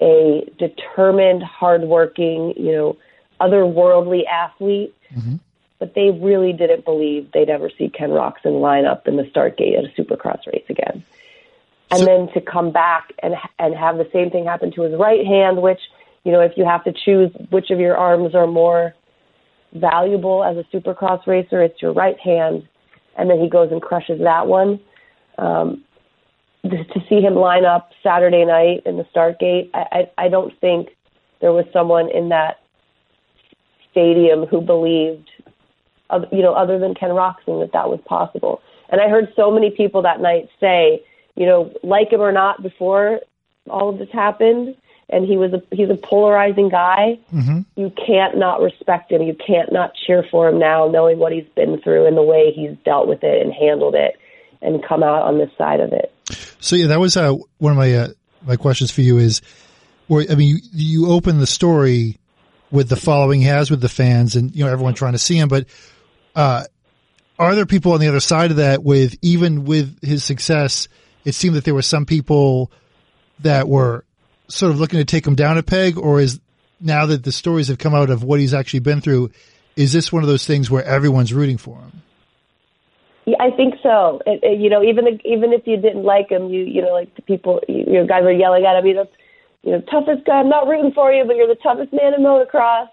a 0.00 0.48
determined, 0.58 1.42
hardworking, 1.42 2.54
you 2.56 2.72
know, 2.72 2.96
otherworldly 3.40 4.26
athlete. 4.26 4.94
Mm-hmm. 5.14 5.36
But 5.78 5.94
they 5.94 6.10
really 6.10 6.52
didn't 6.52 6.84
believe 6.84 7.30
they'd 7.32 7.50
ever 7.50 7.70
see 7.70 7.88
Ken 7.88 8.10
Roczen 8.10 8.60
line 8.60 8.84
up 8.84 9.06
in 9.06 9.16
the 9.16 9.28
start 9.30 9.56
gate 9.56 9.76
at 9.76 9.84
a 9.84 9.88
supercross 9.88 10.46
race 10.46 10.64
again. 10.68 11.04
And 11.90 12.00
So- 12.00 12.04
then 12.06 12.28
to 12.32 12.40
come 12.40 12.70
back 12.70 13.12
and 13.22 13.36
and 13.58 13.74
have 13.74 13.96
the 13.96 14.08
same 14.12 14.30
thing 14.30 14.44
happen 14.44 14.72
to 14.72 14.82
his 14.82 14.94
right 14.94 15.24
hand, 15.26 15.62
which 15.62 15.80
you 16.24 16.32
know, 16.32 16.40
if 16.40 16.56
you 16.56 16.64
have 16.64 16.84
to 16.84 16.92
choose 16.92 17.30
which 17.50 17.70
of 17.70 17.78
your 17.80 17.96
arms 17.96 18.34
are 18.34 18.46
more 18.46 18.94
valuable 19.72 20.44
as 20.44 20.56
a 20.56 20.64
supercross 20.64 21.26
racer, 21.26 21.62
it's 21.62 21.80
your 21.80 21.92
right 21.92 22.18
hand, 22.18 22.66
and 23.16 23.30
then 23.30 23.40
he 23.40 23.48
goes 23.48 23.70
and 23.70 23.80
crushes 23.80 24.20
that 24.20 24.46
one. 24.46 24.80
Um, 25.38 25.84
to 26.64 27.00
see 27.08 27.20
him 27.20 27.34
line 27.34 27.64
up 27.64 27.92
Saturday 28.02 28.44
night 28.44 28.82
in 28.84 28.96
the 28.96 29.06
start 29.10 29.38
gate, 29.38 29.70
I, 29.72 29.86
I, 30.18 30.24
I 30.24 30.28
don't 30.28 30.58
think 30.60 30.88
there 31.40 31.52
was 31.52 31.64
someone 31.72 32.10
in 32.10 32.30
that 32.30 32.60
stadium 33.90 34.44
who 34.46 34.60
believed, 34.60 35.30
you 36.32 36.42
know, 36.42 36.54
other 36.54 36.78
than 36.78 36.94
Ken 36.94 37.10
Roczen, 37.10 37.60
that 37.60 37.72
that 37.72 37.88
was 37.88 38.00
possible. 38.04 38.62
And 38.88 39.00
I 39.00 39.08
heard 39.08 39.32
so 39.36 39.50
many 39.50 39.70
people 39.70 40.02
that 40.02 40.20
night 40.20 40.48
say, 40.60 41.04
you 41.34 41.46
know, 41.46 41.72
like 41.82 42.10
him 42.10 42.20
or 42.20 42.32
not, 42.32 42.62
before 42.62 43.20
all 43.68 43.90
of 43.90 43.98
this 43.98 44.10
happened, 44.10 44.74
and 45.10 45.24
he 45.24 45.36
was 45.36 45.52
a 45.52 45.62
he's 45.70 45.90
a 45.90 45.94
polarizing 45.94 46.68
guy. 46.68 47.18
You 47.76 47.90
can't 47.90 48.36
not 48.36 48.60
respect 48.60 49.12
him. 49.12 49.22
You 49.22 49.34
can't 49.34 49.72
not 49.72 49.92
cheer 49.94 50.24
for 50.30 50.48
him 50.48 50.58
now, 50.58 50.88
knowing 50.88 51.18
what 51.18 51.32
he's 51.32 51.48
been 51.54 51.80
through 51.80 52.06
and 52.06 52.16
the 52.16 52.22
way 52.22 52.52
he's 52.52 52.76
dealt 52.84 53.08
with 53.08 53.22
it 53.22 53.42
and 53.42 53.52
handled 53.52 53.94
it, 53.94 54.16
and 54.60 54.82
come 54.82 55.02
out 55.02 55.22
on 55.22 55.38
this 55.38 55.50
side 55.56 55.80
of 55.80 55.92
it. 55.92 56.12
So 56.60 56.76
yeah, 56.76 56.88
that 56.88 57.00
was 57.00 57.16
uh, 57.16 57.34
one 57.58 57.72
of 57.72 57.78
my 57.78 57.94
uh, 57.94 58.08
my 58.46 58.56
questions 58.56 58.90
for 58.90 59.02
you 59.02 59.18
is, 59.18 59.42
where 60.06 60.26
I 60.30 60.34
mean, 60.34 60.56
you, 60.56 60.58
you 60.72 61.10
open 61.10 61.38
the 61.38 61.46
story 61.46 62.18
with 62.70 62.88
the 62.88 62.96
following 62.96 63.40
he 63.40 63.46
has 63.46 63.70
with 63.70 63.80
the 63.80 63.88
fans 63.88 64.36
and 64.36 64.54
you 64.54 64.64
know 64.64 64.70
everyone 64.70 64.94
trying 64.94 65.12
to 65.12 65.18
see 65.18 65.38
him, 65.38 65.48
but 65.48 65.66
uh, 66.38 66.64
are 67.36 67.54
there 67.56 67.66
people 67.66 67.92
on 67.92 68.00
the 68.00 68.06
other 68.06 68.20
side 68.20 68.52
of 68.52 68.58
that 68.58 68.84
with 68.84 69.16
even 69.22 69.64
with 69.64 70.00
his 70.02 70.22
success? 70.22 70.86
It 71.24 71.34
seemed 71.34 71.56
that 71.56 71.64
there 71.64 71.74
were 71.74 71.82
some 71.82 72.06
people 72.06 72.70
that 73.40 73.68
were 73.68 74.04
sort 74.46 74.70
of 74.70 74.78
looking 74.78 75.00
to 75.00 75.04
take 75.04 75.26
him 75.26 75.34
down 75.34 75.58
a 75.58 75.64
peg, 75.64 75.98
or 75.98 76.20
is 76.20 76.38
now 76.80 77.06
that 77.06 77.24
the 77.24 77.32
stories 77.32 77.68
have 77.68 77.78
come 77.78 77.92
out 77.92 78.08
of 78.08 78.22
what 78.22 78.38
he's 78.38 78.54
actually 78.54 78.80
been 78.80 79.00
through, 79.00 79.32
is 79.74 79.92
this 79.92 80.12
one 80.12 80.22
of 80.22 80.28
those 80.28 80.46
things 80.46 80.70
where 80.70 80.84
everyone's 80.84 81.34
rooting 81.34 81.58
for 81.58 81.76
him? 81.76 82.02
Yeah, 83.26 83.36
I 83.40 83.50
think 83.50 83.74
so. 83.82 84.22
It, 84.24 84.38
it, 84.44 84.60
you 84.60 84.70
know, 84.70 84.84
even 84.84 85.20
even 85.24 85.52
if 85.52 85.66
you 85.66 85.76
didn't 85.76 86.04
like 86.04 86.30
him, 86.30 86.50
you 86.50 86.62
you 86.62 86.82
know, 86.82 86.92
like 86.92 87.12
the 87.16 87.22
people, 87.22 87.60
you, 87.68 87.84
you 87.84 87.92
know, 87.94 88.06
guys 88.06 88.22
are 88.22 88.32
yelling 88.32 88.64
at 88.64 88.78
him. 88.78 88.86
You 88.86 88.94
know, 88.94 89.08
you 89.64 89.72
know, 89.72 89.80
toughest 89.90 90.24
guy. 90.24 90.38
I'm 90.38 90.48
not 90.48 90.68
rooting 90.68 90.92
for 90.92 91.12
you, 91.12 91.24
but 91.24 91.34
you're 91.34 91.48
the 91.48 91.56
toughest 91.56 91.92
man 91.92 92.14
in 92.14 92.20
motocross. 92.20 92.88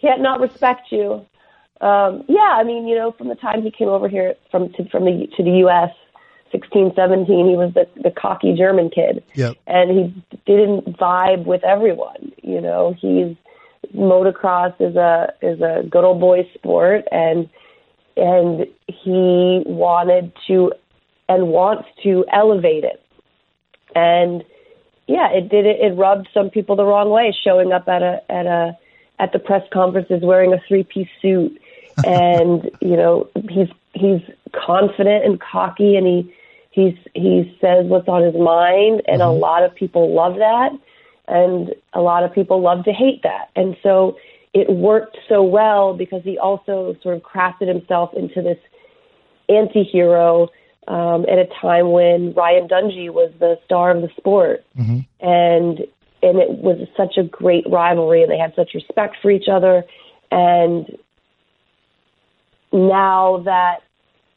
Can't 0.00 0.22
not 0.22 0.38
respect 0.40 0.92
you. 0.92 1.26
Um, 1.80 2.24
yeah, 2.28 2.56
I 2.58 2.64
mean, 2.64 2.88
you 2.88 2.96
know, 2.96 3.12
from 3.12 3.28
the 3.28 3.34
time 3.36 3.62
he 3.62 3.70
came 3.70 3.88
over 3.88 4.08
here 4.08 4.34
from 4.50 4.72
to, 4.74 4.88
from 4.88 5.04
the 5.04 5.28
to 5.36 5.42
the 5.42 5.50
U.S. 5.58 5.90
16, 6.50 6.92
17, 6.96 7.26
he 7.48 7.56
was 7.56 7.74
the 7.74 7.86
the 8.02 8.10
cocky 8.10 8.54
German 8.56 8.88
kid 8.90 9.22
Yep. 9.34 9.56
and 9.66 9.90
he 9.90 10.24
didn't 10.46 10.96
vibe 10.98 11.44
with 11.44 11.62
everyone. 11.62 12.32
You 12.42 12.60
know, 12.60 12.94
he's 12.98 13.36
motocross 13.94 14.74
is 14.80 14.96
a 14.96 15.32
is 15.42 15.60
a 15.60 15.82
good 15.88 16.04
old 16.04 16.20
boy 16.20 16.48
sport, 16.54 17.04
and 17.12 17.48
and 18.16 18.66
he 18.86 19.62
wanted 19.66 20.32
to 20.46 20.72
and 21.28 21.48
wants 21.48 21.88
to 22.02 22.24
elevate 22.32 22.84
it. 22.84 23.02
And 23.94 24.42
yeah, 25.06 25.30
it 25.32 25.48
did 25.48 25.66
it. 25.66 25.80
It 25.80 25.96
rubbed 25.96 26.28
some 26.34 26.50
people 26.50 26.76
the 26.76 26.84
wrong 26.84 27.10
way, 27.10 27.36
showing 27.44 27.72
up 27.72 27.88
at 27.88 28.02
a 28.02 28.22
at 28.30 28.46
a 28.46 28.76
at 29.18 29.32
the 29.32 29.38
press 29.38 29.62
conferences 29.72 30.20
wearing 30.22 30.52
a 30.52 30.58
three 30.68 30.82
piece 30.82 31.08
suit, 31.20 31.60
and 32.04 32.70
you 32.80 32.96
know 32.96 33.28
he's 33.48 33.68
he's 33.94 34.20
confident 34.66 35.24
and 35.24 35.40
cocky, 35.40 35.96
and 35.96 36.06
he 36.06 36.34
he's 36.70 36.94
he 37.14 37.56
says 37.60 37.86
what's 37.86 38.08
on 38.08 38.22
his 38.22 38.34
mind, 38.34 39.02
and 39.06 39.22
a 39.22 39.30
lot 39.30 39.62
of 39.62 39.74
people 39.74 40.14
love 40.14 40.36
that, 40.36 40.70
and 41.26 41.74
a 41.92 42.00
lot 42.00 42.24
of 42.24 42.32
people 42.32 42.60
love 42.60 42.84
to 42.84 42.92
hate 42.92 43.22
that, 43.22 43.50
and 43.56 43.76
so 43.82 44.16
it 44.54 44.70
worked 44.70 45.18
so 45.28 45.42
well 45.42 45.94
because 45.94 46.22
he 46.24 46.38
also 46.38 46.96
sort 47.02 47.16
of 47.16 47.22
crafted 47.22 47.68
himself 47.68 48.10
into 48.14 48.40
this 48.40 48.58
anti-hero 49.48 50.48
um, 50.88 51.26
at 51.30 51.38
a 51.38 51.46
time 51.60 51.92
when 51.92 52.32
Ryan 52.32 52.66
Dungey 52.66 53.10
was 53.10 53.30
the 53.38 53.58
star 53.64 53.90
of 53.90 54.02
the 54.02 54.08
sport, 54.16 54.64
and 55.20 55.80
and 56.20 56.38
it 56.38 56.50
was 56.50 56.88
such 56.96 57.16
a 57.16 57.22
great 57.22 57.64
rivalry, 57.70 58.22
and 58.22 58.30
they 58.30 58.38
had 58.38 58.54
such 58.56 58.74
respect 58.74 59.16
for 59.22 59.30
each 59.30 59.48
other, 59.48 59.84
and 60.30 60.96
now 62.72 63.42
that 63.44 63.78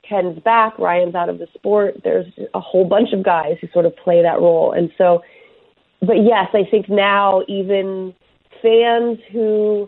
Ken's 0.07 0.39
back, 0.43 0.77
Ryan's 0.77 1.15
out 1.15 1.29
of 1.29 1.37
the 1.37 1.47
sport. 1.53 2.01
There's 2.03 2.27
a 2.53 2.59
whole 2.59 2.85
bunch 2.85 3.09
of 3.13 3.23
guys 3.23 3.57
who 3.61 3.67
sort 3.71 3.85
of 3.85 3.95
play 3.95 4.21
that 4.21 4.39
role, 4.39 4.71
and 4.71 4.91
so. 4.97 5.21
But 6.01 6.17
yes, 6.23 6.47
I 6.53 6.63
think 6.69 6.89
now 6.89 7.43
even 7.47 8.15
fans 8.61 9.19
who 9.31 9.87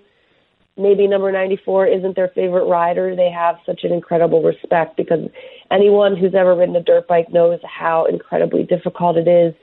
maybe 0.77 1.07
number 1.07 1.31
94 1.31 1.87
isn't 1.87 2.15
their 2.15 2.29
favorite 2.29 2.65
rider, 2.65 3.15
they 3.15 3.29
have 3.29 3.57
such 3.65 3.81
an 3.83 3.91
incredible 3.91 4.41
respect 4.41 4.97
because 4.97 5.29
anyone 5.71 6.15
who's 6.15 6.33
ever 6.33 6.55
ridden 6.55 6.75
a 6.75 6.83
dirt 6.83 7.07
bike 7.07 7.31
knows 7.31 7.59
how 7.63 8.05
incredibly 8.05 8.63
difficult 8.63 9.17
it 9.17 9.27
is, 9.27 9.53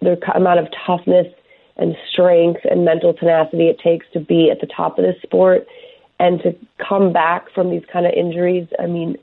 the 0.00 0.16
amount 0.34 0.60
of 0.60 0.66
toughness 0.86 1.26
and 1.76 1.96
strength 2.12 2.60
and 2.70 2.84
mental 2.84 3.12
tenacity 3.12 3.68
it 3.68 3.78
takes 3.82 4.06
to 4.12 4.20
be 4.20 4.50
at 4.50 4.60
the 4.60 4.66
top 4.66 4.98
of 4.98 5.04
this 5.04 5.20
sport 5.22 5.66
and 6.24 6.40
to 6.40 6.56
come 6.78 7.12
back 7.12 7.52
from 7.54 7.70
these 7.70 7.82
kind 7.92 8.06
of 8.06 8.12
injuries. 8.14 8.66
I 8.78 8.86
mean, 8.86 9.16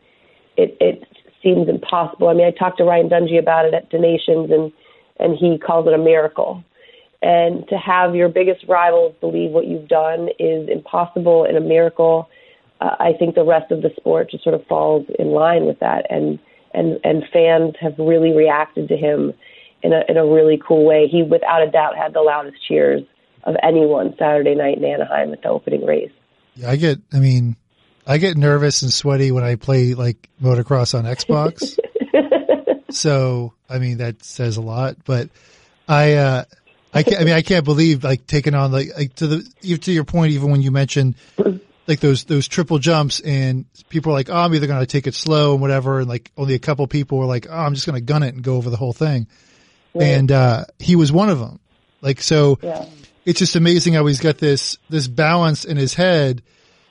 it, 0.56 0.78
it 0.80 1.08
seems 1.42 1.68
impossible. 1.68 2.28
I 2.28 2.34
mean, 2.36 2.46
I 2.46 2.52
talked 2.52 2.78
to 2.78 2.84
Ryan 2.84 3.10
Dungey 3.10 3.40
about 3.40 3.66
it 3.66 3.74
at 3.74 3.90
Donations, 3.90 4.52
and 4.52 4.72
and 5.20 5.36
he 5.36 5.58
calls 5.58 5.88
it 5.88 5.94
a 5.94 5.98
miracle. 5.98 6.64
And 7.24 7.68
to 7.70 7.78
have 7.78 8.16
your 8.16 8.30
biggest 8.30 8.66
rivals 8.68 9.16
believe 9.20 9.52
what 9.52 9.68
you've 9.68 9.88
done 9.88 10.30
is 10.40 10.70
impossible 10.70 11.44
and 11.44 11.58
a 11.58 11.62
miracle. 11.62 12.30
Uh, 12.80 12.96
I 13.00 13.14
think 13.18 13.34
the 13.36 13.46
rest 13.46 13.72
of 13.72 13.82
the 13.82 13.92
sport 13.96 14.32
just 14.32 14.44
sort 14.44 14.56
of 14.56 14.66
falls 14.68 15.06
in 15.18 15.28
line 15.30 15.66
with 15.66 15.80
that, 15.80 16.06
and 16.12 16.38
and 16.76 17.00
and 17.04 17.24
fans 17.34 17.74
have 17.82 17.96
really 17.98 18.32
reacted 18.32 18.88
to 18.90 18.96
him 18.96 19.34
in 19.82 19.92
a 19.92 20.04
in 20.08 20.18
a 20.18 20.26
really 20.26 20.62
cool 20.68 20.86
way. 20.86 21.08
He, 21.08 21.24
without 21.24 21.64
a 21.68 21.72
doubt, 21.72 21.98
had 21.98 22.14
the 22.14 22.22
loudest 22.22 22.58
cheers 22.68 23.02
of 23.46 23.56
anyone 23.64 24.14
Saturday 24.20 24.54
night 24.54 24.78
in 24.78 24.86
Anaheim 24.86 25.34
at 25.34 25.42
the 25.42 25.50
opening 25.50 25.84
race. 25.84 26.12
Yeah, 26.62 26.72
I 26.72 26.76
get. 26.76 27.00
I 27.12 27.20
mean, 27.20 27.56
I 28.06 28.18
get 28.18 28.38
nervous 28.38 28.82
and 28.84 28.94
sweaty 28.94 29.32
when 29.32 29.44
I 29.44 29.56
play 29.56 29.94
like 29.94 30.30
motocross 30.42 30.98
on 30.98 31.06
Xbox. 31.06 31.78
so, 32.94 33.54
I 33.70 33.80
mean, 33.80 33.98
that 33.98 34.24
says 34.24 34.58
a 34.58 34.62
lot. 34.62 34.98
But 35.04 35.30
I, 35.88 36.14
uh, 36.14 36.44
I, 36.94 37.04
can't, 37.04 37.22
I 37.22 37.24
mean, 37.24 37.34
I 37.34 37.42
can't 37.42 37.66
believe 37.66 38.04
like 38.04 38.28
taking 38.28 38.54
on 38.54 38.72
like, 38.72 38.90
like 38.96 39.16
to 39.16 39.28
the 39.28 39.54
you 39.62 39.78
to 39.78 39.92
your 39.92 40.04
point. 40.04 40.34
Even 40.34 40.52
when 40.52 40.62
you 40.62 40.72
mentioned 40.72 41.16
like 41.88 42.00
those 42.00 42.26
those 42.26 42.48
triple 42.48 42.78
jumps, 42.78 43.20
and 43.22 43.66
people 43.90 44.12
are 44.12 44.16
like, 44.16 44.30
"Oh, 44.30 44.36
I'm 44.36 44.54
either 44.54 44.68
going 44.68 44.80
to 44.80 44.86
take 44.86 45.08
it 45.08 45.16
slow 45.16 45.54
and 45.54 45.62
whatever," 45.62 46.00
and 46.00 46.08
like 46.08 46.32
only 46.38 46.54
a 46.54 46.60
couple 46.60 46.86
people 46.88 47.18
were 47.18 47.26
like, 47.26 47.48
"Oh, 47.50 47.58
I'm 47.58 47.74
just 47.74 47.88
going 47.88 47.96
to 47.96 48.06
gun 48.06 48.24
it 48.24 48.36
and 48.36 48.44
go 48.44 48.58
over 48.58 48.70
the 48.70 48.78
whole 48.78 48.94
thing." 48.94 49.28
Right. 49.94 50.06
And 50.06 50.32
uh, 50.32 50.66
he 50.80 50.96
was 50.96 51.12
one 51.12 51.30
of 51.30 51.40
them. 51.40 51.60
Like 52.02 52.22
so, 52.22 52.60
yeah. 52.62 52.86
It's 53.26 53.40
just 53.40 53.56
amazing 53.56 53.94
how 53.94 54.06
he's 54.06 54.20
got 54.20 54.38
this 54.38 54.78
this 54.90 55.08
balance 55.08 55.66
in 55.66 55.78
his 55.78 55.94
head 55.94 56.42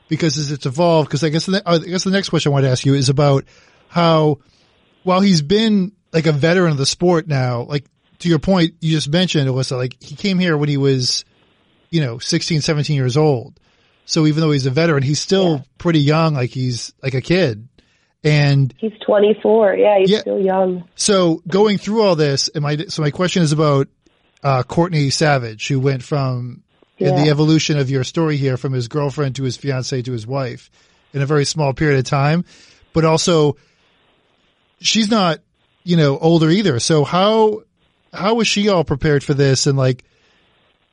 because 0.08 0.36
as 0.38 0.50
it's 0.50 0.66
evolved. 0.66 1.08
Because 1.08 1.24
I 1.24 1.30
guess 1.30 1.46
the, 1.46 1.62
I 1.64 1.78
guess 1.78 2.04
the 2.04 2.10
next 2.10 2.28
question 2.28 2.50
I 2.50 2.52
want 2.52 2.64
to 2.64 2.70
ask 2.70 2.84
you 2.84 2.94
is 2.94 3.08
about 3.08 3.44
how 3.88 4.40
while 5.02 5.20
he's 5.20 5.42
been 5.42 5.92
like 6.12 6.26
a 6.26 6.32
veteran 6.32 6.72
of 6.72 6.78
the 6.78 6.86
sport 6.86 7.26
now, 7.26 7.62
like 7.62 7.86
to 8.20 8.28
your 8.28 8.38
point, 8.38 8.74
you 8.80 8.90
just 8.90 9.08
mentioned, 9.08 9.48
Alyssa, 9.48 9.76
like 9.76 9.96
he 10.00 10.14
came 10.14 10.38
here 10.38 10.56
when 10.56 10.68
he 10.68 10.76
was, 10.76 11.24
you 11.90 12.00
know, 12.00 12.18
16, 12.18 12.60
17 12.60 12.96
years 12.96 13.16
old. 13.16 13.58
So 14.04 14.26
even 14.26 14.40
though 14.40 14.50
he's 14.50 14.66
a 14.66 14.70
veteran, 14.70 15.02
he's 15.02 15.20
still 15.20 15.56
yeah. 15.56 15.62
pretty 15.78 16.00
young, 16.00 16.34
like 16.34 16.50
he's 16.50 16.92
like 17.02 17.14
a 17.14 17.20
kid. 17.20 17.68
And 18.22 18.74
he's 18.76 18.92
24. 19.06 19.76
Yeah, 19.76 19.98
he's 19.98 20.10
yeah. 20.10 20.20
still 20.20 20.40
young. 20.40 20.86
So 20.94 21.42
going 21.48 21.78
through 21.78 22.02
all 22.02 22.16
this, 22.16 22.48
and 22.48 22.62
my, 22.62 22.76
so 22.76 23.02
my 23.02 23.10
question 23.10 23.42
is 23.42 23.52
about, 23.52 23.88
uh, 24.42 24.62
Courtney 24.62 25.10
Savage, 25.10 25.68
who 25.68 25.80
went 25.80 26.02
from 26.02 26.62
yeah. 26.98 27.08
in 27.08 27.16
the 27.16 27.30
evolution 27.30 27.78
of 27.78 27.90
your 27.90 28.04
story 28.04 28.36
here 28.36 28.56
from 28.56 28.72
his 28.72 28.88
girlfriend 28.88 29.36
to 29.36 29.42
his 29.42 29.56
fiance 29.56 30.02
to 30.02 30.12
his 30.12 30.26
wife 30.26 30.70
in 31.12 31.22
a 31.22 31.26
very 31.26 31.44
small 31.44 31.72
period 31.72 31.98
of 31.98 32.04
time, 32.04 32.44
but 32.92 33.04
also 33.04 33.56
she's 34.80 35.10
not, 35.10 35.40
you 35.84 35.96
know, 35.96 36.18
older 36.18 36.50
either. 36.50 36.78
So 36.78 37.04
how, 37.04 37.62
how 38.12 38.34
was 38.34 38.46
she 38.46 38.68
all 38.68 38.84
prepared 38.84 39.24
for 39.24 39.34
this? 39.34 39.66
And 39.66 39.76
like, 39.76 40.04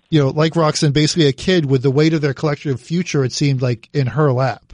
you 0.10 0.20
know, 0.20 0.30
like 0.30 0.54
Roczen, 0.54 0.94
basically 0.94 1.28
a 1.28 1.34
kid 1.34 1.66
with 1.66 1.84
the 1.84 1.92
weight 1.92 2.14
of 2.14 2.22
their 2.22 2.34
collective 2.34 2.80
future, 2.80 3.24
it 3.24 3.34
seemed 3.34 3.62
like 3.62 3.90
in 3.94 4.08
her 4.08 4.32
lap. 4.32 4.74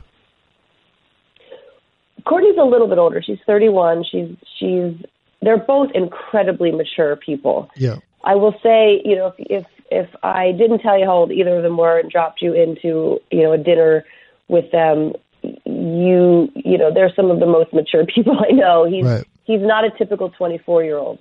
Courtney's 2.25 2.57
a 2.57 2.63
little 2.63 2.87
bit 2.87 2.97
older. 2.97 3.21
She's 3.21 3.39
31. 3.45 4.05
She's, 4.09 4.29
she's, 4.59 4.93
they're 5.41 5.57
both 5.57 5.89
incredibly 5.93 6.71
mature 6.71 7.15
people. 7.17 7.69
Yeah. 7.75 7.97
I 8.23 8.35
will 8.35 8.53
say, 8.63 9.01
you 9.03 9.15
know, 9.15 9.33
if, 9.37 9.65
if, 9.65 9.65
if 9.91 10.09
I 10.23 10.51
didn't 10.51 10.79
tell 10.79 10.97
you 10.97 11.05
how 11.05 11.13
old 11.13 11.31
either 11.31 11.57
of 11.57 11.63
them 11.63 11.77
were 11.77 11.99
and 11.99 12.09
dropped 12.09 12.41
you 12.41 12.53
into, 12.53 13.19
you 13.31 13.43
know, 13.43 13.53
a 13.53 13.57
dinner 13.57 14.05
with 14.47 14.71
them, 14.71 15.13
you, 15.41 16.49
you 16.55 16.77
know, 16.77 16.93
they're 16.93 17.13
some 17.15 17.29
of 17.29 17.39
the 17.39 17.45
most 17.45 17.73
mature 17.73 18.05
people 18.15 18.37
I 18.39 18.51
know. 18.51 18.85
He's, 18.85 19.05
right. 19.05 19.25
he's 19.43 19.61
not 19.61 19.83
a 19.83 19.91
typical 19.97 20.29
24 20.29 20.83
year 20.83 20.97
old. 20.97 21.19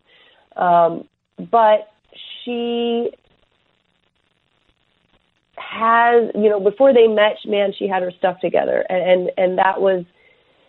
Um, 0.56 1.04
but 1.50 1.92
she 2.44 3.10
has, 5.56 6.30
you 6.34 6.48
know, 6.48 6.60
before 6.60 6.92
they 6.92 7.06
met, 7.06 7.36
man, 7.46 7.72
she 7.76 7.88
had 7.88 8.02
her 8.02 8.12
stuff 8.18 8.40
together, 8.40 8.84
and 8.88 9.02
and, 9.02 9.30
and 9.38 9.58
that 9.58 9.80
was 9.80 10.04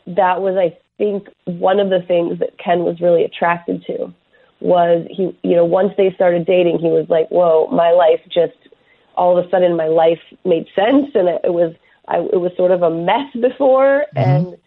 that 0.07 0.41
was, 0.41 0.55
I 0.57 0.77
think, 0.97 1.27
one 1.45 1.79
of 1.79 1.89
the 1.89 2.01
things 2.01 2.39
that 2.39 2.57
Ken 2.57 2.79
was 2.79 2.99
really 3.01 3.23
attracted 3.23 3.85
to 3.87 4.13
was 4.63 5.05
he, 5.09 5.37
you 5.43 5.55
know, 5.55 5.65
once 5.65 5.93
they 5.97 6.11
started 6.13 6.45
dating, 6.45 6.79
he 6.79 6.87
was 6.87 7.05
like, 7.09 7.27
whoa, 7.29 7.67
my 7.67 7.91
life 7.91 8.21
just 8.29 8.53
all 9.15 9.37
of 9.37 9.45
a 9.45 9.49
sudden 9.49 9.75
my 9.75 9.87
life 9.87 10.21
made 10.45 10.65
sense, 10.73 11.11
and 11.13 11.27
it, 11.27 11.41
it 11.43 11.53
was 11.53 11.75
I, 12.07 12.17
it 12.17 12.39
was 12.39 12.51
sort 12.57 12.71
of 12.71 12.81
a 12.81 12.89
mess 12.89 13.31
before, 13.39 14.05
mm-hmm. 14.15 14.17
and 14.17 14.57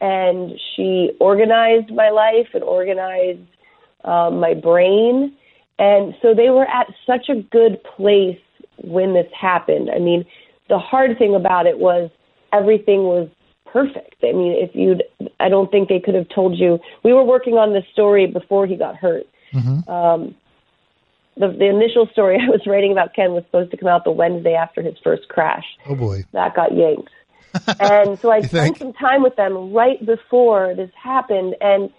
and 0.00 0.58
she 0.74 1.12
organized 1.20 1.90
my 1.90 2.08
life 2.10 2.48
and 2.54 2.64
organized 2.64 3.46
um, 4.04 4.40
my 4.40 4.54
brain. 4.54 5.34
And 5.78 6.14
so 6.22 6.34
they 6.34 6.50
were 6.50 6.66
at 6.66 6.86
such 7.06 7.28
a 7.28 7.36
good 7.36 7.82
place 7.84 8.40
when 8.78 9.14
this 9.14 9.30
happened. 9.38 9.90
I 9.90 9.98
mean, 9.98 10.24
the 10.68 10.78
hard 10.78 11.18
thing 11.18 11.34
about 11.34 11.66
it 11.66 11.78
was 11.78 12.10
everything 12.52 13.04
was 13.04 13.28
perfect. 13.72 14.16
I 14.22 14.32
mean, 14.32 14.52
if 14.52 14.74
you'd, 14.74 15.02
I 15.40 15.48
don't 15.48 15.70
think 15.70 15.88
they 15.88 16.00
could 16.00 16.14
have 16.14 16.28
told 16.34 16.58
you. 16.58 16.78
We 17.04 17.12
were 17.12 17.24
working 17.24 17.54
on 17.54 17.72
this 17.72 17.84
story 17.92 18.26
before 18.26 18.66
he 18.66 18.76
got 18.76 18.96
hurt. 18.96 19.26
Mm-hmm. 19.52 19.90
Um, 19.90 20.34
the, 21.36 21.48
the 21.48 21.68
initial 21.68 22.08
story 22.12 22.38
I 22.42 22.50
was 22.50 22.66
writing 22.66 22.92
about 22.92 23.14
Ken 23.14 23.32
was 23.32 23.44
supposed 23.44 23.70
to 23.70 23.76
come 23.76 23.88
out 23.88 24.04
the 24.04 24.10
Wednesday 24.10 24.54
after 24.54 24.82
his 24.82 24.94
first 25.02 25.28
crash. 25.28 25.64
Oh 25.86 25.94
boy, 25.94 26.24
that 26.32 26.54
got 26.54 26.74
yanked. 26.76 27.10
and 27.80 28.18
so 28.18 28.30
I 28.30 28.42
spent 28.42 28.78
some 28.78 28.92
time 28.92 29.22
with 29.22 29.36
them 29.36 29.72
right 29.72 30.04
before 30.04 30.74
this 30.74 30.90
happened, 31.02 31.56
and 31.60 31.90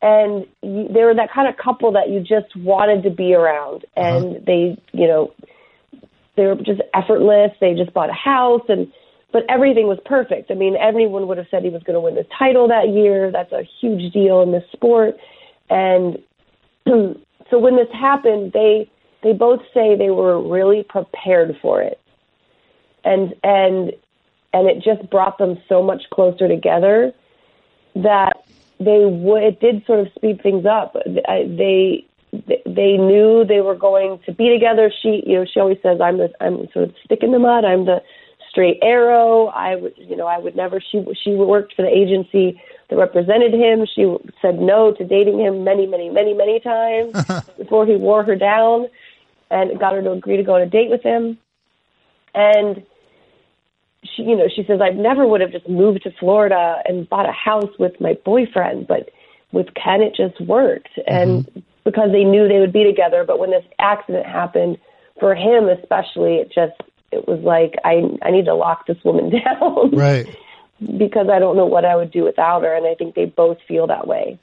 and 0.00 0.46
you, 0.62 0.88
they 0.92 1.02
were 1.02 1.14
that 1.14 1.32
kind 1.32 1.48
of 1.48 1.56
couple 1.56 1.92
that 1.92 2.08
you 2.08 2.20
just 2.20 2.54
wanted 2.54 3.02
to 3.02 3.10
be 3.10 3.34
around. 3.34 3.84
Uh-huh. 3.96 4.06
And 4.06 4.26
uh-huh. 4.26 4.44
they, 4.46 4.82
you 4.92 5.08
know, 5.08 5.32
they 6.36 6.44
were 6.44 6.56
just 6.56 6.82
effortless. 6.94 7.52
They 7.60 7.74
just 7.74 7.92
bought 7.92 8.10
a 8.10 8.14
house 8.14 8.62
and 8.68 8.92
but 9.32 9.44
everything 9.48 9.86
was 9.86 9.98
perfect. 10.04 10.50
I 10.50 10.54
mean, 10.54 10.76
everyone 10.76 11.26
would 11.26 11.38
have 11.38 11.48
said 11.50 11.62
he 11.62 11.70
was 11.70 11.82
going 11.82 11.94
to 11.94 12.00
win 12.00 12.14
the 12.14 12.26
title 12.38 12.68
that 12.68 12.88
year. 12.88 13.30
That's 13.30 13.52
a 13.52 13.62
huge 13.80 14.12
deal 14.12 14.42
in 14.42 14.52
this 14.52 14.64
sport. 14.72 15.16
And 15.68 16.18
so 16.86 17.58
when 17.58 17.76
this 17.76 17.88
happened, 17.92 18.52
they 18.52 18.90
they 19.22 19.32
both 19.32 19.60
say 19.74 19.96
they 19.96 20.10
were 20.10 20.40
really 20.40 20.84
prepared 20.84 21.56
for 21.60 21.82
it. 21.82 22.00
And 23.04 23.34
and 23.42 23.92
and 24.52 24.68
it 24.68 24.82
just 24.82 25.08
brought 25.10 25.38
them 25.38 25.58
so 25.68 25.82
much 25.82 26.04
closer 26.10 26.48
together 26.48 27.12
that 27.96 28.44
they 28.78 29.04
would 29.04 29.42
it 29.42 29.60
did 29.60 29.84
sort 29.86 30.00
of 30.00 30.12
speed 30.14 30.42
things 30.42 30.64
up. 30.66 30.96
They 31.04 32.06
they 32.32 32.96
knew 32.96 33.44
they 33.44 33.60
were 33.60 33.74
going 33.74 34.20
to 34.26 34.32
be 34.32 34.50
together. 34.50 34.92
She 35.02 35.22
you 35.26 35.38
know 35.38 35.46
she 35.52 35.60
always 35.60 35.78
says 35.82 36.00
I'm 36.00 36.18
the 36.18 36.30
I'm 36.40 36.68
sort 36.72 36.88
of 36.88 36.94
stick 37.04 37.22
in 37.22 37.32
the 37.32 37.38
mud. 37.38 37.64
I'm 37.64 37.86
the 37.86 38.02
straight 38.56 38.78
arrow. 38.80 39.48
I 39.48 39.76
would 39.76 39.92
you 39.98 40.16
know 40.16 40.26
I 40.26 40.38
would 40.38 40.56
never. 40.56 40.80
She 40.80 41.04
she 41.22 41.34
worked 41.34 41.74
for 41.74 41.82
the 41.82 41.88
agency 41.88 42.60
that 42.88 42.96
represented 42.96 43.52
him. 43.52 43.86
She 43.94 44.16
said 44.40 44.58
no 44.58 44.92
to 44.92 45.04
dating 45.04 45.38
him 45.38 45.62
many 45.62 45.86
many 45.86 46.08
many 46.08 46.32
many 46.32 46.58
times 46.60 47.12
before 47.58 47.84
he 47.84 47.96
wore 47.96 48.24
her 48.24 48.34
down 48.34 48.86
and 49.50 49.78
got 49.78 49.92
her 49.92 50.02
to 50.02 50.12
agree 50.12 50.38
to 50.38 50.42
go 50.42 50.54
on 50.54 50.62
a 50.62 50.66
date 50.66 50.88
with 50.88 51.02
him. 51.02 51.38
And 52.34 52.82
she, 54.02 54.22
you 54.22 54.36
know, 54.36 54.48
she 54.54 54.64
says, 54.64 54.80
I 54.82 54.90
never 54.90 55.26
would 55.26 55.40
have 55.40 55.52
just 55.52 55.68
moved 55.68 56.02
to 56.04 56.10
Florida 56.18 56.82
and 56.84 57.08
bought 57.08 57.28
a 57.28 57.32
house 57.32 57.72
with 57.78 58.00
my 58.00 58.14
boyfriend, 58.24 58.86
but 58.86 59.10
with 59.52 59.68
Ken, 59.74 60.00
it 60.02 60.14
just 60.16 60.40
worked. 60.40 60.90
Mm-hmm. 60.98 61.12
And 61.14 61.64
because 61.84 62.10
they 62.12 62.24
knew 62.24 62.48
they 62.48 62.58
would 62.58 62.72
be 62.72 62.84
together, 62.84 63.24
but 63.24 63.38
when 63.38 63.50
this 63.50 63.64
accident 63.78 64.26
happened, 64.26 64.78
for 65.20 65.34
him 65.34 65.68
especially, 65.68 66.36
it 66.36 66.52
just, 66.52 66.74
it 67.12 67.26
was 67.26 67.40
like, 67.40 67.74
I, 67.84 68.02
I 68.22 68.30
need 68.30 68.46
to 68.46 68.54
lock 68.54 68.86
this 68.86 68.98
woman 69.04 69.30
down. 69.44 69.90
Right. 69.92 70.26
because 70.80 71.28
I 71.32 71.38
don't 71.38 71.56
know 71.56 71.66
what 71.66 71.84
I 71.84 71.96
would 71.96 72.10
do 72.10 72.24
without 72.24 72.62
her. 72.62 72.74
And 72.74 72.86
I 72.86 72.94
think 72.94 73.14
they 73.14 73.24
both 73.24 73.58
feel 73.66 73.86
that 73.86 74.06
way. 74.06 74.38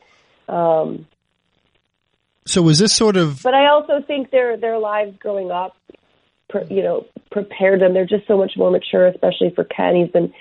Um, 0.47 1.07
so 2.45 2.61
was 2.61 2.79
this 2.79 2.93
sort 2.93 3.15
of? 3.15 3.41
But 3.41 3.53
I 3.53 3.67
also 3.67 4.01
think 4.05 4.29
their 4.29 4.57
their 4.57 4.77
lives 4.77 5.15
growing 5.17 5.49
up 5.49 5.77
you 6.69 6.83
know, 6.83 7.05
prepared 7.31 7.81
them. 7.81 7.93
They're 7.93 8.05
just 8.05 8.27
so 8.27 8.37
much 8.37 8.53
more 8.57 8.71
mature, 8.71 9.07
especially 9.07 9.51
for 9.55 9.63
Ken. 9.63 9.95
He's 9.95 10.11
been 10.11 10.33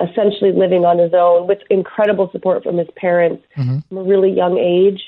essentially 0.00 0.52
living 0.52 0.84
on 0.84 0.98
his 0.98 1.12
own 1.14 1.46
with 1.46 1.58
incredible 1.68 2.30
support 2.32 2.62
from 2.62 2.78
his 2.78 2.88
parents 2.96 3.44
mm-hmm. 3.56 3.78
from 3.88 3.98
a 3.98 4.02
really 4.02 4.32
young 4.32 4.58
age. 4.58 5.00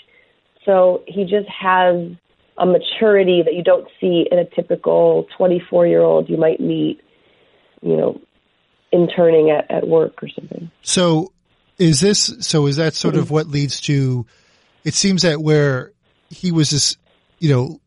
So 0.64 1.02
he 1.06 1.24
just 1.24 1.48
has 1.48 2.10
a 2.58 2.66
maturity 2.66 3.42
that 3.44 3.54
you 3.54 3.62
don't 3.62 3.88
see 4.00 4.26
in 4.30 4.38
a 4.38 4.44
typical 4.44 5.26
24 5.36 5.86
year 5.86 6.00
old 6.00 6.28
you 6.28 6.36
might 6.36 6.60
meet, 6.60 7.00
you 7.80 7.96
know, 7.96 8.20
interning 8.92 9.50
at, 9.50 9.70
at 9.70 9.88
work 9.88 10.22
or 10.22 10.28
something. 10.28 10.70
So 10.82 11.32
is 11.78 12.00
this, 12.00 12.34
so 12.40 12.66
is 12.66 12.76
that 12.76 12.94
sort 12.94 13.14
mm-hmm. 13.14 13.22
of 13.22 13.30
what 13.30 13.48
leads 13.48 13.80
to, 13.82 14.26
it 14.84 14.94
seems 14.94 15.22
that 15.22 15.40
where 15.40 15.92
he 16.28 16.52
was 16.52 16.70
this, 16.70 16.96
you 17.38 17.52
know, 17.52 17.80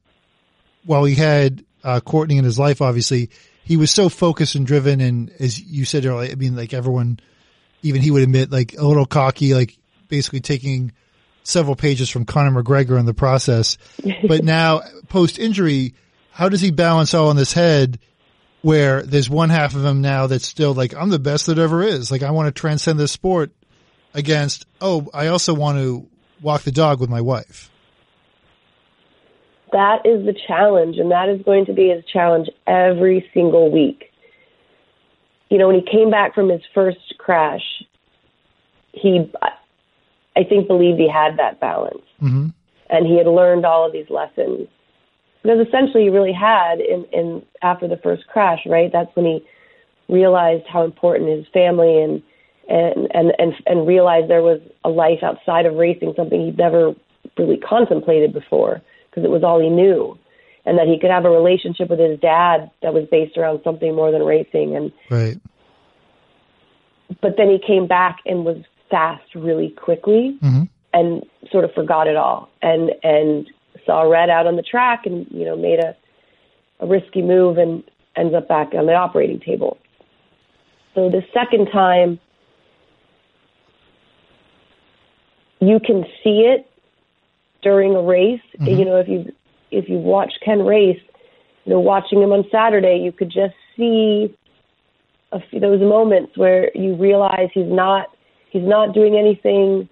while 0.85 1.03
he 1.03 1.15
had 1.15 1.63
uh, 1.83 1.99
Courtney 1.99 2.37
in 2.37 2.43
his 2.43 2.59
life, 2.59 2.81
obviously, 2.81 3.29
he 3.63 3.77
was 3.77 3.91
so 3.91 4.09
focused 4.09 4.55
and 4.55 4.65
driven. 4.65 5.01
And 5.01 5.31
as 5.39 5.59
you 5.59 5.85
said 5.85 6.05
earlier, 6.05 6.31
I 6.31 6.35
mean, 6.35 6.55
like 6.55 6.73
everyone, 6.73 7.19
even 7.81 8.01
he 8.01 8.11
would 8.11 8.21
admit, 8.23 8.51
like 8.51 8.75
a 8.77 8.85
little 8.85 9.05
cocky, 9.05 9.53
like 9.53 9.77
basically 10.07 10.39
taking 10.39 10.91
several 11.45 11.75
pages 11.75 12.09
from 12.09 12.25
Conor 12.25 12.63
McGregor 12.63 12.99
in 12.99 13.05
the 13.05 13.13
process. 13.13 13.77
but 14.27 14.43
now 14.43 14.81
post 15.09 15.39
injury, 15.39 15.93
how 16.31 16.49
does 16.49 16.61
he 16.61 16.71
balance 16.71 17.13
all 17.13 17.31
in 17.31 17.37
his 17.37 17.53
head 17.53 17.99
where 18.61 19.03
there's 19.03 19.29
one 19.29 19.49
half 19.49 19.75
of 19.75 19.85
him 19.85 20.01
now 20.01 20.27
that's 20.27 20.47
still 20.47 20.73
like, 20.73 20.93
I'm 20.95 21.09
the 21.09 21.19
best 21.19 21.45
that 21.45 21.59
ever 21.59 21.83
is. 21.83 22.11
Like 22.11 22.23
I 22.23 22.31
want 22.31 22.47
to 22.47 22.59
transcend 22.59 22.99
this 22.99 23.11
sport 23.11 23.51
against, 24.13 24.65
oh, 24.81 25.07
I 25.13 25.27
also 25.27 25.53
want 25.53 25.77
to 25.77 26.07
walk 26.41 26.63
the 26.63 26.71
dog 26.71 26.99
with 26.99 27.09
my 27.09 27.21
wife 27.21 27.69
that 29.75 30.05
is 30.05 30.25
the 30.25 30.33
challenge, 30.47 30.97
and 30.97 31.11
that 31.11 31.27
is 31.27 31.41
going 31.41 31.65
to 31.65 31.73
be 31.73 31.89
his 31.89 32.03
challenge 32.05 32.47
every 32.65 33.29
single 33.33 33.69
week. 33.69 34.05
you 35.49 35.57
know, 35.57 35.67
when 35.67 35.75
he 35.75 35.85
came 35.91 36.09
back 36.09 36.33
from 36.33 36.49
his 36.49 36.61
first 36.73 37.13
crash, 37.17 37.61
he, 38.93 39.31
I 40.35 40.43
think, 40.43 40.67
believed 40.67 40.99
he 40.99 41.09
had 41.09 41.37
that 41.37 41.59
balance. 41.59 42.03
Mm-hmm. 42.21 42.47
And 42.89 43.07
he 43.07 43.17
had 43.17 43.27
learned 43.27 43.65
all 43.65 43.85
of 43.85 43.93
these 43.93 44.09
lessons. 44.09 44.67
Because 45.41 45.65
essentially, 45.67 46.03
he 46.03 46.09
really 46.09 46.33
had 46.33 46.79
in, 46.79 47.05
in 47.11 47.43
after 47.61 47.87
the 47.87 47.97
first 47.97 48.27
crash, 48.27 48.59
right? 48.65 48.91
That's 48.91 49.13
when 49.15 49.25
he 49.25 49.45
realized 50.07 50.65
how 50.67 50.83
important 50.83 51.29
his 51.29 51.47
family 51.53 52.01
and 52.01 52.21
and 52.67 53.07
and 53.13 53.33
and, 53.37 53.53
and 53.65 53.87
realized 53.87 54.29
there 54.29 54.41
was 54.41 54.59
a 54.83 54.89
life 54.89 55.19
outside 55.23 55.65
of 55.65 55.75
racing, 55.75 56.13
something 56.15 56.45
he'd 56.45 56.57
never 56.57 56.95
really 57.37 57.57
contemplated 57.57 58.33
before, 58.33 58.81
because 59.09 59.23
it 59.23 59.29
was 59.29 59.43
all 59.43 59.59
he 59.59 59.69
knew 59.69 60.17
and 60.65 60.77
that 60.77 60.87
he 60.87 60.99
could 60.99 61.11
have 61.11 61.25
a 61.25 61.29
relationship 61.29 61.89
with 61.89 61.99
his 61.99 62.19
dad 62.19 62.71
that 62.81 62.93
was 62.93 63.07
based 63.09 63.37
around 63.37 63.61
something 63.63 63.95
more 63.95 64.11
than 64.11 64.23
racing 64.23 64.75
and 64.75 64.91
right 65.09 65.39
but 67.21 67.37
then 67.37 67.49
he 67.49 67.59
came 67.65 67.87
back 67.87 68.19
and 68.25 68.45
was 68.45 68.57
fast 68.95 69.35
really 69.35 69.69
quickly 69.69 70.37
mm-hmm. 70.41 70.63
and 70.93 71.23
sort 71.51 71.65
of 71.65 71.73
forgot 71.73 72.07
it 72.07 72.15
all 72.15 72.49
and 72.61 72.91
and 73.03 73.47
saw 73.85 74.01
red 74.03 74.29
out 74.29 74.47
on 74.47 74.55
the 74.55 74.61
track 74.61 75.05
and 75.05 75.27
you 75.29 75.45
know 75.45 75.55
made 75.55 75.79
a 75.79 75.95
a 76.79 76.87
risky 76.87 77.21
move 77.21 77.57
and 77.57 77.83
ends 78.15 78.33
up 78.33 78.47
back 78.47 78.73
on 78.73 78.85
the 78.85 78.93
operating 78.93 79.39
table 79.39 79.77
so 80.93 81.09
the 81.09 81.23
second 81.33 81.67
time 81.71 82.19
you 85.59 85.79
can 85.79 86.05
see 86.23 86.41
it 86.41 86.69
during 87.61 87.95
a 87.95 88.01
race 88.01 88.39
mm-hmm. 88.57 88.67
you 88.67 88.85
know 88.85 88.97
if 88.97 89.07
you 89.07 89.31
if 89.71 89.89
you 89.89 89.97
watch 89.97 90.33
Ken 90.43 90.65
race, 90.65 91.01
you 91.65 91.73
know, 91.73 91.79
watching 91.79 92.21
him 92.21 92.31
on 92.31 92.45
Saturday, 92.51 92.99
you 93.03 93.11
could 93.11 93.29
just 93.29 93.55
see 93.75 94.35
a 95.31 95.39
few, 95.49 95.59
those 95.59 95.81
moments 95.81 96.37
where 96.37 96.71
you 96.75 96.95
realize 96.95 97.49
he's 97.53 97.67
not 97.67 98.14
he's 98.55 98.63
not 98.63 98.93
doing 98.93 99.17
anything. 99.17 99.89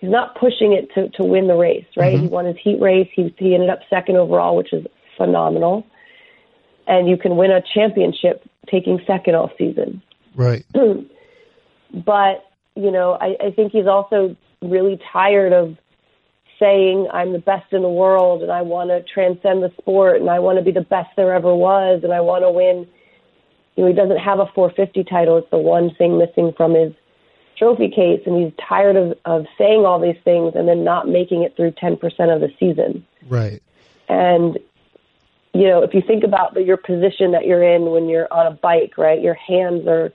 He's 0.00 0.10
not 0.10 0.34
pushing 0.34 0.72
it 0.72 0.92
to 0.94 1.08
to 1.10 1.24
win 1.24 1.46
the 1.46 1.54
race, 1.54 1.86
right? 1.96 2.14
Mm-hmm. 2.14 2.24
He 2.24 2.28
won 2.28 2.46
his 2.46 2.56
heat 2.60 2.80
race. 2.80 3.08
He 3.14 3.32
he 3.38 3.54
ended 3.54 3.70
up 3.70 3.80
second 3.88 4.16
overall, 4.16 4.56
which 4.56 4.72
is 4.72 4.86
phenomenal. 5.16 5.86
And 6.88 7.08
you 7.08 7.16
can 7.16 7.36
win 7.36 7.52
a 7.52 7.62
championship 7.74 8.42
taking 8.68 9.00
second 9.06 9.36
all 9.36 9.52
season. 9.56 10.02
Right. 10.34 10.64
but 11.94 12.50
you 12.74 12.90
know, 12.90 13.16
I, 13.20 13.36
I 13.40 13.50
think 13.52 13.72
he's 13.72 13.86
also 13.86 14.36
really 14.62 14.98
tired 15.12 15.52
of 15.52 15.76
saying 16.58 17.08
I'm 17.12 17.32
the 17.32 17.38
best 17.38 17.72
in 17.72 17.82
the 17.82 17.88
world 17.88 18.42
and 18.42 18.50
I 18.50 18.62
want 18.62 18.90
to 18.90 19.02
transcend 19.02 19.62
the 19.62 19.72
sport 19.78 20.20
and 20.20 20.28
I 20.28 20.40
want 20.40 20.58
to 20.58 20.64
be 20.64 20.72
the 20.72 20.82
best 20.82 21.08
there 21.16 21.32
ever 21.34 21.54
was 21.54 22.00
and 22.02 22.12
I 22.12 22.20
want 22.20 22.42
to 22.42 22.50
win. 22.50 22.86
You 23.76 23.84
know, 23.84 23.88
he 23.88 23.94
doesn't 23.94 24.18
have 24.18 24.40
a 24.40 24.46
450 24.54 25.04
title. 25.04 25.38
It's 25.38 25.50
the 25.50 25.58
one 25.58 25.94
thing 25.94 26.18
missing 26.18 26.52
from 26.56 26.74
his 26.74 26.92
trophy 27.60 27.88
case, 27.88 28.22
and 28.26 28.42
he's 28.42 28.52
tired 28.68 28.96
of, 28.96 29.16
of 29.24 29.46
saying 29.56 29.84
all 29.84 30.00
these 30.00 30.20
things 30.24 30.54
and 30.56 30.66
then 30.66 30.82
not 30.82 31.06
making 31.06 31.42
it 31.42 31.54
through 31.56 31.72
10% 31.72 31.94
of 32.34 32.40
the 32.40 32.52
season. 32.58 33.06
Right. 33.28 33.62
And 34.08 34.58
you 35.52 35.66
know, 35.66 35.82
if 35.82 35.94
you 35.94 36.00
think 36.00 36.24
about 36.24 36.54
the, 36.54 36.62
your 36.62 36.76
position 36.76 37.32
that 37.32 37.44
you're 37.44 37.62
in 37.62 37.90
when 37.90 38.08
you're 38.08 38.32
on 38.32 38.46
a 38.46 38.52
bike, 38.52 38.96
right? 38.96 39.20
Your 39.20 39.34
hands 39.34 39.86
are 39.86 40.12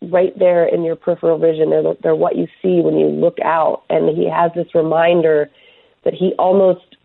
right 0.00 0.36
there 0.38 0.64
in 0.66 0.82
your 0.82 0.96
peripheral 0.96 1.38
vision. 1.38 1.70
They're, 1.70 1.94
they're 2.02 2.14
what 2.14 2.36
you 2.36 2.46
see 2.62 2.80
when 2.80 2.96
you 2.96 3.06
look 3.06 3.38
out. 3.44 3.84
And 3.90 4.16
he 4.16 4.28
has 4.28 4.52
this 4.54 4.74
reminder 4.74 5.50
that 6.04 6.14
he 6.14 6.32
almost 6.38 6.96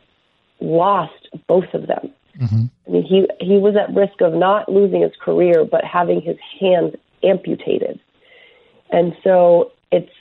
lost 0.61 1.29
both 1.47 1.73
of 1.73 1.87
them. 1.87 2.13
Mm-hmm. 2.39 2.65
I 2.87 2.89
mean, 2.89 3.03
he, 3.03 3.27
he 3.45 3.57
was 3.57 3.75
at 3.75 3.93
risk 3.93 4.21
of 4.21 4.33
not 4.33 4.69
losing 4.69 5.01
his 5.01 5.11
career, 5.19 5.65
but 5.65 5.83
having 5.83 6.21
his 6.21 6.37
hands 6.59 6.95
amputated. 7.23 7.99
And 8.91 9.15
so 9.23 9.71
it's. 9.91 10.11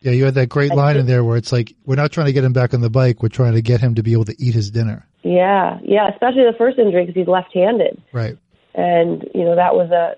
Yeah, 0.00 0.12
you 0.12 0.24
had 0.24 0.34
that 0.34 0.48
great 0.48 0.74
line 0.74 0.96
in 0.96 1.06
there 1.06 1.22
where 1.22 1.36
it's 1.36 1.52
like, 1.52 1.74
we're 1.86 1.94
not 1.94 2.10
trying 2.10 2.26
to 2.26 2.32
get 2.32 2.42
him 2.42 2.52
back 2.52 2.74
on 2.74 2.80
the 2.80 2.90
bike. 2.90 3.22
We're 3.22 3.28
trying 3.28 3.52
to 3.54 3.62
get 3.62 3.80
him 3.80 3.94
to 3.94 4.02
be 4.02 4.12
able 4.14 4.24
to 4.24 4.34
eat 4.36 4.52
his 4.52 4.70
dinner. 4.70 5.06
Yeah, 5.22 5.78
yeah, 5.84 6.08
especially 6.08 6.42
the 6.42 6.56
first 6.58 6.78
injury 6.78 7.06
because 7.06 7.14
he's 7.14 7.28
left-handed. 7.28 8.02
Right. 8.12 8.36
And 8.74 9.28
you 9.34 9.44
know 9.44 9.54
that 9.54 9.74
was 9.74 9.90
a 9.90 10.16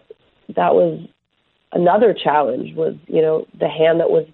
that 0.54 0.74
was 0.74 1.06
another 1.74 2.14
challenge 2.14 2.74
was, 2.74 2.94
you 3.08 3.20
know, 3.20 3.46
the 3.58 3.68
hand 3.68 4.00
that 4.00 4.10
was 4.10 4.26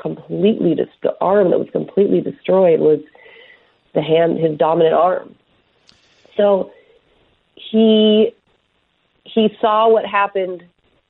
completely, 0.00 0.74
dis- 0.74 0.88
the 1.02 1.16
arm 1.20 1.50
that 1.50 1.58
was 1.58 1.68
completely 1.70 2.20
destroyed 2.20 2.80
was 2.80 3.00
the 3.94 4.02
hand, 4.02 4.38
his 4.38 4.56
dominant 4.56 4.94
arm. 4.94 5.34
So 6.36 6.72
he 7.54 8.32
he 9.24 9.56
saw 9.60 9.88
what 9.90 10.06
happened. 10.06 10.64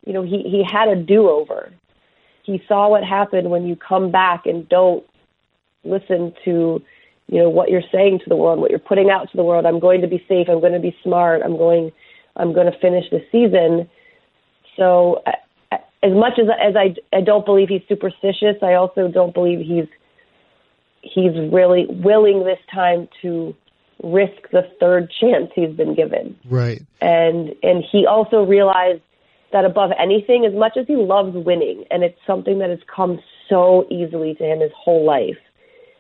You 0.07 0.15
know, 0.15 0.23
he 0.23 0.43
he 0.43 0.65
had 0.65 0.89
a 0.89 0.97
do 0.97 1.29
over. 1.29 1.71
He 2.49 2.63
saw 2.67 2.89
what 2.89 3.05
happened 3.05 3.51
when 3.51 3.67
you 3.67 3.77
come 3.77 4.11
back 4.11 4.47
and 4.47 4.67
don't 4.71 5.05
listen 5.85 6.33
to 6.47 6.83
you 7.31 7.43
know 7.43 7.51
what 7.51 7.69
you're 7.69 7.83
saying 7.93 8.21
to 8.21 8.29
the 8.29 8.37
world, 8.37 8.59
what 8.59 8.71
you're 8.71 8.79
putting 8.79 9.11
out 9.11 9.31
to 9.31 9.37
the 9.37 9.45
world. 9.45 9.67
I'm 9.67 9.79
going 9.79 10.01
to 10.01 10.09
be 10.09 10.25
safe. 10.27 10.49
I'm 10.49 10.61
going 10.61 10.73
to 10.73 10.81
be 10.81 10.97
smart. 11.03 11.43
I'm 11.45 11.59
going. 11.59 11.93
I'm 12.37 12.55
going 12.55 12.73
to 12.73 12.79
finish 12.79 13.05
the 13.11 13.21
season. 13.31 13.91
So 14.77 15.23
as 16.03 16.13
much 16.13 16.39
as 16.39 16.47
as 16.61 16.75
I 16.75 16.95
I 17.15 17.21
don't 17.21 17.45
believe 17.45 17.69
he's 17.69 17.83
superstitious, 17.87 18.57
I 18.63 18.75
also 18.75 19.09
don't 19.09 19.35
believe 19.35 19.59
he's 19.59 19.89
he's 21.03 21.33
really 21.53 21.87
willing 21.87 22.45
this 22.45 22.61
time 22.73 23.09
to 23.23 23.55
risk 24.03 24.51
the 24.53 24.63
third 24.81 25.13
chance 25.21 25.51
he's 25.55 25.75
been 25.77 25.95
given. 25.95 26.39
Right. 26.49 26.81
And 27.03 27.55
and 27.63 27.85
he 27.93 28.07
also 28.07 28.45
realized 28.45 29.03
that 29.53 29.65
above 29.65 29.91
anything, 29.99 30.45
as 30.45 30.55
much 30.55 30.77
as 30.77 30.87
he 30.87 30.97
loves 30.97 31.35
winning, 31.35 31.85
and 31.91 32.03
it's 32.03 32.19
something 32.27 32.59
that 32.59 32.71
has 32.71 32.81
come 32.95 33.19
so 33.49 33.87
easily 33.91 34.35
to 34.35 34.45
him 34.45 34.61
his 34.61 34.73
whole 34.77 35.05
life, 35.05 35.39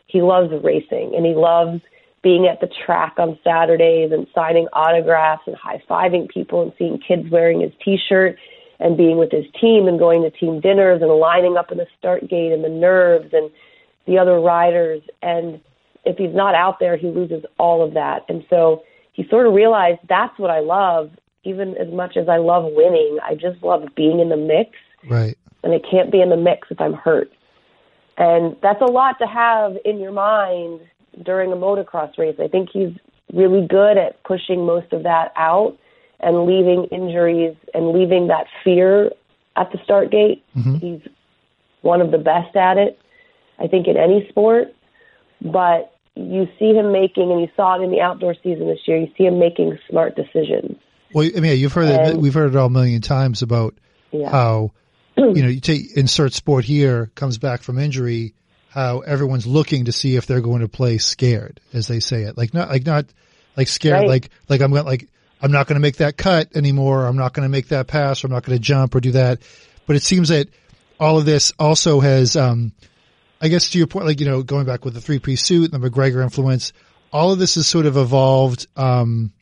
he 0.07 0.22
loves 0.22 0.53
racing 0.62 1.12
and 1.14 1.24
he 1.24 1.34
loves 1.34 1.80
being 2.22 2.46
at 2.46 2.61
the 2.61 2.68
track 2.84 3.14
on 3.18 3.38
Saturdays 3.44 4.11
and 4.12 4.26
signing 4.34 4.66
autographs 4.72 5.42
and 5.46 5.57
high 5.57 5.82
fiving 5.88 6.28
people 6.28 6.62
and 6.62 6.72
seeing 6.78 6.99
kids 6.99 7.30
wearing 7.30 7.61
his 7.61 7.72
t 7.84 7.96
shirt 8.09 8.36
and 8.80 8.96
being 8.96 9.18
with 9.18 9.30
his 9.30 9.44
team 9.61 9.86
and 9.86 9.99
going 9.99 10.22
to 10.22 10.30
team 10.30 10.61
dinners 10.61 11.03
and 11.03 11.11
lining 11.11 11.57
up 11.57 11.70
in 11.70 11.78
the 11.78 11.86
start 11.99 12.28
gate 12.28 12.53
and 12.53 12.64
the 12.64 12.68
nerves 12.68 13.28
and 13.32 13.51
the 14.07 14.18
other 14.18 14.40
riders. 14.40 15.03
And 15.22 15.61
if 16.05 16.16
he's 16.16 16.34
not 16.34 16.55
out 16.55 16.78
there, 16.80 16.96
he 16.96 17.09
loses 17.09 17.44
all 17.59 17.86
of 17.86 17.94
that. 17.94 18.24
And 18.28 18.44
so 18.49 18.82
he 19.12 19.26
sort 19.28 19.46
of 19.46 19.53
realized 19.53 20.01
that's 20.09 20.38
what 20.38 20.51
I 20.51 20.61
love, 20.61 21.11
even 21.49 21.76
as 21.76 21.88
much 21.92 22.16
as 22.16 22.28
I 22.28 22.36
love 22.36 22.64
winning. 22.66 23.18
I 23.24 23.34
just 23.34 23.62
love 23.62 23.88
being 23.96 24.20
in 24.20 24.28
the 24.28 24.36
mix. 24.36 24.70
Right. 25.09 25.36
And 25.64 25.72
it 25.72 25.84
can't 25.90 26.12
be 26.12 26.20
in 26.20 26.28
the 26.28 26.36
mix 26.36 26.68
if 26.70 26.80
I'm 26.80 26.94
hurt. 26.94 27.32
And 28.16 28.57
that's 28.62 28.80
a 28.80 28.86
lot 28.86 29.18
to 29.20 29.26
have 29.26 29.76
in 29.84 29.99
your 29.99 30.12
mind 30.12 30.80
during 31.24 31.53
a 31.53 31.57
motocross 31.57 32.16
race. 32.18 32.36
I 32.38 32.49
think 32.49 32.70
he's 32.70 32.92
really 33.32 33.66
good 33.66 33.96
at 33.96 34.22
pushing 34.24 34.64
most 34.64 34.92
of 34.92 35.03
that 35.05 35.32
out 35.36 35.76
and 36.20 36.44
leaving 36.44 36.84
injuries 36.86 37.57
and 37.74 37.90
leaving 37.90 38.26
that 38.28 38.46
fear 38.64 39.11
at 39.57 39.70
the 39.72 39.78
start 39.84 40.11
gate. 40.11 40.44
Mm-hmm. 40.57 40.76
He's 40.76 41.01
one 41.82 42.01
of 42.01 42.11
the 42.11 42.18
best 42.18 42.57
at 42.57 42.76
it, 42.76 42.99
I 43.59 43.66
think, 43.68 43.86
in 43.86 43.96
any 43.96 44.26
sport. 44.28 44.74
But 45.40 45.94
you 46.16 46.49
see 46.59 46.74
him 46.74 46.90
making, 46.90 47.30
and 47.30 47.40
you 47.40 47.49
saw 47.55 47.78
it 47.78 47.84
in 47.84 47.92
the 47.92 48.01
outdoor 48.01 48.34
season 48.34 48.66
this 48.66 48.80
year. 48.86 48.99
You 48.99 49.12
see 49.16 49.24
him 49.24 49.38
making 49.38 49.78
smart 49.88 50.16
decisions. 50.16 50.76
Well, 51.12 51.28
I 51.34 51.40
mean, 51.40 51.59
you've 51.59 51.72
heard 51.72 51.88
and, 51.88 52.14
it. 52.14 52.16
We've 52.16 52.34
heard 52.34 52.54
it 52.54 52.56
all 52.56 52.66
a 52.66 52.70
million 52.70 53.00
times 53.00 53.42
about 53.42 53.74
yeah. 54.11 54.30
how 54.30 54.72
you 55.16 55.42
know 55.42 55.48
you 55.48 55.61
take 55.61 55.96
insert 55.96 56.32
sport 56.32 56.64
here 56.64 57.11
comes 57.14 57.38
back 57.38 57.62
from 57.62 57.78
injury. 57.78 58.34
How 58.70 59.00
everyone's 59.00 59.46
looking 59.46 59.86
to 59.86 59.92
see 59.92 60.16
if 60.16 60.26
they're 60.26 60.42
going 60.42 60.61
to 60.61 60.68
play 60.68 60.98
scared, 60.98 61.61
as 61.72 61.88
they 61.88 62.00
say 62.00 62.24
it, 62.24 62.36
like 62.36 62.52
not 62.52 62.68
like 62.68 62.84
not 62.84 63.06
like 63.56 63.68
scared, 63.68 64.00
right. 64.00 64.09
like 64.09 64.30
like 64.48 64.61
I'm 64.61 64.70
going 64.70 64.84
like 64.84 65.09
I'm 65.40 65.52
not 65.52 65.66
going 65.66 65.76
to 65.76 65.80
make 65.80 65.96
that 65.96 66.16
cut 66.16 66.54
anymore. 66.56 67.06
I'm 67.06 67.16
not 67.16 67.32
going 67.32 67.44
to 67.44 67.50
make 67.50 67.68
that 67.68 67.86
pass. 67.86 68.22
Or 68.22 68.26
I'm 68.26 68.32
not 68.32 68.44
going 68.44 68.59
to 68.59 68.62
jump 68.62 68.94
or 68.94 69.00
do 69.00 69.12
that. 69.12 69.40
But 69.86 69.96
it 69.96 70.02
seems 70.02 70.28
that 70.28 70.48
all 70.98 71.18
of 71.18 71.24
this 71.24 71.52
also 71.59 72.00
has, 72.00 72.36
um, 72.36 72.72
I 73.40 73.48
guess 73.48 73.70
to 73.70 73.78
your 73.78 73.86
point, 73.86 74.06
like, 74.06 74.20
you 74.20 74.26
know, 74.26 74.42
going 74.42 74.66
back 74.66 74.84
with 74.84 74.94
the 74.94 75.00
three 75.00 75.18
piece 75.18 75.42
suit 75.42 75.72
and 75.72 75.82
the 75.82 75.90
McGregor 75.90 76.22
influence, 76.22 76.72
all 77.12 77.32
of 77.32 77.38
this 77.38 77.54
has 77.54 77.66
sort 77.66 77.86
of 77.86 77.96
evolved. 77.96 78.66
Um, 78.76 79.32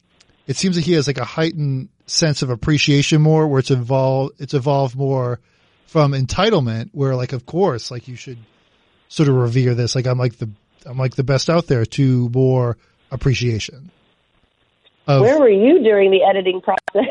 it 0.47 0.57
seems 0.57 0.77
that 0.77 0.85
he 0.85 0.93
has 0.93 1.07
like 1.07 1.19
a 1.19 1.25
heightened 1.25 1.89
sense 2.07 2.43
of 2.43 2.51
appreciation 2.51 3.21
more 3.21 3.47
where 3.47 3.61
it's 3.61 3.71
evolved, 3.71 4.41
it's 4.41 4.55
evolved 4.55 4.97
more 4.97 5.41
from 5.87 6.13
entitlement 6.13 6.91
where 6.93 7.17
like, 7.17 7.33
of 7.33 7.47
course, 7.47 7.91
like 7.91 8.09
you 8.09 8.17
should 8.17 8.39
sort 9.09 9.29
of 9.29 9.35
revere 9.35 9.75
this. 9.75 9.95
Like 9.95 10.07
I'm 10.07 10.19
like 10.19 10.39
the, 10.39 10.49
I'm 10.85 10.99
like 10.99 11.17
the 11.17 11.25
best 11.25 11.51
out 11.51 11.67
there 11.67 11.85
to 11.85 12.29
more 12.31 12.77
appreciation. 13.11 13.91
Of, 15.07 15.23
Where 15.23 15.39
were 15.39 15.49
you 15.49 15.83
during 15.83 16.11
the 16.11 16.23
editing 16.25 16.61
process? 16.61 16.79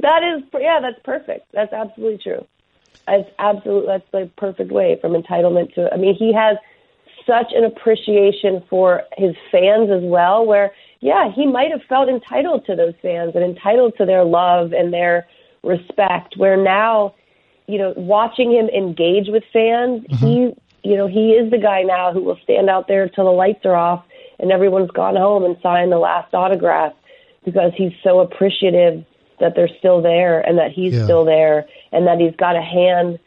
that 0.00 0.22
is, 0.24 0.42
yeah, 0.58 0.80
that's 0.80 1.00
perfect. 1.04 1.46
That's 1.52 1.72
absolutely 1.72 2.18
true. 2.18 2.46
It's 3.06 3.30
absolute. 3.38 3.86
That's 3.86 4.10
the 4.12 4.30
perfect 4.36 4.70
way 4.72 4.98
from 5.00 5.12
entitlement 5.12 5.74
to. 5.74 5.92
I 5.92 5.96
mean, 5.96 6.14
he 6.14 6.32
has 6.34 6.56
such 7.26 7.52
an 7.54 7.64
appreciation 7.64 8.62
for 8.68 9.02
his 9.16 9.34
fans 9.50 9.90
as 9.90 10.02
well. 10.02 10.44
Where, 10.44 10.72
yeah, 11.00 11.30
he 11.32 11.46
might 11.46 11.70
have 11.70 11.82
felt 11.88 12.08
entitled 12.08 12.66
to 12.66 12.74
those 12.74 12.94
fans 13.02 13.32
and 13.34 13.44
entitled 13.44 13.94
to 13.98 14.04
their 14.04 14.24
love 14.24 14.72
and 14.72 14.92
their 14.92 15.26
respect. 15.62 16.36
Where 16.36 16.56
now, 16.56 17.14
you 17.66 17.78
know, 17.78 17.94
watching 17.96 18.50
him 18.50 18.68
engage 18.68 19.28
with 19.28 19.44
fans, 19.52 20.02
mm-hmm. 20.04 20.26
he, 20.26 20.54
you 20.88 20.96
know, 20.96 21.06
he 21.06 21.32
is 21.32 21.50
the 21.50 21.58
guy 21.58 21.82
now 21.82 22.12
who 22.12 22.22
will 22.22 22.38
stand 22.42 22.68
out 22.68 22.88
there 22.88 23.08
till 23.08 23.24
the 23.24 23.30
lights 23.30 23.64
are 23.64 23.76
off 23.76 24.04
and 24.38 24.50
everyone's 24.52 24.90
gone 24.90 25.16
home 25.16 25.44
and 25.44 25.56
sign 25.62 25.90
the 25.90 25.98
last 25.98 26.34
autograph 26.34 26.92
because 27.44 27.72
he's 27.76 27.92
so 28.02 28.20
appreciative 28.20 29.04
that 29.40 29.54
they're 29.54 29.70
still 29.78 30.02
there 30.02 30.40
and 30.40 30.58
that 30.58 30.72
he's 30.72 30.94
Yeah. 30.94 31.04
still 31.04 31.24
there 31.24 31.66
and 31.92 32.06
that 32.06 32.18
he's 32.18 32.34
got 32.36 32.56
a 32.56 32.62
hand 32.62 33.18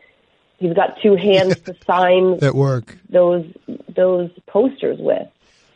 he's 0.62 0.74
got 0.74 1.02
two 1.02 1.16
hands 1.16 1.60
to 1.66 1.76
sign 1.86 2.38
that 2.40 2.56
work. 2.56 2.98
those 3.10 3.46
those 3.94 4.30
posters 4.48 4.98
with. 5.00 5.28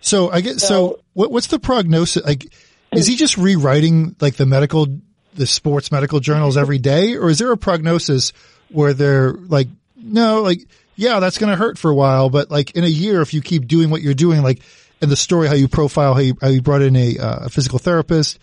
So 0.06 0.30
I 0.30 0.42
get 0.42 0.60
so, 0.62 0.68
So- 0.68 1.00
what, 1.14 1.32
what's 1.32 1.48
the 1.48 1.60
prognosis? 1.60 2.24
Like, 2.24 2.54
is 2.92 3.08
he 3.08 3.16
just 3.16 3.38
rewriting 3.38 4.16
like 4.22 4.36
the 4.36 4.46
medical, 4.46 4.88
the 5.34 5.48
sports 5.48 5.92
medical 5.92 6.20
journals 6.20 6.58
every 6.58 6.78
day, 6.78 7.16
or 7.16 7.30
is 7.30 7.40
there 7.40 7.52
a 7.52 7.58
prognosis 7.58 8.32
where 8.70 8.94
they're 8.94 9.34
like, 9.34 9.68
no, 9.98 10.44
like, 10.44 10.60
yeah, 10.96 11.20
that's 11.20 11.40
going 11.40 11.50
to 11.50 11.58
hurt 11.58 11.78
for 11.80 11.90
a 11.90 11.96
while, 11.96 12.30
but 12.30 12.52
like 12.52 12.72
in 12.76 12.84
a 12.84 12.88
year, 12.88 13.22
if 13.22 13.34
you 13.34 13.42
keep 13.42 13.68
doing 13.68 13.90
what 13.90 14.02
you're 14.02 14.14
doing, 14.14 14.44
like 14.44 14.62
in 15.02 15.10
the 15.10 15.16
story, 15.16 15.48
how 15.48 15.56
you 15.56 15.68
profile, 15.68 16.14
how 16.14 16.20
you, 16.20 16.38
how 16.40 16.50
you 16.50 16.62
brought 16.62 16.84
in 16.84 16.96
a, 16.96 17.18
uh, 17.18 17.46
a 17.46 17.50
physical 17.50 17.80
therapist, 17.80 18.38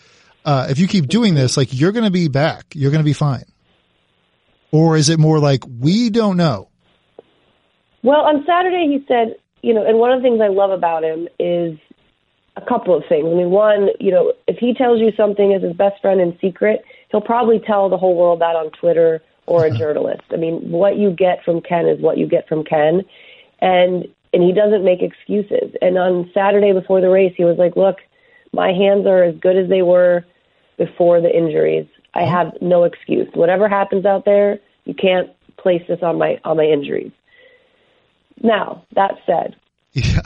uh, 0.44 0.66
if 0.68 0.80
you 0.80 0.88
keep 0.88 1.06
doing 1.06 1.34
this, 1.34 1.56
like 1.56 1.68
you're 1.72 1.92
going 1.92 2.04
to 2.04 2.10
be 2.10 2.26
back, 2.26 2.74
you're 2.74 2.90
going 2.90 3.00
to 3.00 3.04
be 3.04 3.12
fine. 3.12 3.44
Or 4.72 4.96
is 4.96 5.08
it 5.08 5.20
more 5.20 5.38
like 5.38 5.62
we 5.66 6.10
don't 6.10 6.36
know? 6.36 6.68
Well, 8.02 8.22
on 8.22 8.44
Saturday 8.44 8.88
he 8.88 9.04
said, 9.06 9.36
you 9.62 9.72
know, 9.72 9.86
and 9.86 9.98
one 9.98 10.12
of 10.12 10.20
the 10.20 10.22
things 10.22 10.40
I 10.40 10.48
love 10.48 10.70
about 10.70 11.04
him 11.04 11.28
is 11.38 11.78
a 12.56 12.60
couple 12.60 12.96
of 12.96 13.04
things. 13.08 13.26
I 13.26 13.34
mean, 13.34 13.50
one, 13.50 13.88
you 13.98 14.10
know, 14.10 14.32
if 14.46 14.58
he 14.58 14.74
tells 14.74 15.00
you 15.00 15.12
something 15.16 15.54
as 15.54 15.62
his 15.62 15.72
best 15.72 16.00
friend 16.02 16.20
in 16.20 16.36
secret, 16.40 16.84
he'll 17.10 17.20
probably 17.20 17.60
tell 17.60 17.88
the 17.88 17.96
whole 17.96 18.16
world 18.16 18.40
that 18.40 18.56
on 18.56 18.70
Twitter 18.72 19.22
or 19.46 19.64
a 19.64 19.70
journalist. 19.78 20.24
I 20.32 20.36
mean, 20.36 20.70
what 20.70 20.96
you 20.96 21.10
get 21.10 21.44
from 21.44 21.60
Ken 21.60 21.86
is 21.86 22.00
what 22.00 22.18
you 22.18 22.26
get 22.26 22.48
from 22.48 22.64
Ken, 22.64 23.02
and 23.60 24.06
and 24.34 24.42
he 24.42 24.52
doesn't 24.52 24.84
make 24.84 25.02
excuses. 25.02 25.74
And 25.80 25.98
on 25.98 26.30
Saturday 26.32 26.72
before 26.72 27.00
the 27.00 27.10
race, 27.10 27.34
he 27.36 27.44
was 27.44 27.58
like, 27.58 27.76
"Look, 27.76 27.98
my 28.52 28.72
hands 28.72 29.06
are 29.06 29.22
as 29.22 29.36
good 29.36 29.56
as 29.56 29.68
they 29.68 29.82
were 29.82 30.24
before 30.76 31.20
the 31.20 31.34
injuries. 31.34 31.86
I 32.14 32.24
have 32.24 32.52
no 32.60 32.84
excuse. 32.84 33.28
Whatever 33.34 33.68
happens 33.68 34.04
out 34.04 34.24
there, 34.24 34.58
you 34.84 34.94
can't 34.94 35.30
place 35.56 35.82
this 35.86 36.02
on 36.02 36.18
my 36.18 36.40
on 36.44 36.56
my 36.56 36.64
injuries." 36.64 37.12
Now, 38.42 38.84
that 38.94 39.14
said, 39.26 39.56
Yeah. 39.92 40.20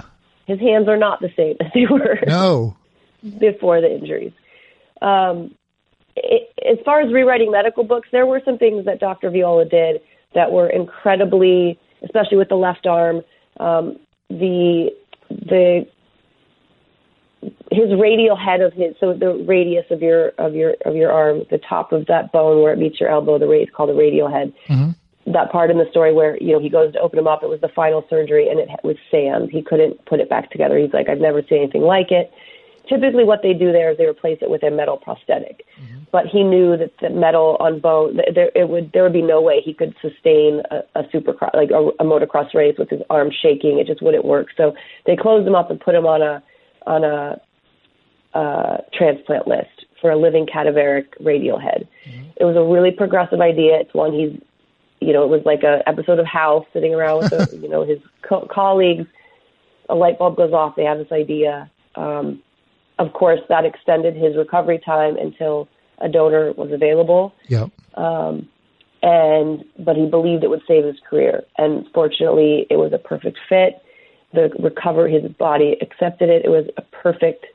his 0.46 0.60
hands 0.60 0.88
are 0.88 0.96
not 0.96 1.20
the 1.20 1.30
same 1.36 1.56
as 1.60 1.72
they 1.74 1.86
were 1.86 2.18
No. 2.26 2.76
before 3.38 3.80
the 3.80 3.92
injuries. 3.94 4.32
Um, 5.02 5.54
it, 6.16 6.50
as 6.64 6.78
far 6.84 7.00
as 7.00 7.12
rewriting 7.12 7.50
medical 7.50 7.84
books, 7.84 8.08
there 8.10 8.26
were 8.26 8.40
some 8.44 8.58
things 8.58 8.86
that 8.86 9.00
Dr. 9.00 9.30
Viola 9.30 9.66
did 9.66 10.00
that 10.34 10.50
were 10.52 10.68
incredibly, 10.68 11.78
especially 12.02 12.38
with 12.38 12.48
the 12.48 12.56
left 12.56 12.86
arm. 12.86 13.22
Um, 13.58 13.98
the 14.28 14.90
the 15.30 15.86
his 17.70 17.94
radial 18.00 18.36
head 18.36 18.60
of 18.60 18.72
his 18.72 18.94
so 18.98 19.12
the 19.12 19.44
radius 19.46 19.84
of 19.90 20.02
your 20.02 20.28
of 20.38 20.54
your 20.54 20.74
of 20.84 20.96
your 20.96 21.12
arm, 21.12 21.42
the 21.50 21.58
top 21.58 21.92
of 21.92 22.06
that 22.06 22.32
bone 22.32 22.62
where 22.62 22.72
it 22.72 22.78
meets 22.78 22.98
your 22.98 23.10
elbow, 23.10 23.38
the 23.38 23.46
radius 23.46 23.70
called 23.74 23.90
the 23.90 23.94
radial 23.94 24.28
head. 24.28 24.52
That 25.26 25.50
part 25.50 25.70
in 25.70 25.78
the 25.78 25.88
story 25.90 26.12
where 26.12 26.36
you 26.38 26.52
know 26.52 26.60
he 26.60 26.68
goes 26.68 26.92
to 26.92 27.00
open 27.00 27.18
him 27.18 27.26
up, 27.26 27.42
it 27.42 27.48
was 27.48 27.60
the 27.60 27.68
final 27.68 28.04
surgery, 28.08 28.48
and 28.48 28.60
it 28.60 28.68
was 28.84 28.96
sand. 29.10 29.50
He 29.50 29.62
couldn't 29.62 30.04
put 30.06 30.20
it 30.20 30.28
back 30.28 30.50
together. 30.50 30.78
He's 30.78 30.92
like, 30.92 31.08
I've 31.08 31.18
never 31.18 31.42
seen 31.42 31.62
anything 31.62 31.82
like 31.82 32.10
it 32.10 32.32
typically 32.88 33.24
what 33.24 33.42
they 33.42 33.52
do 33.52 33.72
there 33.72 33.90
is 33.90 33.98
they 33.98 34.06
replace 34.06 34.38
it 34.40 34.50
with 34.50 34.62
a 34.62 34.70
metal 34.70 34.96
prosthetic. 34.96 35.64
But 36.12 36.26
he 36.26 36.42
knew 36.42 36.76
that 36.76 36.92
the 37.00 37.10
metal 37.10 37.56
on 37.60 37.80
bone, 37.80 38.14
th- 38.14 38.34
there 38.34 38.50
it 38.54 38.68
would 38.68 38.92
there 38.92 39.02
would 39.02 39.12
be 39.12 39.22
no 39.22 39.40
way 39.40 39.60
he 39.60 39.74
could 39.74 39.94
sustain 40.00 40.62
a, 40.70 40.82
a 40.94 41.02
supercross 41.04 41.54
like 41.54 41.70
a, 41.70 41.88
a 42.00 42.04
motocross 42.04 42.54
race 42.54 42.76
with 42.78 42.90
his 42.90 43.02
arm 43.10 43.30
shaking. 43.30 43.78
It 43.78 43.86
just 43.86 44.02
wouldn't 44.02 44.24
work. 44.24 44.48
So 44.56 44.74
they 45.04 45.16
closed 45.16 45.46
him 45.46 45.54
up 45.54 45.70
and 45.70 45.80
put 45.80 45.94
him 45.94 46.06
on 46.06 46.22
a 46.22 46.42
on 46.86 47.04
a 47.04 47.40
uh, 48.34 48.78
transplant 48.94 49.48
list 49.48 49.86
for 50.00 50.10
a 50.10 50.16
living 50.16 50.46
cadaveric 50.46 51.06
radial 51.20 51.58
head. 51.58 51.88
It 52.36 52.44
was 52.44 52.56
a 52.56 52.62
really 52.62 52.90
progressive 52.90 53.40
idea. 53.40 53.80
It's 53.80 53.94
one 53.94 54.12
he's 54.12 54.40
you 55.00 55.12
know, 55.12 55.24
it 55.24 55.28
was 55.28 55.42
like 55.44 55.62
a 55.62 55.82
episode 55.88 56.18
of 56.18 56.26
House 56.26 56.64
sitting 56.72 56.94
around 56.94 57.22
with, 57.22 57.30
the, 57.30 57.56
you 57.62 57.68
know, 57.68 57.84
his 57.84 57.98
co- 58.22 58.48
colleagues. 58.50 59.06
A 59.88 59.94
light 59.94 60.18
bulb 60.18 60.36
goes 60.36 60.52
off. 60.52 60.74
They 60.76 60.84
have 60.84 60.98
this 60.98 61.12
idea. 61.12 61.70
Um, 61.94 62.42
of 62.98 63.12
course, 63.12 63.40
that 63.48 63.64
extended 63.64 64.16
his 64.16 64.36
recovery 64.36 64.80
time 64.84 65.16
until 65.16 65.68
a 65.98 66.08
donor 66.08 66.52
was 66.52 66.72
available. 66.72 67.34
Yep. 67.48 67.70
And 69.02 69.64
but 69.78 69.96
he 69.96 70.06
believed 70.06 70.42
it 70.42 70.50
would 70.50 70.62
save 70.66 70.84
his 70.84 70.96
career. 71.08 71.44
And 71.58 71.86
fortunately, 71.94 72.66
it 72.70 72.76
was 72.76 72.92
a 72.92 72.98
perfect 72.98 73.38
fit. 73.48 73.80
The 74.32 74.50
recover 74.58 75.06
his 75.06 75.30
body 75.32 75.76
accepted 75.80 76.28
it. 76.28 76.44
It 76.44 76.48
was 76.48 76.66
a 76.76 76.82
perfect 76.82 77.46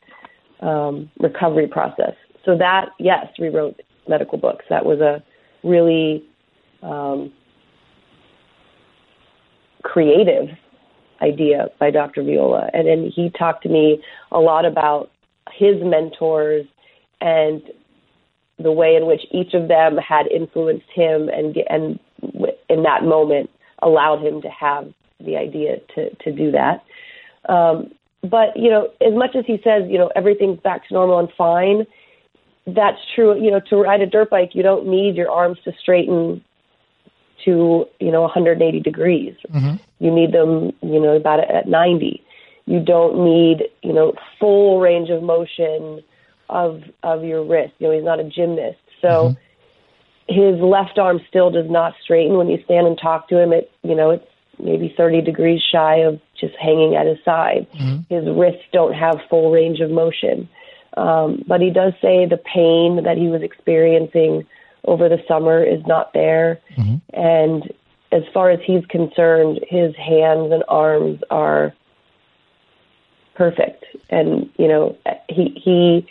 um, 0.61 1.11
recovery 1.19 1.67
process. 1.67 2.13
So 2.45 2.57
that, 2.57 2.91
yes, 2.99 3.27
rewrote 3.37 3.81
medical 4.07 4.37
books. 4.37 4.65
That 4.69 4.85
was 4.85 4.99
a 5.01 5.21
really 5.63 6.23
um, 6.81 7.31
creative 9.83 10.49
idea 11.21 11.67
by 11.79 11.91
Dr. 11.91 12.23
Viola. 12.23 12.69
And 12.73 12.87
then 12.87 13.11
he 13.13 13.29
talked 13.29 13.63
to 13.63 13.69
me 13.69 14.03
a 14.31 14.39
lot 14.39 14.65
about 14.65 15.11
his 15.51 15.75
mentors 15.81 16.65
and 17.19 17.61
the 18.57 18.71
way 18.71 18.95
in 18.95 19.05
which 19.05 19.21
each 19.31 19.53
of 19.53 19.67
them 19.67 19.97
had 19.97 20.27
influenced 20.27 20.89
him 20.93 21.29
and 21.29 21.55
and 21.69 21.99
in 22.69 22.83
that 22.83 23.03
moment 23.03 23.49
allowed 23.81 24.23
him 24.23 24.41
to 24.41 24.49
have 24.49 24.91
the 25.19 25.35
idea 25.35 25.77
to 25.95 26.13
to 26.15 26.31
do 26.31 26.51
that. 26.51 26.83
Um, 27.49 27.91
but 28.21 28.55
you 28.55 28.69
know, 28.69 28.89
as 29.05 29.13
much 29.13 29.35
as 29.35 29.45
he 29.45 29.57
says, 29.63 29.83
you 29.87 29.97
know, 29.97 30.11
everything's 30.15 30.59
back 30.59 30.87
to 30.87 30.93
normal 30.93 31.19
and 31.19 31.29
fine, 31.37 31.87
that's 32.67 32.99
true. 33.15 33.41
You 33.41 33.51
know, 33.51 33.61
to 33.69 33.77
ride 33.77 34.01
a 34.01 34.05
dirt 34.05 34.29
bike, 34.29 34.51
you 34.53 34.63
don't 34.63 34.87
need 34.87 35.15
your 35.15 35.31
arms 35.31 35.57
to 35.65 35.71
straighten 35.81 36.43
to 37.45 37.85
you 37.99 38.11
know 38.11 38.21
180 38.21 38.79
degrees. 38.79 39.35
Mm-hmm. 39.49 39.75
You 39.99 40.11
need 40.11 40.31
them, 40.31 40.71
you 40.81 40.99
know, 40.99 41.15
about 41.15 41.39
at 41.39 41.67
90. 41.67 42.23
You 42.65 42.79
don't 42.79 43.25
need, 43.25 43.63
you 43.81 43.93
know, 43.93 44.13
full 44.39 44.79
range 44.79 45.09
of 45.09 45.23
motion 45.23 46.03
of 46.49 46.83
of 47.03 47.23
your 47.23 47.43
wrist. 47.43 47.73
You 47.79 47.87
know, 47.87 47.93
he's 47.93 48.03
not 48.03 48.19
a 48.19 48.23
gymnast, 48.23 48.79
so 49.01 49.35
mm-hmm. 50.27 50.33
his 50.33 50.61
left 50.61 50.97
arm 50.97 51.19
still 51.27 51.51
does 51.51 51.69
not 51.69 51.93
straighten. 52.03 52.37
When 52.37 52.49
you 52.49 52.61
stand 52.65 52.87
and 52.87 52.97
talk 52.97 53.29
to 53.29 53.39
him, 53.39 53.53
it 53.53 53.71
you 53.83 53.95
know 53.95 54.11
it's 54.11 54.27
maybe 54.59 54.93
30 54.95 55.21
degrees 55.21 55.61
shy 55.71 55.97
of 55.97 56.19
just 56.39 56.55
hanging 56.55 56.95
at 56.95 57.07
his 57.07 57.17
side. 57.25 57.67
Mm-hmm. 57.73 58.13
His 58.13 58.25
wrists 58.35 58.63
don't 58.71 58.93
have 58.93 59.19
full 59.29 59.51
range 59.51 59.79
of 59.79 59.89
motion. 59.89 60.47
Um, 60.97 61.43
but 61.47 61.61
he 61.61 61.69
does 61.69 61.93
say 62.01 62.25
the 62.25 62.37
pain 62.37 63.03
that 63.03 63.17
he 63.17 63.27
was 63.27 63.41
experiencing 63.41 64.45
over 64.85 65.09
the 65.09 65.19
summer 65.27 65.63
is 65.63 65.81
not 65.85 66.13
there. 66.13 66.59
Mm-hmm. 66.77 66.95
And 67.13 67.73
as 68.11 68.23
far 68.33 68.49
as 68.49 68.59
he's 68.65 68.85
concerned, 68.87 69.61
his 69.69 69.95
hands 69.95 70.51
and 70.51 70.63
arms 70.67 71.21
are 71.29 71.73
perfect. 73.35 73.85
And, 74.09 74.49
you 74.57 74.67
know, 74.67 74.97
he, 75.29 75.59
he, 75.63 76.07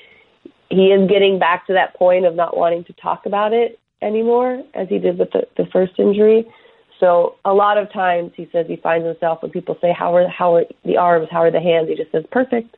he 0.70 0.86
is 0.86 1.08
getting 1.08 1.38
back 1.38 1.66
to 1.66 1.74
that 1.74 1.94
point 1.94 2.24
of 2.24 2.34
not 2.34 2.56
wanting 2.56 2.84
to 2.84 2.92
talk 2.94 3.26
about 3.26 3.52
it 3.52 3.78
anymore 4.00 4.62
as 4.72 4.88
he 4.88 4.98
did 4.98 5.18
with 5.18 5.30
the, 5.32 5.46
the 5.56 5.66
first 5.66 5.98
injury. 5.98 6.50
So 6.98 7.36
a 7.44 7.52
lot 7.52 7.76
of 7.76 7.92
times 7.92 8.32
he 8.36 8.48
says 8.52 8.66
he 8.66 8.76
finds 8.76 9.06
himself 9.06 9.42
when 9.42 9.50
people 9.50 9.76
say, 9.80 9.92
how 9.92 10.14
are, 10.16 10.28
how 10.28 10.54
are 10.56 10.64
the 10.84 10.96
arms? 10.96 11.28
How 11.30 11.42
are 11.42 11.50
the 11.50 11.60
hands? 11.60 11.88
He 11.88 11.96
just 11.96 12.12
says, 12.12 12.24
perfect. 12.30 12.76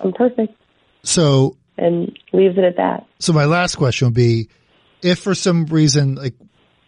I'm 0.00 0.12
perfect. 0.12 0.54
So 1.02 1.56
And 1.78 2.18
leaves 2.32 2.58
it 2.58 2.64
at 2.64 2.76
that. 2.76 3.06
So 3.18 3.32
my 3.32 3.44
last 3.44 3.76
question 3.76 4.08
would 4.08 4.14
be, 4.14 4.48
if 5.02 5.20
for 5.20 5.34
some 5.34 5.66
reason, 5.66 6.14
like, 6.14 6.34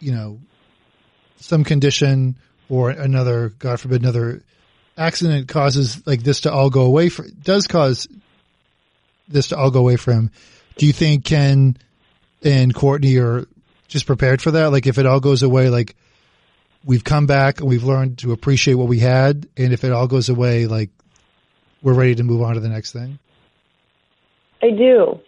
you 0.00 0.12
know, 0.12 0.38
some 1.36 1.64
condition 1.64 2.36
or 2.68 2.90
another, 2.90 3.50
God 3.50 3.80
forbid, 3.80 4.02
another 4.02 4.42
accident 4.96 5.48
causes 5.48 6.06
like 6.06 6.22
this 6.22 6.42
to 6.42 6.52
all 6.52 6.70
go 6.70 6.82
away 6.82 7.08
for, 7.08 7.26
does 7.42 7.66
cause 7.66 8.08
this 9.28 9.48
to 9.48 9.56
all 9.56 9.70
go 9.70 9.80
away 9.80 9.96
for 9.96 10.12
him. 10.12 10.30
Do 10.76 10.86
you 10.86 10.92
think 10.92 11.24
Ken 11.24 11.76
and 12.42 12.74
Courtney 12.74 13.16
are 13.18 13.46
just 13.88 14.06
prepared 14.06 14.42
for 14.42 14.52
that? 14.52 14.72
Like 14.72 14.86
if 14.86 14.98
it 14.98 15.06
all 15.06 15.20
goes 15.20 15.42
away, 15.42 15.70
like 15.70 15.96
we've 16.84 17.04
come 17.04 17.26
back 17.26 17.60
and 17.60 17.68
we've 17.68 17.84
learned 17.84 18.18
to 18.18 18.32
appreciate 18.32 18.74
what 18.74 18.88
we 18.88 18.98
had. 18.98 19.48
And 19.56 19.72
if 19.72 19.84
it 19.84 19.92
all 19.92 20.06
goes 20.06 20.28
away, 20.28 20.66
like 20.66 20.90
we're 21.82 21.94
ready 21.94 22.14
to 22.16 22.24
move 22.24 22.42
on 22.42 22.54
to 22.54 22.60
the 22.60 22.68
next 22.68 22.92
thing. 22.92 23.18
I 24.62 24.70
do. 24.70 25.20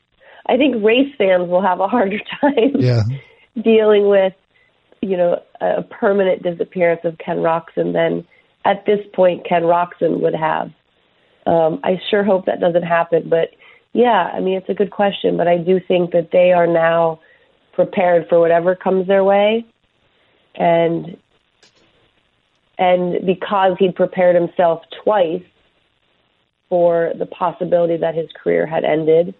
I 0.50 0.56
think 0.56 0.84
race 0.84 1.14
fans 1.16 1.48
will 1.48 1.62
have 1.62 1.78
a 1.80 1.86
harder 1.88 2.18
time 2.40 2.74
Yeah. 2.78 3.02
dealing 3.62 4.08
with, 4.08 4.34
you 5.00 5.16
know, 5.16 5.40
a 5.60 5.82
permanent 5.82 6.42
disappearance 6.42 7.02
of 7.04 7.16
Ken 7.18 7.38
Roczen 7.38 7.92
than 7.92 8.26
at 8.64 8.84
this 8.84 9.00
point 9.14 9.46
Ken 9.48 9.62
Roczen 9.62 10.20
would 10.20 10.34
have. 10.34 10.72
Um, 11.46 11.80
I 11.84 12.00
sure 12.10 12.24
hope 12.24 12.46
that 12.46 12.60
doesn't 12.60 12.82
happen, 12.82 13.28
but 13.28 13.50
yeah, 13.92 14.30
I 14.34 14.40
mean 14.40 14.56
it's 14.56 14.68
a 14.68 14.74
good 14.74 14.90
question, 14.90 15.36
but 15.36 15.48
I 15.48 15.56
do 15.56 15.80
think 15.80 16.12
that 16.12 16.30
they 16.32 16.52
are 16.52 16.66
now 16.66 17.20
prepared 17.72 18.28
for 18.28 18.38
whatever 18.40 18.74
comes 18.76 19.06
their 19.06 19.24
way, 19.24 19.64
and 20.54 21.16
and 22.78 23.24
because 23.26 23.76
he'd 23.78 23.94
prepared 23.94 24.34
himself 24.36 24.82
twice 25.02 25.42
for 26.68 27.12
the 27.18 27.26
possibility 27.26 27.96
that 27.96 28.14
his 28.14 28.28
career 28.42 28.66
had 28.66 28.84
ended, 28.84 29.34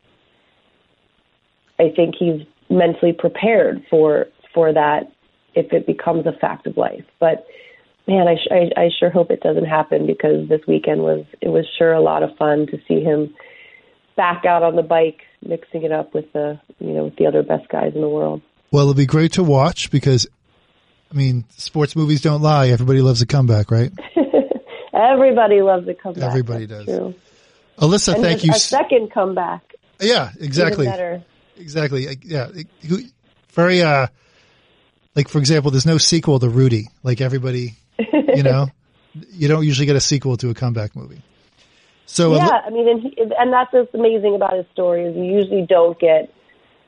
I 1.81 1.93
think 1.95 2.15
he's 2.19 2.47
mentally 2.69 3.13
prepared 3.13 3.85
for 3.91 4.27
for 4.55 4.73
that 4.73 5.11
if 5.55 5.73
it 5.73 5.87
becomes 5.87 6.27
a 6.27 6.33
fact 6.33 6.67
of 6.67 6.77
life. 6.77 7.05
But 7.19 7.47
man, 8.07 8.27
I, 8.29 8.37
I, 8.55 8.85
I 8.85 8.91
sure 8.99 9.11
hope 9.11 9.31
it 9.31 9.41
doesn't 9.41 9.65
happen 9.65 10.07
because 10.07 10.49
this 10.49 10.61
weekend 10.67 11.03
was 11.03 11.25
it 11.41 11.49
was 11.49 11.67
sure 11.79 11.93
a 11.93 12.01
lot 12.01 12.23
of 12.23 12.37
fun 12.37 12.67
to 12.69 12.79
see 12.87 13.03
him 13.03 13.35
back 14.17 14.45
out 14.45 14.63
on 14.63 14.77
the 14.77 14.83
bike, 14.83 15.23
mixing 15.47 15.83
it 15.83 15.93
up 15.93 16.15
with 16.15 16.31
the 16.33 16.61
you 16.79 16.93
know 16.93 17.05
with 17.05 17.17
the 17.17 17.27
other 17.27 17.43
best 17.43 17.69
guys 17.69 17.93
in 17.95 18.01
the 18.01 18.09
world. 18.09 18.43
Well, 18.71 18.83
it'll 18.83 18.95
be 18.95 19.07
great 19.07 19.33
to 19.33 19.43
watch 19.43 19.91
because, 19.91 20.29
I 21.11 21.17
mean, 21.17 21.45
sports 21.57 21.97
movies 21.97 22.21
don't 22.21 22.41
lie. 22.41 22.69
Everybody 22.69 23.03
loves 23.03 23.21
a 23.21 23.27
comeback, 23.27 23.71
right? 23.71 23.91
Everybody 24.95 25.61
loves 25.61 25.89
a 25.89 25.95
comeback. 25.95 26.23
Everybody 26.23 26.67
That's 26.67 26.85
does. 26.85 26.97
True. 26.99 27.15
Alyssa, 27.79 28.15
And 28.15 28.23
thank 28.23 28.45
you. 28.45 28.53
A 28.53 28.55
second 28.55 29.11
comeback. 29.11 29.75
yeah, 30.01 30.31
exactly. 30.39 30.87
Exactly. 31.57 32.19
Yeah. 32.23 32.49
Very, 33.53 33.83
uh, 33.83 34.07
like, 35.15 35.29
for 35.29 35.39
example, 35.39 35.71
there's 35.71 35.87
no 35.87 35.99
sequel 35.99 36.39
to 36.39 36.49
Rudy. 36.49 36.89
Like 37.03 37.21
everybody, 37.21 37.75
you 37.99 38.43
know, 38.43 38.69
you 39.33 39.49
don't 39.49 39.65
usually 39.65 39.87
get 39.87 39.97
a 39.97 40.01
sequel 40.01 40.37
to 40.39 40.51
a 40.51 40.55
comeback 40.55 40.95
movie. 40.95 41.23
So, 42.07 42.35
Yeah, 42.35 42.49
I 42.49 42.71
mean, 42.71 42.89
and, 42.89 43.03
he, 43.03 43.17
and 43.39 43.53
that's 43.53 43.73
what's 43.73 43.95
amazing 43.95 44.35
about 44.35 44.55
his 44.55 44.67
story 44.73 45.05
is 45.05 45.17
you 45.17 45.25
usually 45.25 45.65
don't 45.69 45.99
get 45.99 46.33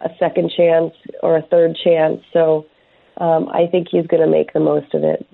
a 0.01 0.11
second 0.19 0.51
chance 0.57 0.95
or 1.23 1.37
a 1.37 1.43
third 1.43 1.77
chance. 1.83 2.21
So 2.33 2.67
um, 3.19 3.49
I 3.49 3.67
think 3.71 3.89
he's 3.91 4.07
going 4.07 4.23
to 4.23 4.31
make 4.31 4.53
the 4.53 4.61
most 4.61 4.95
of 4.95 5.05
it. 5.05 5.27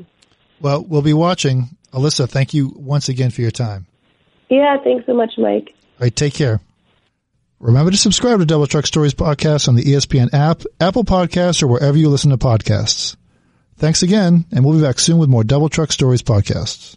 well, 0.61 0.85
we'll 0.85 1.03
be 1.03 1.15
watching. 1.15 1.71
Alyssa, 1.93 2.29
thank 2.29 2.53
you 2.53 2.73
once 2.77 3.09
again 3.09 3.31
for 3.31 3.41
your 3.41 3.51
time. 3.51 3.87
Yeah, 4.51 4.77
thanks 4.83 5.07
so 5.07 5.15
much, 5.15 5.33
Mike. 5.39 5.71
All 5.71 6.05
right, 6.05 6.15
take 6.15 6.35
care. 6.35 6.61
Remember 7.61 7.91
to 7.91 7.97
subscribe 7.97 8.39
to 8.39 8.47
Double 8.47 8.69
Truck 8.69 8.87
Stories 8.87 9.15
podcast 9.15 9.67
on 9.69 9.75
the 9.75 9.83
ESPN 9.83 10.33
app, 10.33 10.63
Apple 10.81 11.05
Podcasts, 11.05 11.61
or 11.63 11.67
wherever 11.67 11.99
you 11.99 12.09
listen 12.09 12.31
to 12.31 12.39
podcasts. 12.39 13.17
Thanks 13.77 14.03
again, 14.03 14.45
and 14.53 14.65
we'll 14.65 14.77
be 14.77 14.83
back 14.83 15.01
soon 15.01 15.19
with 15.19 15.29
more 15.29 15.43
Double 15.43 15.69
Truck 15.69 15.91
Stories 15.91 16.23
podcasts. 16.23 16.97